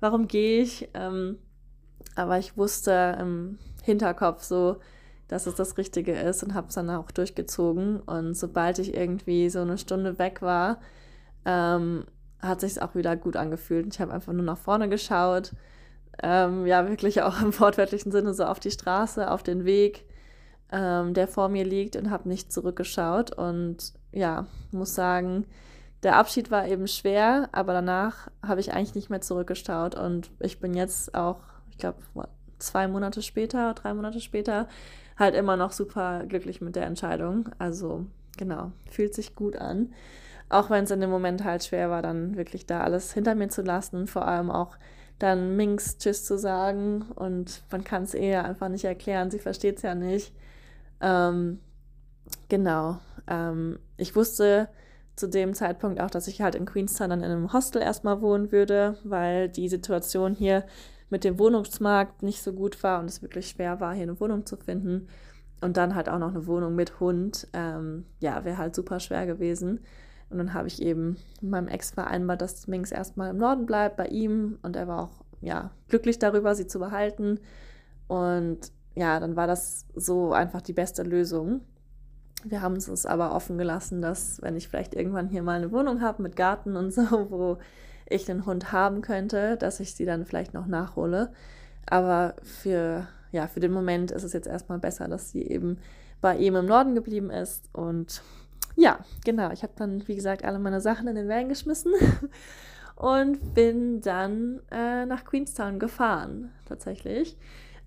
warum 0.02 0.28
gehe 0.28 0.62
ich? 0.62 0.90
Ähm, 0.94 1.38
aber 2.16 2.38
ich 2.38 2.58
wusste 2.58 3.18
im 3.20 3.58
Hinterkopf 3.84 4.44
so, 4.44 4.78
dass 5.28 5.48
es 5.48 5.56
das 5.56 5.78
Richtige 5.78 6.12
ist 6.12 6.44
und 6.44 6.54
habe 6.54 6.68
es 6.68 6.76
dann 6.76 6.90
auch 6.90 7.10
durchgezogen. 7.10 8.02
Und 8.02 8.36
sobald 8.36 8.80
ich 8.80 8.94
irgendwie 8.94 9.50
so 9.50 9.62
eine 9.62 9.78
Stunde 9.78 10.20
weg 10.20 10.42
war, 10.42 10.82
ähm, 11.46 12.04
hat 12.42 12.60
sich 12.60 12.82
auch 12.82 12.96
wieder 12.96 13.16
gut 13.16 13.38
angefühlt. 13.38 13.88
Ich 13.94 14.02
habe 14.02 14.12
einfach 14.12 14.34
nur 14.34 14.44
nach 14.44 14.58
vorne 14.58 14.90
geschaut. 14.90 15.54
Ähm, 16.22 16.66
ja, 16.66 16.88
wirklich 16.90 17.22
auch 17.22 17.42
im 17.42 17.58
wortwörtlichen 17.60 18.12
Sinne 18.12 18.34
so 18.34 18.44
auf 18.44 18.60
die 18.60 18.72
Straße, 18.72 19.32
auf 19.32 19.42
den 19.42 19.64
Weg, 19.64 20.06
ähm, 20.72 21.14
der 21.14 21.28
vor 21.28 21.48
mir 21.48 21.64
liegt 21.64 21.96
und 21.96 22.10
habe 22.10 22.28
nicht 22.28 22.52
zurückgeschaut. 22.52 23.32
Und 23.32 23.94
ja, 24.12 24.48
muss 24.72 24.96
sagen, 24.96 25.46
der 26.04 26.16
Abschied 26.16 26.50
war 26.50 26.68
eben 26.68 26.88
schwer, 26.88 27.50
aber 27.52 27.74
danach 27.74 28.30
habe 28.42 28.60
ich 28.60 28.74
eigentlich 28.74 28.96
nicht 28.96 29.10
mehr 29.10 29.22
zurückgeschaut. 29.22 29.96
Und 29.96 30.32
ich 30.40 30.60
bin 30.60 30.74
jetzt 30.74 31.14
auch, 31.14 31.40
ich 31.70 31.78
glaube, 31.78 32.00
zwei 32.58 32.88
Monate 32.88 33.22
später, 33.22 33.74
drei 33.74 33.94
Monate 33.94 34.20
später, 34.20 34.68
halt 35.18 35.36
immer 35.36 35.58
noch 35.58 35.72
super 35.72 36.26
glücklich 36.28 36.62
mit 36.62 36.76
der 36.76 36.86
Entscheidung. 36.86 37.50
Also 37.60 38.06
genau, 38.38 38.72
fühlt 38.90 39.14
sich 39.14 39.36
gut 39.36 39.56
an. 39.56 39.94
Auch 40.50 40.70
wenn 40.70 40.84
es 40.84 40.92
in 40.92 41.00
dem 41.00 41.10
Moment 41.10 41.44
halt 41.44 41.64
schwer 41.64 41.90
war, 41.90 42.02
dann 42.02 42.36
wirklich 42.36 42.66
da 42.66 42.82
alles 42.82 43.14
hinter 43.14 43.36
mir 43.36 43.50
zu 43.50 43.62
lassen 43.62 43.96
und 43.96 44.10
vor 44.10 44.28
allem 44.28 44.52
auch 44.52 44.78
dann 45.20 45.56
Minx 45.56 45.98
Tschüss 45.98 46.26
zu 46.26 46.38
sagen. 46.38 47.04
Und 47.16 47.64
man 47.72 47.84
kann 47.84 48.04
es 48.04 48.14
eher 48.14 48.44
einfach 48.44 48.70
nicht 48.70 48.86
erklären, 48.86 49.32
sie 49.32 49.40
versteht 49.40 49.78
es 49.78 49.84
ja 49.84 49.96
nicht. 49.96 50.34
Ähm, 51.00 51.60
genau. 52.50 53.00
Ähm, 53.28 53.80
ich 53.98 54.16
wusste 54.16 54.68
zu 55.16 55.28
dem 55.28 55.54
Zeitpunkt 55.54 56.00
auch, 56.00 56.10
dass 56.10 56.28
ich 56.28 56.42
halt 56.42 56.56
in 56.56 56.66
Queenstown 56.66 57.10
dann 57.10 57.24
in 57.24 57.32
einem 57.32 57.54
Hostel 57.54 57.82
erstmal 57.82 58.22
wohnen 58.22 58.52
würde, 58.52 58.98
weil 59.04 59.50
die 59.50 59.70
Situation 59.70 60.36
hier 60.36 60.66
mit 61.10 61.24
dem 61.24 61.38
Wohnungsmarkt 61.38 62.24
nicht 62.24 62.42
so 62.42 62.54
gut 62.54 62.82
war 62.84 63.00
und 63.00 63.10
es 63.10 63.22
wirklich 63.22 63.50
schwer 63.50 63.80
war, 63.80 63.94
hier 63.94 64.04
eine 64.04 64.20
Wohnung 64.20 64.46
zu 64.46 64.58
finden. 64.58 65.08
Und 65.60 65.78
dann 65.78 65.94
halt 65.94 66.10
auch 66.10 66.18
noch 66.18 66.30
eine 66.30 66.48
Wohnung 66.48 66.74
mit 66.74 67.00
Hund. 67.00 67.48
Ähm, 67.54 68.06
ja, 68.20 68.44
wäre 68.46 68.58
halt 68.58 68.74
super 68.74 69.00
schwer 69.00 69.28
gewesen. 69.28 69.82
Und 70.30 70.38
dann 70.40 70.54
habe 70.54 70.68
ich 70.68 70.82
eben 70.82 71.18
mit 71.42 71.52
meinem 71.52 71.68
Ex 71.68 71.92
vereinbart, 71.92 72.42
dass 72.42 72.68
Minx 72.68 72.92
erstmal 72.92 73.30
im 73.30 73.38
Norden 73.38 73.68
bleibt 73.68 73.98
bei 73.98 74.08
ihm. 74.08 74.58
Und 74.64 74.76
er 74.76 74.88
war 74.88 75.04
auch 75.04 75.24
ja, 75.42 75.72
glücklich 75.88 76.18
darüber, 76.18 76.56
sie 76.56 76.66
zu 76.66 76.80
behalten. 76.80 77.40
Und 78.08 78.72
ja, 78.96 79.20
dann 79.20 79.36
war 79.36 79.48
das 79.48 79.86
so 79.96 80.34
einfach 80.34 80.62
die 80.62 80.74
beste 80.74 81.04
Lösung. 81.04 81.62
Wir 82.44 82.62
haben 82.62 82.76
es 82.76 83.06
aber 83.06 83.34
offen 83.34 83.58
gelassen, 83.58 84.02
dass 84.02 84.42
wenn 84.42 84.56
ich 84.56 84.68
vielleicht 84.68 84.96
irgendwann 84.96 85.28
hier 85.28 85.44
mal 85.44 85.58
eine 85.58 85.72
Wohnung 85.72 86.02
habe 86.02 86.24
mit 86.24 86.36
Garten 86.36 86.76
und 86.76 86.92
so, 86.94 87.30
wo 87.30 87.58
ich 88.10 88.30
einen 88.30 88.46
Hund 88.46 88.72
haben 88.72 89.02
könnte, 89.02 89.58
dass 89.58 89.80
ich 89.80 89.96
sie 89.96 90.06
dann 90.06 90.26
vielleicht 90.26 90.54
noch 90.54 90.68
nachhole. 90.68 91.32
Aber 91.86 92.36
für, 92.44 93.08
ja, 93.32 93.48
für 93.48 93.60
den 93.60 93.72
Moment 93.72 94.12
ist 94.12 94.24
es 94.24 94.34
jetzt 94.34 94.48
erstmal 94.48 94.80
besser, 94.80 95.08
dass 95.08 95.32
sie 95.32 95.44
eben 95.44 95.78
bei 96.20 96.38
ihm 96.38 96.56
im 96.56 96.66
Norden 96.66 96.96
geblieben 96.96 97.30
ist. 97.30 97.70
Und 97.74 98.22
ja, 98.76 99.00
genau, 99.26 99.52
ich 99.52 99.64
habe 99.64 99.74
dann, 99.76 100.08
wie 100.08 100.16
gesagt, 100.16 100.44
alle 100.44 100.60
meine 100.60 100.82
Sachen 100.82 101.08
in 101.08 101.16
den 101.16 101.30
Van 101.30 101.50
geschmissen 101.50 101.94
und 102.96 103.54
bin 103.54 104.02
dann 104.02 104.62
äh, 104.72 105.06
nach 105.06 105.26
Queenstown 105.26 105.80
gefahren, 105.80 106.52
tatsächlich. 106.66 107.38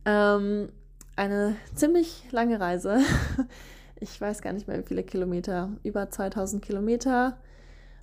Ähm, 0.04 0.68
eine 1.16 1.56
ziemlich 1.74 2.26
lange 2.32 2.60
Reise. 2.60 2.98
Ich 4.04 4.20
weiß 4.20 4.42
gar 4.42 4.52
nicht 4.52 4.68
mehr, 4.68 4.78
wie 4.78 4.86
viele 4.86 5.02
Kilometer. 5.02 5.70
Über 5.82 6.10
2000 6.10 6.62
Kilometer 6.62 7.38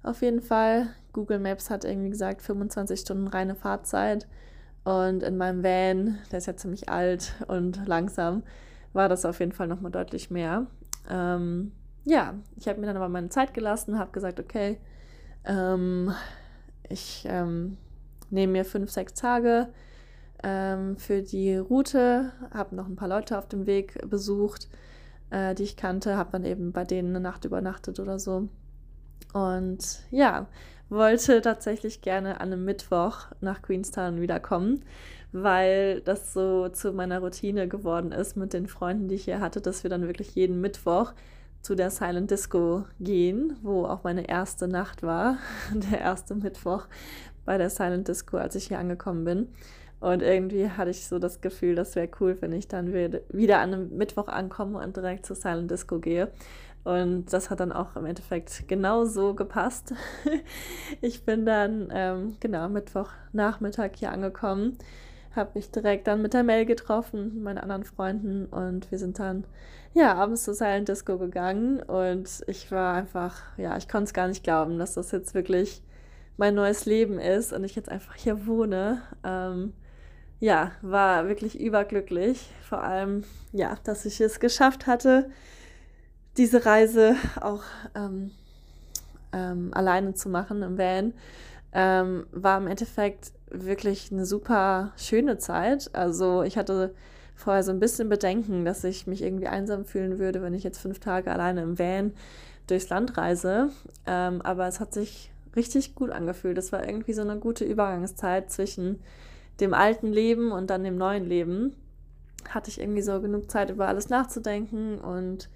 auf 0.01 0.23
jeden 0.23 0.41
Fall. 0.41 0.87
Google 1.13 1.37
Maps 1.37 1.69
hat 1.69 1.85
irgendwie 1.85 2.09
gesagt 2.09 2.41
25 2.41 2.99
Stunden 2.99 3.27
reine 3.27 3.53
Fahrzeit. 3.53 4.27
Und 4.83 5.21
in 5.21 5.37
meinem 5.37 5.63
Van, 5.63 6.17
der 6.31 6.39
ist 6.39 6.47
ja 6.47 6.55
ziemlich 6.55 6.89
alt 6.89 7.35
und 7.47 7.85
langsam, 7.85 8.41
war 8.93 9.09
das 9.09 9.25
auf 9.25 9.39
jeden 9.39 9.51
Fall 9.51 9.67
nochmal 9.67 9.91
deutlich 9.91 10.31
mehr. 10.31 10.65
Ähm, 11.07 11.71
ja, 12.03 12.33
ich 12.57 12.67
habe 12.67 12.79
mir 12.79 12.87
dann 12.87 12.97
aber 12.97 13.09
meine 13.09 13.29
Zeit 13.29 13.53
gelassen, 13.53 13.99
habe 13.99 14.11
gesagt, 14.11 14.39
okay, 14.39 14.79
ähm, 15.45 16.15
ich 16.89 17.27
ähm, 17.29 17.77
nehme 18.31 18.53
mir 18.53 18.65
fünf, 18.65 18.89
sechs 18.89 19.13
Tage 19.13 19.67
ähm, 20.41 20.97
für 20.97 21.21
die 21.21 21.57
Route, 21.57 22.31
habe 22.51 22.75
noch 22.75 22.87
ein 22.87 22.95
paar 22.95 23.07
Leute 23.07 23.37
auf 23.37 23.47
dem 23.47 23.67
Weg 23.67 24.09
besucht, 24.09 24.67
äh, 25.31 25.55
die 25.55 25.63
ich 25.63 25.77
kannte, 25.77 26.17
habe 26.17 26.31
dann 26.31 26.45
eben 26.45 26.71
bei 26.71 26.83
denen 26.83 27.09
eine 27.09 27.19
Nacht 27.19 27.45
übernachtet 27.45 27.99
oder 27.99 28.19
so. 28.19 28.47
Und 29.33 30.03
ja, 30.11 30.47
wollte 30.89 31.41
tatsächlich 31.41 32.01
gerne 32.01 32.41
an 32.41 32.51
einem 32.51 32.65
Mittwoch 32.65 33.27
nach 33.39 33.61
Queenstown 33.61 34.19
wiederkommen, 34.19 34.83
weil 35.31 36.01
das 36.01 36.33
so 36.33 36.67
zu 36.69 36.91
meiner 36.91 37.19
Routine 37.19 37.67
geworden 37.67 38.11
ist 38.11 38.35
mit 38.35 38.53
den 38.53 38.67
Freunden, 38.67 39.07
die 39.07 39.15
ich 39.15 39.23
hier 39.23 39.39
hatte, 39.39 39.61
dass 39.61 39.83
wir 39.83 39.89
dann 39.89 40.05
wirklich 40.05 40.35
jeden 40.35 40.59
Mittwoch 40.59 41.13
zu 41.61 41.75
der 41.75 41.91
Silent 41.91 42.29
Disco 42.31 42.85
gehen, 42.99 43.55
wo 43.61 43.85
auch 43.85 44.03
meine 44.03 44.27
erste 44.27 44.67
Nacht 44.67 45.03
war, 45.03 45.37
der 45.91 46.01
erste 46.01 46.35
Mittwoch 46.35 46.87
bei 47.45 47.57
der 47.57 47.69
Silent 47.69 48.07
Disco, 48.07 48.37
als 48.37 48.55
ich 48.55 48.67
hier 48.67 48.79
angekommen 48.79 49.23
bin. 49.23 49.47
Und 50.01 50.23
irgendwie 50.23 50.67
hatte 50.67 50.89
ich 50.89 51.05
so 51.05 51.19
das 51.19 51.41
Gefühl, 51.41 51.75
das 51.75 51.95
wäre 51.95 52.09
cool, 52.19 52.35
wenn 52.41 52.51
ich 52.53 52.67
dann 52.67 52.91
wieder 52.91 53.59
an 53.59 53.73
einem 53.73 53.97
Mittwoch 53.97 54.27
ankomme 54.27 54.79
und 54.79 54.97
direkt 54.97 55.27
zur 55.27 55.35
Silent 55.35 55.69
Disco 55.69 55.99
gehe. 55.99 56.31
Und 56.83 57.31
das 57.31 57.51
hat 57.51 57.59
dann 57.59 57.71
auch 57.71 57.95
im 57.95 58.05
Endeffekt 58.05 58.67
genau 58.67 59.05
so 59.05 59.35
gepasst. 59.35 59.93
ich 61.01 61.23
bin 61.23 61.45
dann, 61.45 61.89
ähm, 61.93 62.35
genau, 62.39 62.67
Mittwochnachmittag 62.67 63.91
hier 63.95 64.11
angekommen. 64.11 64.79
habe 65.35 65.51
mich 65.53 65.69
direkt 65.69 66.07
dann 66.07 66.23
mit 66.23 66.33
der 66.33 66.43
Mel 66.43 66.65
getroffen, 66.65 67.43
meinen 67.43 67.59
anderen 67.59 67.83
Freunden 67.83 68.47
und 68.47 68.89
wir 68.89 68.97
sind 68.97 69.19
dann 69.19 69.45
ja 69.93 70.15
abends 70.15 70.43
zur 70.43 70.55
Silent 70.55 70.89
Disco 70.89 71.19
gegangen 71.19 71.79
und 71.83 72.43
ich 72.47 72.71
war 72.71 72.95
einfach, 72.95 73.39
ja, 73.57 73.77
ich 73.77 73.87
konnte 73.87 74.05
es 74.05 74.13
gar 74.13 74.27
nicht 74.27 74.43
glauben, 74.43 74.79
dass 74.79 74.95
das 74.95 75.11
jetzt 75.11 75.35
wirklich 75.35 75.83
mein 76.37 76.55
neues 76.55 76.85
Leben 76.85 77.19
ist 77.19 77.53
und 77.53 77.63
ich 77.63 77.75
jetzt 77.75 77.89
einfach 77.89 78.15
hier 78.15 78.47
wohne. 78.47 79.03
Ähm, 79.23 79.73
ja, 80.41 80.71
war 80.81 81.27
wirklich 81.27 81.57
überglücklich. 81.61 82.49
Vor 82.67 82.83
allem, 82.83 83.23
ja, 83.53 83.77
dass 83.83 84.05
ich 84.05 84.19
es 84.19 84.39
geschafft 84.39 84.87
hatte, 84.87 85.29
diese 86.35 86.65
Reise 86.65 87.15
auch 87.39 87.61
ähm, 87.95 88.31
ähm, 89.31 89.71
alleine 89.73 90.15
zu 90.15 90.29
machen 90.29 90.63
im 90.63 90.77
Van. 90.77 91.13
Ähm, 91.73 92.25
war 92.31 92.57
im 92.57 92.67
Endeffekt 92.67 93.31
wirklich 93.49 94.11
eine 94.11 94.25
super 94.25 94.91
schöne 94.97 95.37
Zeit. 95.37 95.91
Also 95.93 96.41
ich 96.41 96.57
hatte 96.57 96.95
vorher 97.35 97.63
so 97.63 97.71
ein 97.71 97.79
bisschen 97.79 98.09
Bedenken, 98.09 98.65
dass 98.65 98.83
ich 98.83 99.05
mich 99.05 99.21
irgendwie 99.21 99.47
einsam 99.47 99.85
fühlen 99.85 100.17
würde, 100.17 100.41
wenn 100.41 100.55
ich 100.55 100.63
jetzt 100.63 100.79
fünf 100.79 100.99
Tage 100.99 101.31
alleine 101.31 101.61
im 101.61 101.77
Van 101.77 102.13
durchs 102.65 102.89
Land 102.89 103.15
reise. 103.15 103.69
Ähm, 104.07 104.41
aber 104.41 104.67
es 104.67 104.79
hat 104.79 104.91
sich 104.91 105.31
richtig 105.55 105.93
gut 105.93 106.09
angefühlt. 106.09 106.57
Es 106.57 106.71
war 106.71 106.83
irgendwie 106.83 107.13
so 107.13 107.21
eine 107.21 107.37
gute 107.37 107.63
Übergangszeit 107.63 108.49
zwischen 108.49 109.01
dem 109.61 109.73
alten 109.73 110.07
Leben 110.11 110.51
und 110.51 110.69
dann 110.69 110.83
dem 110.83 110.97
neuen 110.97 111.25
Leben. 111.25 111.75
Hatte 112.49 112.69
ich 112.69 112.81
irgendwie 112.81 113.01
so 113.01 113.21
genug 113.21 113.51
Zeit, 113.51 113.69
über 113.69 113.87
alles 113.87 114.09
nachzudenken 114.09 114.99
und 114.99 115.49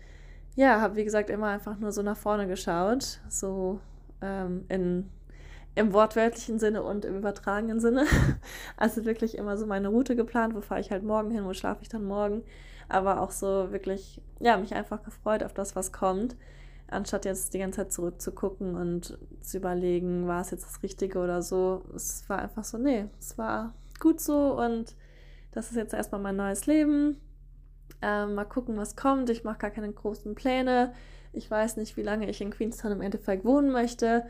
ja, 0.55 0.79
habe 0.79 0.95
wie 0.95 1.03
gesagt 1.03 1.29
immer 1.29 1.47
einfach 1.47 1.77
nur 1.77 1.91
so 1.91 2.01
nach 2.01 2.15
vorne 2.15 2.47
geschaut, 2.47 3.19
so 3.27 3.79
ähm, 4.21 4.65
in 4.69 5.09
im 5.75 5.91
wortwörtlichen 5.91 6.57
Sinne 6.57 6.83
und 6.83 7.05
im 7.05 7.17
übertragenen 7.17 7.79
Sinne. 7.79 8.05
Also 8.77 9.05
wirklich 9.05 9.37
immer 9.37 9.57
so 9.57 9.65
meine 9.65 9.89
Route 9.89 10.15
geplant, 10.15 10.55
wo 10.55 10.61
fahre 10.61 10.81
ich 10.81 10.91
halt 10.91 11.03
morgen 11.03 11.31
hin, 11.31 11.45
wo 11.45 11.53
schlafe 11.53 11.81
ich 11.81 11.89
dann 11.89 12.05
morgen. 12.05 12.43
Aber 12.87 13.21
auch 13.21 13.31
so 13.31 13.71
wirklich, 13.71 14.21
ja, 14.39 14.57
mich 14.57 14.73
einfach 14.73 15.03
gefreut 15.03 15.43
auf 15.43 15.53
das, 15.53 15.75
was 15.75 15.91
kommt, 15.91 16.35
anstatt 16.87 17.25
jetzt 17.25 17.53
die 17.53 17.59
ganze 17.59 17.81
Zeit 17.81 17.91
zurückzugucken 17.91 18.75
und 18.75 19.17
zu 19.41 19.57
überlegen, 19.57 20.27
war 20.27 20.41
es 20.41 20.51
jetzt 20.51 20.65
das 20.65 20.83
Richtige 20.83 21.19
oder 21.19 21.41
so. 21.41 21.83
Es 21.95 22.27
war 22.29 22.39
einfach 22.39 22.63
so, 22.63 22.77
nee, 22.77 23.05
es 23.19 23.37
war 23.37 23.73
gut 23.99 24.19
so 24.19 24.59
und 24.59 24.95
das 25.51 25.71
ist 25.71 25.77
jetzt 25.77 25.93
erstmal 25.93 26.21
mein 26.21 26.35
neues 26.35 26.65
Leben. 26.65 27.21
Ähm, 28.01 28.35
mal 28.35 28.45
gucken, 28.45 28.77
was 28.77 28.95
kommt. 28.95 29.29
Ich 29.29 29.43
mache 29.43 29.59
gar 29.59 29.71
keine 29.71 29.91
großen 29.91 30.35
Pläne. 30.35 30.93
Ich 31.33 31.49
weiß 31.49 31.77
nicht, 31.77 31.97
wie 31.97 32.01
lange 32.01 32.29
ich 32.29 32.41
in 32.41 32.51
Queenstown 32.51 32.91
im 32.91 33.01
Endeffekt 33.01 33.45
wohnen 33.45 33.71
möchte. 33.71 34.25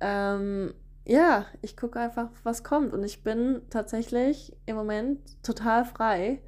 Ähm, 0.00 0.74
ja, 1.04 1.46
ich 1.60 1.76
gucke 1.76 1.98
einfach, 1.98 2.30
was 2.42 2.64
kommt. 2.64 2.92
Und 2.92 3.04
ich 3.04 3.22
bin 3.22 3.62
tatsächlich 3.70 4.56
im 4.66 4.76
Moment 4.76 5.42
total 5.42 5.84
frei. 5.84 6.42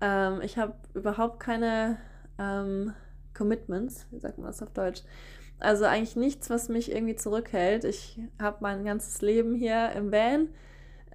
Ähm, 0.00 0.40
ich 0.42 0.58
habe 0.58 0.74
überhaupt 0.94 1.40
keine 1.40 1.98
ähm, 2.38 2.92
Commitments, 3.34 4.06
wie 4.10 4.18
sagt 4.18 4.38
man 4.38 4.48
das 4.48 4.62
auf 4.62 4.70
Deutsch? 4.70 5.02
Also 5.58 5.84
eigentlich 5.84 6.16
nichts, 6.16 6.50
was 6.50 6.68
mich 6.68 6.92
irgendwie 6.92 7.16
zurückhält. 7.16 7.84
Ich 7.84 8.20
habe 8.38 8.58
mein 8.60 8.84
ganzes 8.84 9.22
Leben 9.22 9.54
hier 9.54 9.92
im 9.92 10.12
Van. 10.12 10.48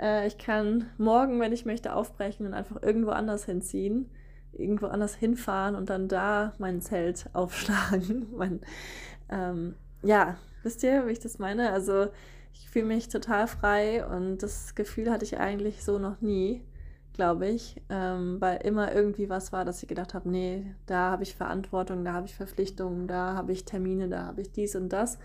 Äh, 0.01 0.27
ich 0.27 0.37
kann 0.37 0.89
morgen, 0.97 1.39
wenn 1.39 1.53
ich 1.53 1.65
möchte, 1.65 1.93
aufbrechen 1.93 2.45
und 2.45 2.53
einfach 2.53 2.81
irgendwo 2.81 3.11
anders 3.11 3.45
hinziehen, 3.45 4.09
irgendwo 4.51 4.87
anders 4.87 5.15
hinfahren 5.15 5.75
und 5.75 5.89
dann 5.89 6.07
da 6.07 6.53
mein 6.57 6.81
Zelt 6.81 7.29
aufschlagen. 7.33 8.27
mein, 8.35 8.61
ähm, 9.29 9.75
ja, 10.03 10.37
wisst 10.63 10.83
ihr, 10.83 11.07
wie 11.07 11.11
ich 11.11 11.19
das 11.19 11.39
meine? 11.39 11.71
Also 11.71 12.07
ich 12.53 12.69
fühle 12.69 12.85
mich 12.85 13.09
total 13.09 13.47
frei 13.47 14.05
und 14.05 14.39
das 14.39 14.75
Gefühl 14.75 15.11
hatte 15.11 15.25
ich 15.25 15.39
eigentlich 15.39 15.83
so 15.83 15.99
noch 15.99 16.19
nie, 16.21 16.63
glaube 17.13 17.47
ich, 17.47 17.81
ähm, 17.89 18.41
weil 18.41 18.57
immer 18.65 18.93
irgendwie 18.93 19.29
was 19.29 19.51
war, 19.51 19.63
dass 19.63 19.81
ich 19.83 19.89
gedacht 19.89 20.13
habe, 20.13 20.29
nee, 20.29 20.75
da 20.85 21.11
habe 21.11 21.23
ich 21.23 21.35
Verantwortung, 21.35 22.03
da 22.03 22.13
habe 22.13 22.25
ich 22.25 22.35
Verpflichtungen, 22.35 23.07
da 23.07 23.35
habe 23.35 23.51
ich 23.51 23.65
Termine, 23.65 24.09
da 24.09 24.25
habe 24.25 24.41
ich 24.41 24.51
dies 24.51 24.75
und 24.75 24.89
das. 24.89 25.17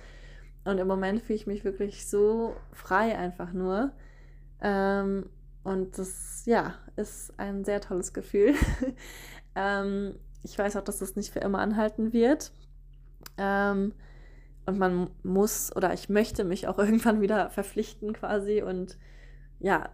Und 0.65 0.79
im 0.79 0.89
Moment 0.89 1.23
fühle 1.23 1.37
ich 1.37 1.47
mich 1.47 1.65
wirklich 1.65 2.07
so 2.07 2.55
frei 2.73 3.17
einfach 3.17 3.53
nur. 3.53 3.93
Ähm, 4.61 5.29
und 5.63 5.99
das, 5.99 6.45
ja, 6.47 6.75
ist 6.97 7.39
ein 7.39 7.65
sehr 7.65 7.81
tolles 7.81 8.13
Gefühl. 8.13 8.55
ähm, 9.55 10.15
ich 10.43 10.59
weiß 10.59 10.77
auch, 10.77 10.85
dass 10.85 10.99
das 10.99 11.17
nicht 11.17 11.33
für 11.33 11.41
immer 11.41 11.59
anhalten 11.59 12.13
wird. 12.13 12.53
Ähm, 13.37 13.93
und 14.67 14.79
man 14.79 15.11
muss 15.23 15.75
oder 15.75 15.93
ich 15.93 16.09
möchte 16.09 16.45
mich 16.45 16.69
auch 16.69 16.79
irgendwann 16.79 17.21
wieder 17.21 17.51
verpflichten 17.51 18.13
quasi 18.13 18.63
und 18.63 18.99
ja, 19.59 19.91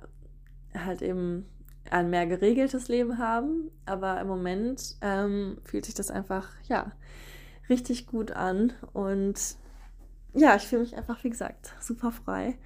halt 0.75 1.03
eben 1.03 1.47
ein 1.91 2.11
mehr 2.11 2.27
geregeltes 2.27 2.89
Leben 2.89 3.19
haben. 3.19 3.71
Aber 3.87 4.21
im 4.21 4.27
Moment 4.27 4.97
ähm, 5.01 5.59
fühlt 5.65 5.87
sich 5.87 5.95
das 5.95 6.11
einfach, 6.11 6.49
ja, 6.69 6.93
richtig 7.69 8.07
gut 8.07 8.33
an. 8.33 8.73
Und 8.93 9.57
ja, 10.35 10.57
ich 10.57 10.63
fühle 10.63 10.83
mich 10.83 10.97
einfach, 10.97 11.23
wie 11.25 11.31
gesagt, 11.31 11.73
super 11.81 12.13
frei. 12.13 12.59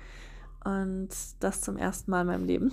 Und 0.66 1.10
das 1.38 1.60
zum 1.60 1.76
ersten 1.76 2.10
Mal 2.10 2.22
in 2.22 2.26
meinem 2.26 2.44
Leben. 2.44 2.72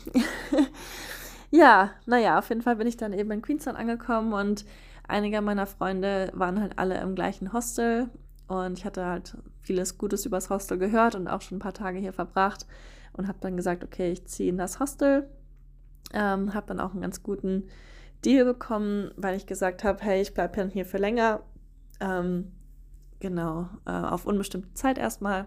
ja, 1.51 1.91
naja, 2.07 2.39
auf 2.39 2.49
jeden 2.49 2.63
Fall 2.63 2.75
bin 2.75 2.87
ich 2.87 2.97
dann 2.97 3.13
eben 3.13 3.29
in 3.29 3.43
Queenstown 3.43 3.75
angekommen 3.75 4.33
und 4.33 4.65
einige 5.07 5.39
meiner 5.41 5.67
Freunde 5.67 6.31
waren 6.33 6.59
halt 6.59 6.79
alle 6.79 6.99
im 6.99 7.13
gleichen 7.13 7.53
Hostel 7.53 8.09
und 8.47 8.79
ich 8.79 8.85
hatte 8.85 9.05
halt 9.05 9.37
vieles 9.61 9.99
Gutes 9.99 10.25
übers 10.25 10.49
Hostel 10.49 10.79
gehört 10.79 11.13
und 11.13 11.27
auch 11.27 11.41
schon 11.41 11.57
ein 11.57 11.61
paar 11.61 11.75
Tage 11.75 11.99
hier 11.99 12.13
verbracht 12.13 12.65
und 13.13 13.27
habe 13.27 13.37
dann 13.41 13.57
gesagt, 13.57 13.83
okay, 13.83 14.11
ich 14.11 14.25
ziehe 14.25 14.49
in 14.49 14.57
das 14.57 14.79
Hostel. 14.79 15.29
Ähm, 16.13 16.55
habe 16.55 16.65
dann 16.65 16.79
auch 16.79 16.93
einen 16.93 17.01
ganz 17.01 17.21
guten 17.21 17.67
Deal 18.25 18.43
bekommen, 18.43 19.11
weil 19.17 19.35
ich 19.35 19.45
gesagt 19.45 19.83
habe, 19.83 20.03
hey, 20.03 20.19
ich 20.19 20.33
bleibe 20.33 20.55
dann 20.55 20.71
hier 20.71 20.87
für 20.87 20.97
länger. 20.97 21.41
Ähm, 21.99 22.53
genau, 23.19 23.69
äh, 23.85 23.91
auf 23.91 24.25
unbestimmte 24.25 24.73
Zeit 24.73 24.97
erstmal. 24.97 25.45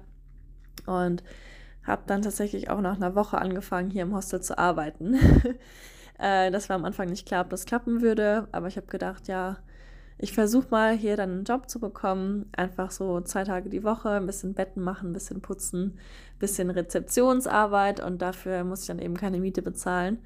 Und 0.86 1.24
habe 1.86 2.02
dann 2.06 2.22
tatsächlich 2.22 2.70
auch 2.70 2.80
nach 2.80 2.96
einer 2.96 3.14
Woche 3.14 3.38
angefangen, 3.38 3.90
hier 3.90 4.02
im 4.02 4.14
Hostel 4.14 4.40
zu 4.40 4.58
arbeiten. 4.58 5.14
äh, 6.18 6.50
das 6.50 6.68
war 6.68 6.76
am 6.76 6.84
Anfang 6.84 7.08
nicht 7.08 7.26
klar, 7.26 7.44
ob 7.44 7.50
das 7.50 7.64
klappen 7.64 8.02
würde, 8.02 8.48
aber 8.52 8.68
ich 8.68 8.76
habe 8.76 8.86
gedacht, 8.86 9.28
ja, 9.28 9.58
ich 10.18 10.32
versuche 10.32 10.68
mal 10.70 10.96
hier 10.96 11.16
dann 11.16 11.30
einen 11.30 11.44
Job 11.44 11.68
zu 11.68 11.78
bekommen, 11.78 12.50
einfach 12.56 12.90
so 12.90 13.20
zwei 13.20 13.44
Tage 13.44 13.68
die 13.68 13.84
Woche, 13.84 14.10
ein 14.10 14.26
bisschen 14.26 14.54
Betten 14.54 14.82
machen, 14.82 15.10
ein 15.10 15.12
bisschen 15.12 15.42
putzen, 15.42 15.98
ein 16.34 16.38
bisschen 16.38 16.70
Rezeptionsarbeit 16.70 18.00
und 18.00 18.22
dafür 18.22 18.64
muss 18.64 18.80
ich 18.82 18.86
dann 18.86 18.98
eben 18.98 19.16
keine 19.16 19.38
Miete 19.38 19.60
bezahlen. 19.60 20.18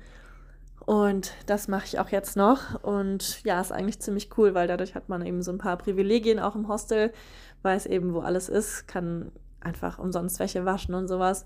Und 0.86 1.34
das 1.46 1.68
mache 1.68 1.86
ich 1.86 1.98
auch 1.98 2.08
jetzt 2.08 2.36
noch. 2.36 2.82
Und 2.82 3.44
ja, 3.44 3.60
ist 3.60 3.72
eigentlich 3.72 4.00
ziemlich 4.00 4.30
cool, 4.38 4.54
weil 4.54 4.66
dadurch 4.66 4.94
hat 4.94 5.08
man 5.08 5.24
eben 5.24 5.42
so 5.42 5.52
ein 5.52 5.58
paar 5.58 5.76
Privilegien 5.76 6.38
auch 6.38 6.54
im 6.54 6.68
Hostel, 6.68 7.12
weiß 7.62 7.86
eben, 7.86 8.14
wo 8.14 8.20
alles 8.20 8.48
ist, 8.48 8.88
kann 8.88 9.30
einfach 9.60 9.98
umsonst 9.98 10.38
Wäsche 10.38 10.64
waschen 10.64 10.94
und 10.94 11.08
sowas. 11.08 11.44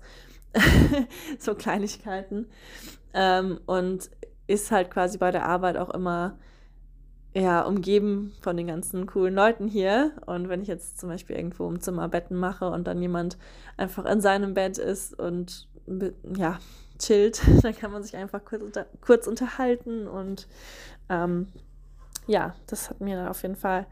so 1.39 1.55
Kleinigkeiten. 1.55 2.47
Ähm, 3.13 3.59
und 3.65 4.09
ist 4.47 4.71
halt 4.71 4.91
quasi 4.91 5.17
bei 5.17 5.31
der 5.31 5.45
Arbeit 5.45 5.77
auch 5.77 5.89
immer 5.89 6.37
ja, 7.35 7.61
umgeben 7.63 8.33
von 8.41 8.55
den 8.55 8.67
ganzen 8.67 9.05
coolen 9.07 9.35
Leuten 9.35 9.67
hier. 9.67 10.13
Und 10.25 10.47
wenn 10.47 10.61
ich 10.61 10.69
jetzt 10.69 10.99
zum 10.99 11.09
Beispiel 11.09 11.35
irgendwo 11.35 11.67
im 11.67 11.81
Zimmer 11.81 12.07
Betten 12.07 12.37
mache 12.37 12.69
und 12.69 12.87
dann 12.87 13.01
jemand 13.01 13.37
einfach 13.75 14.05
in 14.05 14.21
seinem 14.21 14.53
Bett 14.53 14.77
ist 14.77 15.19
und 15.19 15.67
ja, 16.37 16.59
chillt, 16.97 17.41
dann 17.63 17.75
kann 17.75 17.91
man 17.91 18.03
sich 18.03 18.15
einfach 18.15 18.43
kurz, 18.45 18.63
unter, 18.63 18.85
kurz 19.01 19.27
unterhalten. 19.27 20.07
Und 20.07 20.47
ähm, 21.09 21.47
ja, 22.25 22.55
das 22.67 22.89
hat 22.89 23.01
mir 23.01 23.29
auf 23.29 23.41
jeden 23.41 23.57
Fall 23.57 23.85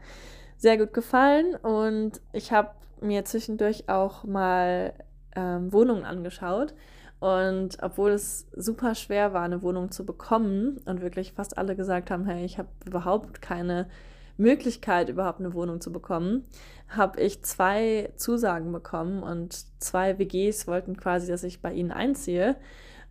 sehr 0.56 0.78
gut 0.78 0.94
gefallen. 0.94 1.54
Und 1.56 2.22
ich 2.32 2.50
habe 2.50 2.70
mir 3.04 3.24
zwischendurch 3.24 3.88
auch 3.88 4.24
mal 4.24 4.94
ähm, 5.36 5.72
Wohnungen 5.72 6.04
angeschaut. 6.04 6.74
Und 7.20 7.78
obwohl 7.80 8.10
es 8.10 8.46
super 8.54 8.94
schwer 8.94 9.32
war, 9.32 9.44
eine 9.44 9.62
Wohnung 9.62 9.90
zu 9.90 10.04
bekommen 10.04 10.78
und 10.84 11.00
wirklich 11.00 11.32
fast 11.32 11.56
alle 11.56 11.76
gesagt 11.76 12.10
haben, 12.10 12.26
hey, 12.26 12.44
ich 12.44 12.58
habe 12.58 12.68
überhaupt 12.84 13.40
keine 13.40 13.88
Möglichkeit, 14.36 15.08
überhaupt 15.08 15.40
eine 15.40 15.54
Wohnung 15.54 15.80
zu 15.80 15.92
bekommen, 15.92 16.44
habe 16.88 17.20
ich 17.20 17.42
zwei 17.42 18.10
Zusagen 18.16 18.72
bekommen 18.72 19.22
und 19.22 19.64
zwei 19.80 20.18
WGs 20.18 20.66
wollten 20.66 20.96
quasi, 20.96 21.28
dass 21.28 21.44
ich 21.44 21.62
bei 21.62 21.72
ihnen 21.72 21.92
einziehe, 21.92 22.56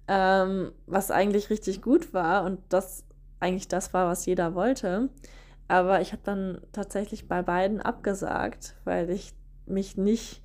ähm, 0.08 0.74
was 0.86 1.12
eigentlich 1.12 1.50
richtig 1.50 1.82
gut 1.82 2.14
war 2.14 2.44
und 2.44 2.60
das 2.70 3.06
eigentlich 3.40 3.68
das 3.68 3.94
war, 3.94 4.08
was 4.08 4.26
jeder 4.26 4.54
wollte. 4.54 5.10
Aber 5.68 6.02
ich 6.02 6.12
habe 6.12 6.22
dann 6.24 6.62
tatsächlich 6.72 7.28
bei 7.28 7.42
beiden 7.42 7.82
abgesagt, 7.82 8.76
weil 8.84 9.10
ich 9.10 9.34
mich 9.66 9.98
nicht 9.98 10.42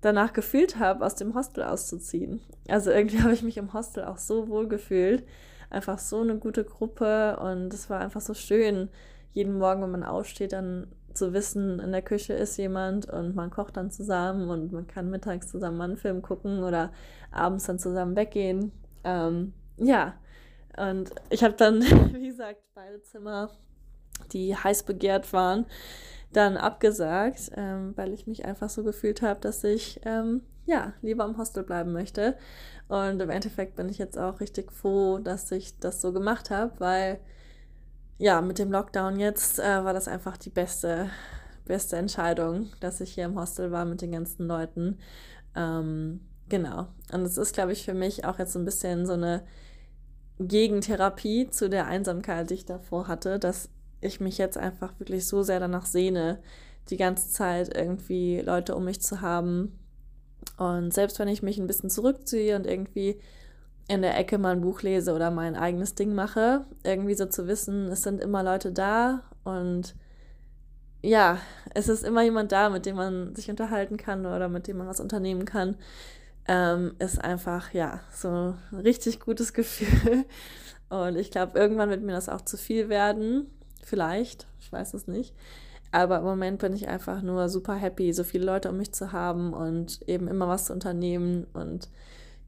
danach 0.00 0.32
gefühlt 0.32 0.78
habe, 0.78 1.04
aus 1.04 1.14
dem 1.14 1.34
Hostel 1.34 1.64
auszuziehen. 1.64 2.40
Also 2.68 2.90
irgendwie 2.90 3.20
habe 3.22 3.34
ich 3.34 3.42
mich 3.42 3.56
im 3.56 3.72
Hostel 3.72 4.04
auch 4.04 4.18
so 4.18 4.48
wohl 4.48 4.68
gefühlt. 4.68 5.24
Einfach 5.70 5.98
so 5.98 6.20
eine 6.20 6.36
gute 6.38 6.64
Gruppe 6.64 7.38
und 7.38 7.74
es 7.74 7.90
war 7.90 8.00
einfach 8.00 8.20
so 8.20 8.34
schön, 8.34 8.88
jeden 9.32 9.58
Morgen, 9.58 9.82
wenn 9.82 9.90
man 9.90 10.04
aufsteht, 10.04 10.52
dann 10.52 10.86
zu 11.12 11.32
wissen, 11.32 11.80
in 11.80 11.92
der 11.92 12.02
Küche 12.02 12.34
ist 12.34 12.56
jemand 12.56 13.08
und 13.08 13.34
man 13.34 13.50
kocht 13.50 13.76
dann 13.76 13.90
zusammen 13.90 14.48
und 14.48 14.72
man 14.72 14.86
kann 14.86 15.10
mittags 15.10 15.48
zusammen 15.48 15.80
einen 15.80 15.96
Film 15.96 16.22
gucken 16.22 16.62
oder 16.62 16.92
abends 17.32 17.64
dann 17.64 17.78
zusammen 17.78 18.16
weggehen. 18.16 18.72
Ähm, 19.02 19.52
ja, 19.76 20.14
Und 20.76 21.10
ich 21.30 21.42
habe 21.42 21.54
dann, 21.54 21.82
wie 22.14 22.28
gesagt, 22.28 22.60
beide 22.74 23.02
Zimmer, 23.02 23.50
die 24.32 24.54
heiß 24.56 24.84
begehrt 24.84 25.32
waren, 25.32 25.66
dann 26.36 26.56
abgesagt, 26.56 27.50
ähm, 27.56 27.92
weil 27.96 28.12
ich 28.12 28.26
mich 28.26 28.44
einfach 28.44 28.68
so 28.68 28.84
gefühlt 28.84 29.22
habe, 29.22 29.40
dass 29.40 29.64
ich 29.64 30.00
ähm, 30.04 30.42
ja 30.66 30.92
lieber 31.00 31.24
im 31.24 31.38
Hostel 31.38 31.62
bleiben 31.62 31.92
möchte. 31.92 32.36
Und 32.88 33.20
im 33.20 33.30
Endeffekt 33.30 33.76
bin 33.76 33.88
ich 33.88 33.98
jetzt 33.98 34.18
auch 34.18 34.40
richtig 34.40 34.70
froh, 34.70 35.18
dass 35.18 35.50
ich 35.50 35.78
das 35.78 36.00
so 36.00 36.12
gemacht 36.12 36.50
habe, 36.50 36.72
weil 36.78 37.20
ja, 38.18 38.40
mit 38.40 38.58
dem 38.58 38.70
Lockdown 38.70 39.18
jetzt 39.18 39.58
äh, 39.58 39.84
war 39.84 39.92
das 39.92 40.08
einfach 40.08 40.36
die 40.36 40.50
beste, 40.50 41.10
beste 41.64 41.96
Entscheidung, 41.96 42.70
dass 42.80 43.00
ich 43.00 43.14
hier 43.14 43.24
im 43.24 43.38
Hostel 43.38 43.70
war 43.70 43.84
mit 43.84 44.02
den 44.02 44.12
ganzen 44.12 44.46
Leuten. 44.46 44.98
Ähm, 45.54 46.20
genau. 46.48 46.88
Und 47.12 47.22
es 47.22 47.38
ist, 47.38 47.54
glaube 47.54 47.72
ich, 47.72 47.84
für 47.84 47.94
mich 47.94 48.24
auch 48.24 48.38
jetzt 48.38 48.52
so 48.52 48.58
ein 48.58 48.64
bisschen 48.64 49.06
so 49.06 49.14
eine 49.14 49.42
Gegentherapie 50.38 51.48
zu 51.48 51.68
der 51.68 51.86
Einsamkeit, 51.86 52.50
die 52.50 52.54
ich 52.54 52.66
davor 52.66 53.08
hatte, 53.08 53.38
dass 53.38 53.70
ich 54.00 54.20
mich 54.20 54.38
jetzt 54.38 54.58
einfach 54.58 54.98
wirklich 54.98 55.26
so 55.26 55.42
sehr 55.42 55.60
danach 55.60 55.86
sehne, 55.86 56.40
die 56.90 56.96
ganze 56.96 57.30
Zeit 57.30 57.74
irgendwie 57.74 58.40
Leute 58.40 58.74
um 58.74 58.84
mich 58.84 59.00
zu 59.00 59.20
haben. 59.20 59.78
Und 60.56 60.94
selbst 60.94 61.18
wenn 61.18 61.28
ich 61.28 61.42
mich 61.42 61.58
ein 61.58 61.66
bisschen 61.66 61.90
zurückziehe 61.90 62.56
und 62.56 62.66
irgendwie 62.66 63.20
in 63.88 64.02
der 64.02 64.18
Ecke 64.18 64.38
mal 64.38 64.52
ein 64.52 64.60
Buch 64.60 64.82
lese 64.82 65.12
oder 65.12 65.30
mein 65.30 65.56
eigenes 65.56 65.94
Ding 65.94 66.14
mache, 66.14 66.64
irgendwie 66.82 67.14
so 67.14 67.26
zu 67.26 67.46
wissen, 67.46 67.88
es 67.88 68.02
sind 68.02 68.20
immer 68.20 68.42
Leute 68.42 68.72
da 68.72 69.22
und 69.44 69.94
ja, 71.02 71.38
es 71.74 71.88
ist 71.88 72.04
immer 72.04 72.22
jemand 72.22 72.50
da, 72.50 72.68
mit 72.68 72.84
dem 72.84 72.96
man 72.96 73.34
sich 73.36 73.48
unterhalten 73.48 73.96
kann 73.96 74.26
oder 74.26 74.48
mit 74.48 74.66
dem 74.66 74.78
man 74.78 74.88
was 74.88 74.98
unternehmen 74.98 75.44
kann, 75.44 75.76
ähm, 76.48 76.96
ist 76.98 77.22
einfach, 77.22 77.72
ja, 77.72 78.00
so 78.12 78.28
ein 78.28 78.80
richtig 78.80 79.20
gutes 79.20 79.52
Gefühl. 79.52 80.24
Und 80.88 81.16
ich 81.16 81.30
glaube, 81.30 81.58
irgendwann 81.58 81.90
wird 81.90 82.02
mir 82.02 82.12
das 82.12 82.28
auch 82.28 82.40
zu 82.40 82.56
viel 82.56 82.88
werden. 82.88 83.50
Vielleicht, 83.86 84.48
ich 84.58 84.72
weiß 84.72 84.94
es 84.94 85.06
nicht. 85.06 85.32
Aber 85.92 86.18
im 86.18 86.24
Moment 86.24 86.58
bin 86.58 86.72
ich 86.72 86.88
einfach 86.88 87.22
nur 87.22 87.48
super 87.48 87.74
happy, 87.74 88.12
so 88.12 88.24
viele 88.24 88.44
Leute 88.44 88.70
um 88.70 88.78
mich 88.78 88.92
zu 88.92 89.12
haben 89.12 89.52
und 89.52 90.02
eben 90.08 90.26
immer 90.26 90.48
was 90.48 90.64
zu 90.64 90.72
unternehmen. 90.72 91.46
Und 91.54 91.88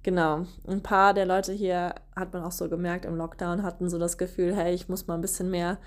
genau, 0.02 0.46
ein 0.66 0.82
paar 0.82 1.14
der 1.14 1.26
Leute 1.26 1.52
hier 1.52 1.94
hat 2.16 2.32
man 2.32 2.42
auch 2.42 2.50
so 2.50 2.68
gemerkt 2.68 3.04
im 3.04 3.16
Lockdown, 3.16 3.62
hatten 3.62 3.88
so 3.88 3.98
das 3.98 4.18
Gefühl, 4.18 4.54
hey, 4.56 4.74
ich 4.74 4.88
muss 4.88 5.06
mal 5.06 5.14
ein 5.14 5.20
bisschen 5.20 5.48
mehr 5.48 5.78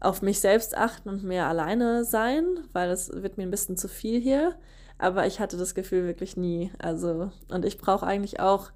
auf 0.00 0.22
mich 0.22 0.40
selbst 0.40 0.76
achten 0.76 1.08
und 1.08 1.22
mehr 1.22 1.46
alleine 1.46 2.04
sein, 2.04 2.44
weil 2.72 2.88
das 2.88 3.10
wird 3.22 3.36
mir 3.36 3.44
ein 3.44 3.52
bisschen 3.52 3.76
zu 3.76 3.86
viel 3.86 4.20
hier. 4.20 4.56
Aber 4.98 5.24
ich 5.24 5.38
hatte 5.38 5.56
das 5.56 5.76
Gefühl 5.76 6.04
wirklich 6.04 6.36
nie. 6.36 6.72
Also, 6.78 7.30
und 7.48 7.64
ich 7.64 7.78
brauche 7.78 8.06
eigentlich 8.06 8.40
auch, 8.40 8.72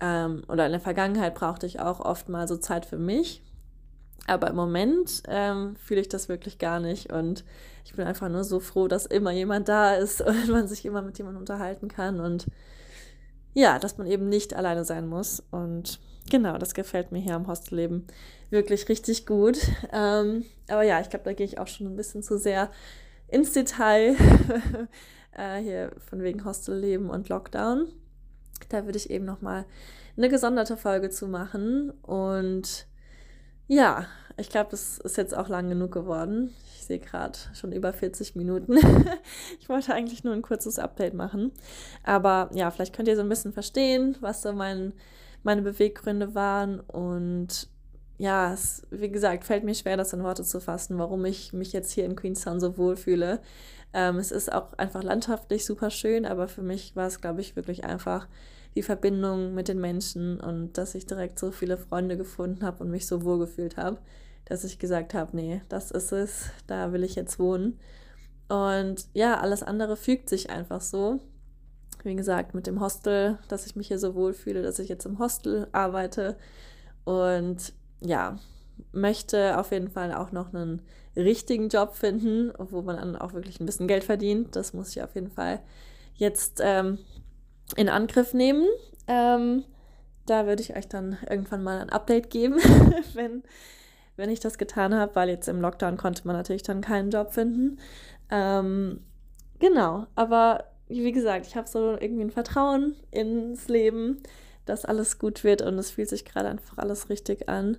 ähm, 0.00 0.44
oder 0.48 0.64
in 0.64 0.72
der 0.72 0.80
Vergangenheit 0.80 1.34
brauchte 1.34 1.66
ich 1.66 1.78
auch 1.78 2.00
oft 2.00 2.30
mal 2.30 2.48
so 2.48 2.56
Zeit 2.56 2.86
für 2.86 2.96
mich. 2.96 3.42
Aber 4.30 4.48
im 4.48 4.54
Moment 4.54 5.24
ähm, 5.26 5.74
fühle 5.74 6.00
ich 6.00 6.08
das 6.08 6.28
wirklich 6.28 6.58
gar 6.58 6.78
nicht. 6.78 7.12
Und 7.12 7.44
ich 7.84 7.94
bin 7.94 8.06
einfach 8.06 8.28
nur 8.28 8.44
so 8.44 8.60
froh, 8.60 8.86
dass 8.86 9.04
immer 9.04 9.32
jemand 9.32 9.68
da 9.68 9.96
ist 9.96 10.20
und 10.26 10.48
man 10.48 10.68
sich 10.68 10.84
immer 10.86 11.02
mit 11.02 11.18
jemandem 11.18 11.40
unterhalten 11.40 11.88
kann. 11.88 12.20
Und 12.20 12.46
ja, 13.54 13.80
dass 13.80 13.98
man 13.98 14.06
eben 14.06 14.28
nicht 14.28 14.54
alleine 14.54 14.84
sein 14.84 15.08
muss. 15.08 15.42
Und 15.50 15.98
genau, 16.30 16.58
das 16.58 16.74
gefällt 16.74 17.10
mir 17.10 17.18
hier 17.18 17.34
am 17.34 17.48
Hostelleben 17.48 18.06
wirklich 18.50 18.88
richtig 18.88 19.26
gut. 19.26 19.58
Ähm, 19.92 20.44
aber 20.68 20.84
ja, 20.84 21.00
ich 21.00 21.10
glaube, 21.10 21.24
da 21.24 21.32
gehe 21.32 21.46
ich 21.46 21.58
auch 21.58 21.66
schon 21.66 21.88
ein 21.88 21.96
bisschen 21.96 22.22
zu 22.22 22.38
sehr 22.38 22.70
ins 23.26 23.50
Detail. 23.50 24.14
äh, 25.36 25.60
hier 25.60 25.90
von 26.08 26.22
wegen 26.22 26.44
Hostelleben 26.44 27.10
und 27.10 27.28
Lockdown. 27.28 27.88
Da 28.68 28.84
würde 28.84 28.96
ich 28.96 29.10
eben 29.10 29.24
nochmal 29.24 29.64
eine 30.16 30.28
gesonderte 30.28 30.76
Folge 30.76 31.10
zu 31.10 31.26
machen. 31.26 31.90
Und 32.02 32.86
ja, 33.70 34.04
ich 34.36 34.48
glaube, 34.48 34.70
das 34.72 34.98
ist 34.98 35.16
jetzt 35.16 35.36
auch 35.36 35.48
lang 35.48 35.68
genug 35.68 35.92
geworden. 35.92 36.52
Ich 36.74 36.86
sehe 36.86 36.98
gerade 36.98 37.38
schon 37.54 37.70
über 37.70 37.92
40 37.92 38.34
Minuten. 38.34 38.76
ich 39.60 39.68
wollte 39.68 39.94
eigentlich 39.94 40.24
nur 40.24 40.34
ein 40.34 40.42
kurzes 40.42 40.80
Update 40.80 41.14
machen. 41.14 41.52
Aber 42.02 42.50
ja, 42.52 42.72
vielleicht 42.72 42.94
könnt 42.94 43.06
ihr 43.06 43.14
so 43.14 43.22
ein 43.22 43.28
bisschen 43.28 43.52
verstehen, 43.52 44.16
was 44.20 44.42
so 44.42 44.52
mein, 44.52 44.92
meine 45.44 45.62
Beweggründe 45.62 46.34
waren 46.34 46.80
und 46.80 47.68
ja, 48.18 48.52
es, 48.52 48.82
wie 48.90 49.08
gesagt, 49.08 49.44
fällt 49.44 49.62
mir 49.62 49.74
schwer, 49.74 49.96
das 49.96 50.12
in 50.12 50.24
Worte 50.24 50.42
zu 50.42 50.60
fassen, 50.60 50.98
warum 50.98 51.24
ich 51.24 51.52
mich 51.52 51.72
jetzt 51.72 51.92
hier 51.92 52.04
in 52.04 52.16
Queenstown 52.16 52.60
so 52.60 52.76
wohlfühle. 52.76 53.40
Ähm, 53.94 54.16
es 54.16 54.32
ist 54.32 54.52
auch 54.52 54.72
einfach 54.74 55.04
landschaftlich 55.04 55.64
super 55.64 55.90
schön, 55.90 56.26
aber 56.26 56.48
für 56.48 56.62
mich 56.62 56.96
war 56.96 57.06
es, 57.06 57.20
glaube 57.20 57.40
ich, 57.40 57.56
wirklich 57.56 57.84
einfach 57.84 58.26
die 58.74 58.82
Verbindung 58.82 59.54
mit 59.54 59.68
den 59.68 59.80
Menschen 59.80 60.40
und 60.40 60.78
dass 60.78 60.94
ich 60.94 61.06
direkt 61.06 61.38
so 61.38 61.50
viele 61.50 61.76
Freunde 61.76 62.16
gefunden 62.16 62.64
habe 62.64 62.84
und 62.84 62.90
mich 62.90 63.06
so 63.06 63.24
wohl 63.24 63.38
gefühlt 63.38 63.76
habe, 63.76 63.98
dass 64.44 64.64
ich 64.64 64.78
gesagt 64.78 65.14
habe, 65.14 65.36
nee, 65.36 65.62
das 65.68 65.90
ist 65.90 66.12
es, 66.12 66.50
da 66.66 66.92
will 66.92 67.04
ich 67.04 67.14
jetzt 67.14 67.38
wohnen. 67.38 67.78
Und 68.48 69.06
ja, 69.12 69.38
alles 69.38 69.62
andere 69.62 69.96
fügt 69.96 70.28
sich 70.28 70.50
einfach 70.50 70.80
so. 70.80 71.20
Wie 72.02 72.16
gesagt, 72.16 72.54
mit 72.54 72.66
dem 72.66 72.80
Hostel, 72.80 73.38
dass 73.48 73.66
ich 73.66 73.76
mich 73.76 73.88
hier 73.88 73.98
so 73.98 74.14
wohl 74.14 74.32
fühle, 74.32 74.62
dass 74.62 74.78
ich 74.78 74.88
jetzt 74.88 75.06
im 75.06 75.18
Hostel 75.18 75.68
arbeite 75.72 76.36
und 77.04 77.72
ja, 78.00 78.38
möchte 78.92 79.58
auf 79.58 79.72
jeden 79.72 79.90
Fall 79.90 80.14
auch 80.14 80.32
noch 80.32 80.54
einen 80.54 80.82
richtigen 81.16 81.68
Job 81.68 81.94
finden, 81.94 82.52
wo 82.58 82.82
man 82.82 82.96
dann 82.96 83.16
auch 83.16 83.34
wirklich 83.34 83.60
ein 83.60 83.66
bisschen 83.66 83.88
Geld 83.88 84.04
verdient. 84.04 84.56
Das 84.56 84.72
muss 84.72 84.90
ich 84.90 85.02
auf 85.02 85.14
jeden 85.14 85.30
Fall 85.30 85.60
jetzt 86.14 86.60
ähm, 86.62 86.98
in 87.76 87.88
Angriff 87.88 88.34
nehmen. 88.34 88.66
Ähm, 89.06 89.64
da 90.26 90.46
würde 90.46 90.62
ich 90.62 90.76
euch 90.76 90.88
dann 90.88 91.18
irgendwann 91.28 91.62
mal 91.62 91.80
ein 91.80 91.90
Update 91.90 92.30
geben, 92.30 92.56
wenn, 93.14 93.42
wenn 94.16 94.30
ich 94.30 94.40
das 94.40 94.58
getan 94.58 94.94
habe, 94.94 95.14
weil 95.14 95.28
jetzt 95.28 95.48
im 95.48 95.60
Lockdown 95.60 95.96
konnte 95.96 96.26
man 96.26 96.36
natürlich 96.36 96.62
dann 96.62 96.80
keinen 96.80 97.10
Job 97.10 97.32
finden. 97.32 97.78
Ähm, 98.30 99.00
genau, 99.58 100.06
aber 100.14 100.64
wie 100.88 101.12
gesagt, 101.12 101.46
ich 101.46 101.56
habe 101.56 101.68
so 101.68 101.96
irgendwie 101.98 102.24
ein 102.24 102.30
Vertrauen 102.30 102.96
ins 103.10 103.68
Leben 103.68 104.22
dass 104.70 104.84
alles 104.84 105.18
gut 105.18 105.44
wird 105.44 105.62
und 105.62 105.78
es 105.78 105.90
fühlt 105.90 106.08
sich 106.08 106.24
gerade 106.24 106.48
einfach 106.48 106.78
alles 106.78 107.10
richtig 107.10 107.48
an. 107.48 107.76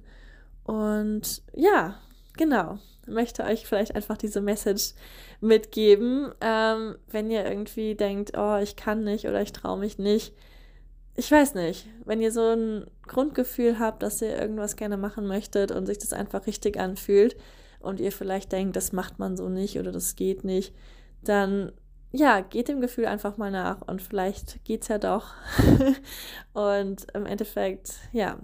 Und 0.64 1.42
ja, 1.54 1.96
genau. 2.38 2.80
Möchte 3.08 3.44
euch 3.44 3.66
vielleicht 3.66 3.96
einfach 3.96 4.18
diese 4.18 4.42
Message 4.42 4.94
mitgeben, 5.40 6.32
ähm, 6.42 6.98
wenn 7.10 7.32
ihr 7.32 7.46
irgendwie 7.46 7.96
denkt, 7.96 8.38
oh, 8.38 8.58
ich 8.58 8.76
kann 8.76 9.04
nicht 9.04 9.26
oder 9.26 9.42
ich 9.42 9.54
traue 9.54 9.80
mich 9.80 9.98
nicht. 9.98 10.34
Ich 11.16 11.30
weiß 11.32 11.56
nicht, 11.56 11.88
wenn 12.06 12.22
ihr 12.22 12.32
so 12.32 12.52
ein 12.52 12.86
Grundgefühl 13.08 13.80
habt, 13.80 14.02
dass 14.02 14.22
ihr 14.22 14.38
irgendwas 14.38 14.76
gerne 14.76 14.98
machen 14.98 15.28
möchtet 15.28 15.72
und 15.72 15.86
sich 15.86 15.98
das 15.98 16.14
einfach 16.14 16.48
richtig 16.48 16.80
anfühlt 16.80 17.36
und 17.80 18.00
ihr 18.00 18.12
vielleicht 18.12 18.52
denkt, 18.52 18.76
das 18.76 18.94
macht 18.94 19.20
man 19.20 19.36
so 19.36 19.50
nicht 19.50 19.78
oder 19.78 19.92
das 19.92 20.16
geht 20.16 20.44
nicht, 20.44 20.74
dann 21.24 21.74
ja, 22.12 22.42
geht 22.42 22.68
dem 22.68 22.82
Gefühl 22.82 23.06
einfach 23.06 23.38
mal 23.38 23.52
nach 23.52 23.82
und 23.82 24.02
vielleicht 24.02 24.64
geht's 24.66 24.90
ja 24.90 24.98
doch. 24.98 25.34
und 26.54 27.08
im 27.14 27.26
Endeffekt, 27.26 27.94
ja, 28.12 28.38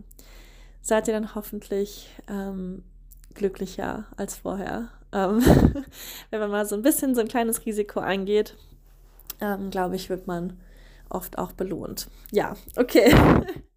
seid 0.81 1.07
ihr 1.07 1.13
dann 1.13 1.35
hoffentlich 1.35 2.09
ähm, 2.29 2.83
glücklicher 3.37 4.05
als 4.17 4.35
vorher. 4.35 4.89
Ähm, 5.13 5.41
wenn 6.29 6.39
man 6.39 6.51
mal 6.51 6.65
so 6.65 6.75
ein 6.75 6.81
bisschen 6.81 7.15
so 7.15 7.21
ein 7.21 7.27
kleines 7.27 7.65
Risiko 7.65 7.99
eingeht, 7.99 8.55
ähm, 9.39 9.69
glaube 9.69 9.95
ich, 9.95 10.09
wird 10.09 10.27
man 10.27 10.59
oft 11.09 11.37
auch 11.37 11.53
belohnt. 11.53 12.09
Ja, 12.31 12.55
okay. 12.75 13.13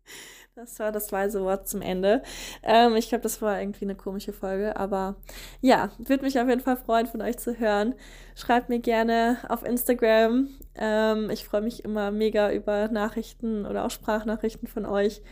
Das 0.56 0.78
war 0.78 0.92
das 0.92 1.10
weise 1.10 1.42
Wort 1.42 1.68
zum 1.68 1.80
Ende. 1.80 2.22
Ähm, 2.62 2.94
ich 2.94 3.08
glaube, 3.08 3.22
das 3.22 3.40
war 3.40 3.58
irgendwie 3.58 3.86
eine 3.86 3.94
komische 3.94 4.34
Folge, 4.34 4.76
aber 4.76 5.16
ja, 5.62 5.90
würde 5.96 6.24
mich 6.24 6.38
auf 6.38 6.48
jeden 6.48 6.60
Fall 6.60 6.76
freuen, 6.76 7.06
von 7.06 7.22
euch 7.22 7.38
zu 7.38 7.58
hören. 7.58 7.94
Schreibt 8.34 8.68
mir 8.68 8.80
gerne 8.80 9.38
auf 9.48 9.62
Instagram. 9.64 10.48
Ähm, 10.74 11.30
ich 11.30 11.46
freue 11.46 11.62
mich 11.62 11.84
immer 11.84 12.10
mega 12.10 12.52
über 12.52 12.88
Nachrichten 12.88 13.64
oder 13.64 13.86
auch 13.86 13.90
Sprachnachrichten 13.90 14.68
von 14.68 14.84
euch 14.84 15.22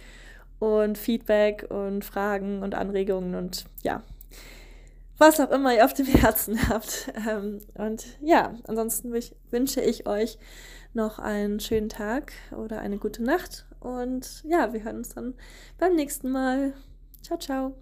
und 0.60 0.96
Feedback 0.96 1.66
und 1.68 2.06
Fragen 2.06 2.62
und 2.62 2.74
Anregungen 2.74 3.34
und 3.34 3.66
ja, 3.82 4.02
was 5.18 5.40
auch 5.40 5.50
immer 5.50 5.74
ihr 5.74 5.84
auf 5.84 5.94
dem 5.94 6.06
Herzen 6.06 6.68
habt. 6.68 7.12
Ähm, 7.28 7.60
und 7.74 8.06
ja, 8.20 8.54
ansonsten 8.66 9.12
wünsche 9.50 9.80
ich 9.80 10.06
euch 10.06 10.38
noch 10.94 11.18
einen 11.18 11.60
schönen 11.60 11.88
Tag 11.88 12.32
oder 12.56 12.80
eine 12.80 12.98
gute 12.98 13.22
Nacht. 13.22 13.66
Und 13.80 14.42
ja, 14.44 14.72
wir 14.72 14.82
hören 14.82 14.98
uns 14.98 15.10
dann 15.10 15.34
beim 15.78 15.94
nächsten 15.94 16.30
Mal. 16.30 16.72
Ciao, 17.22 17.38
ciao. 17.38 17.74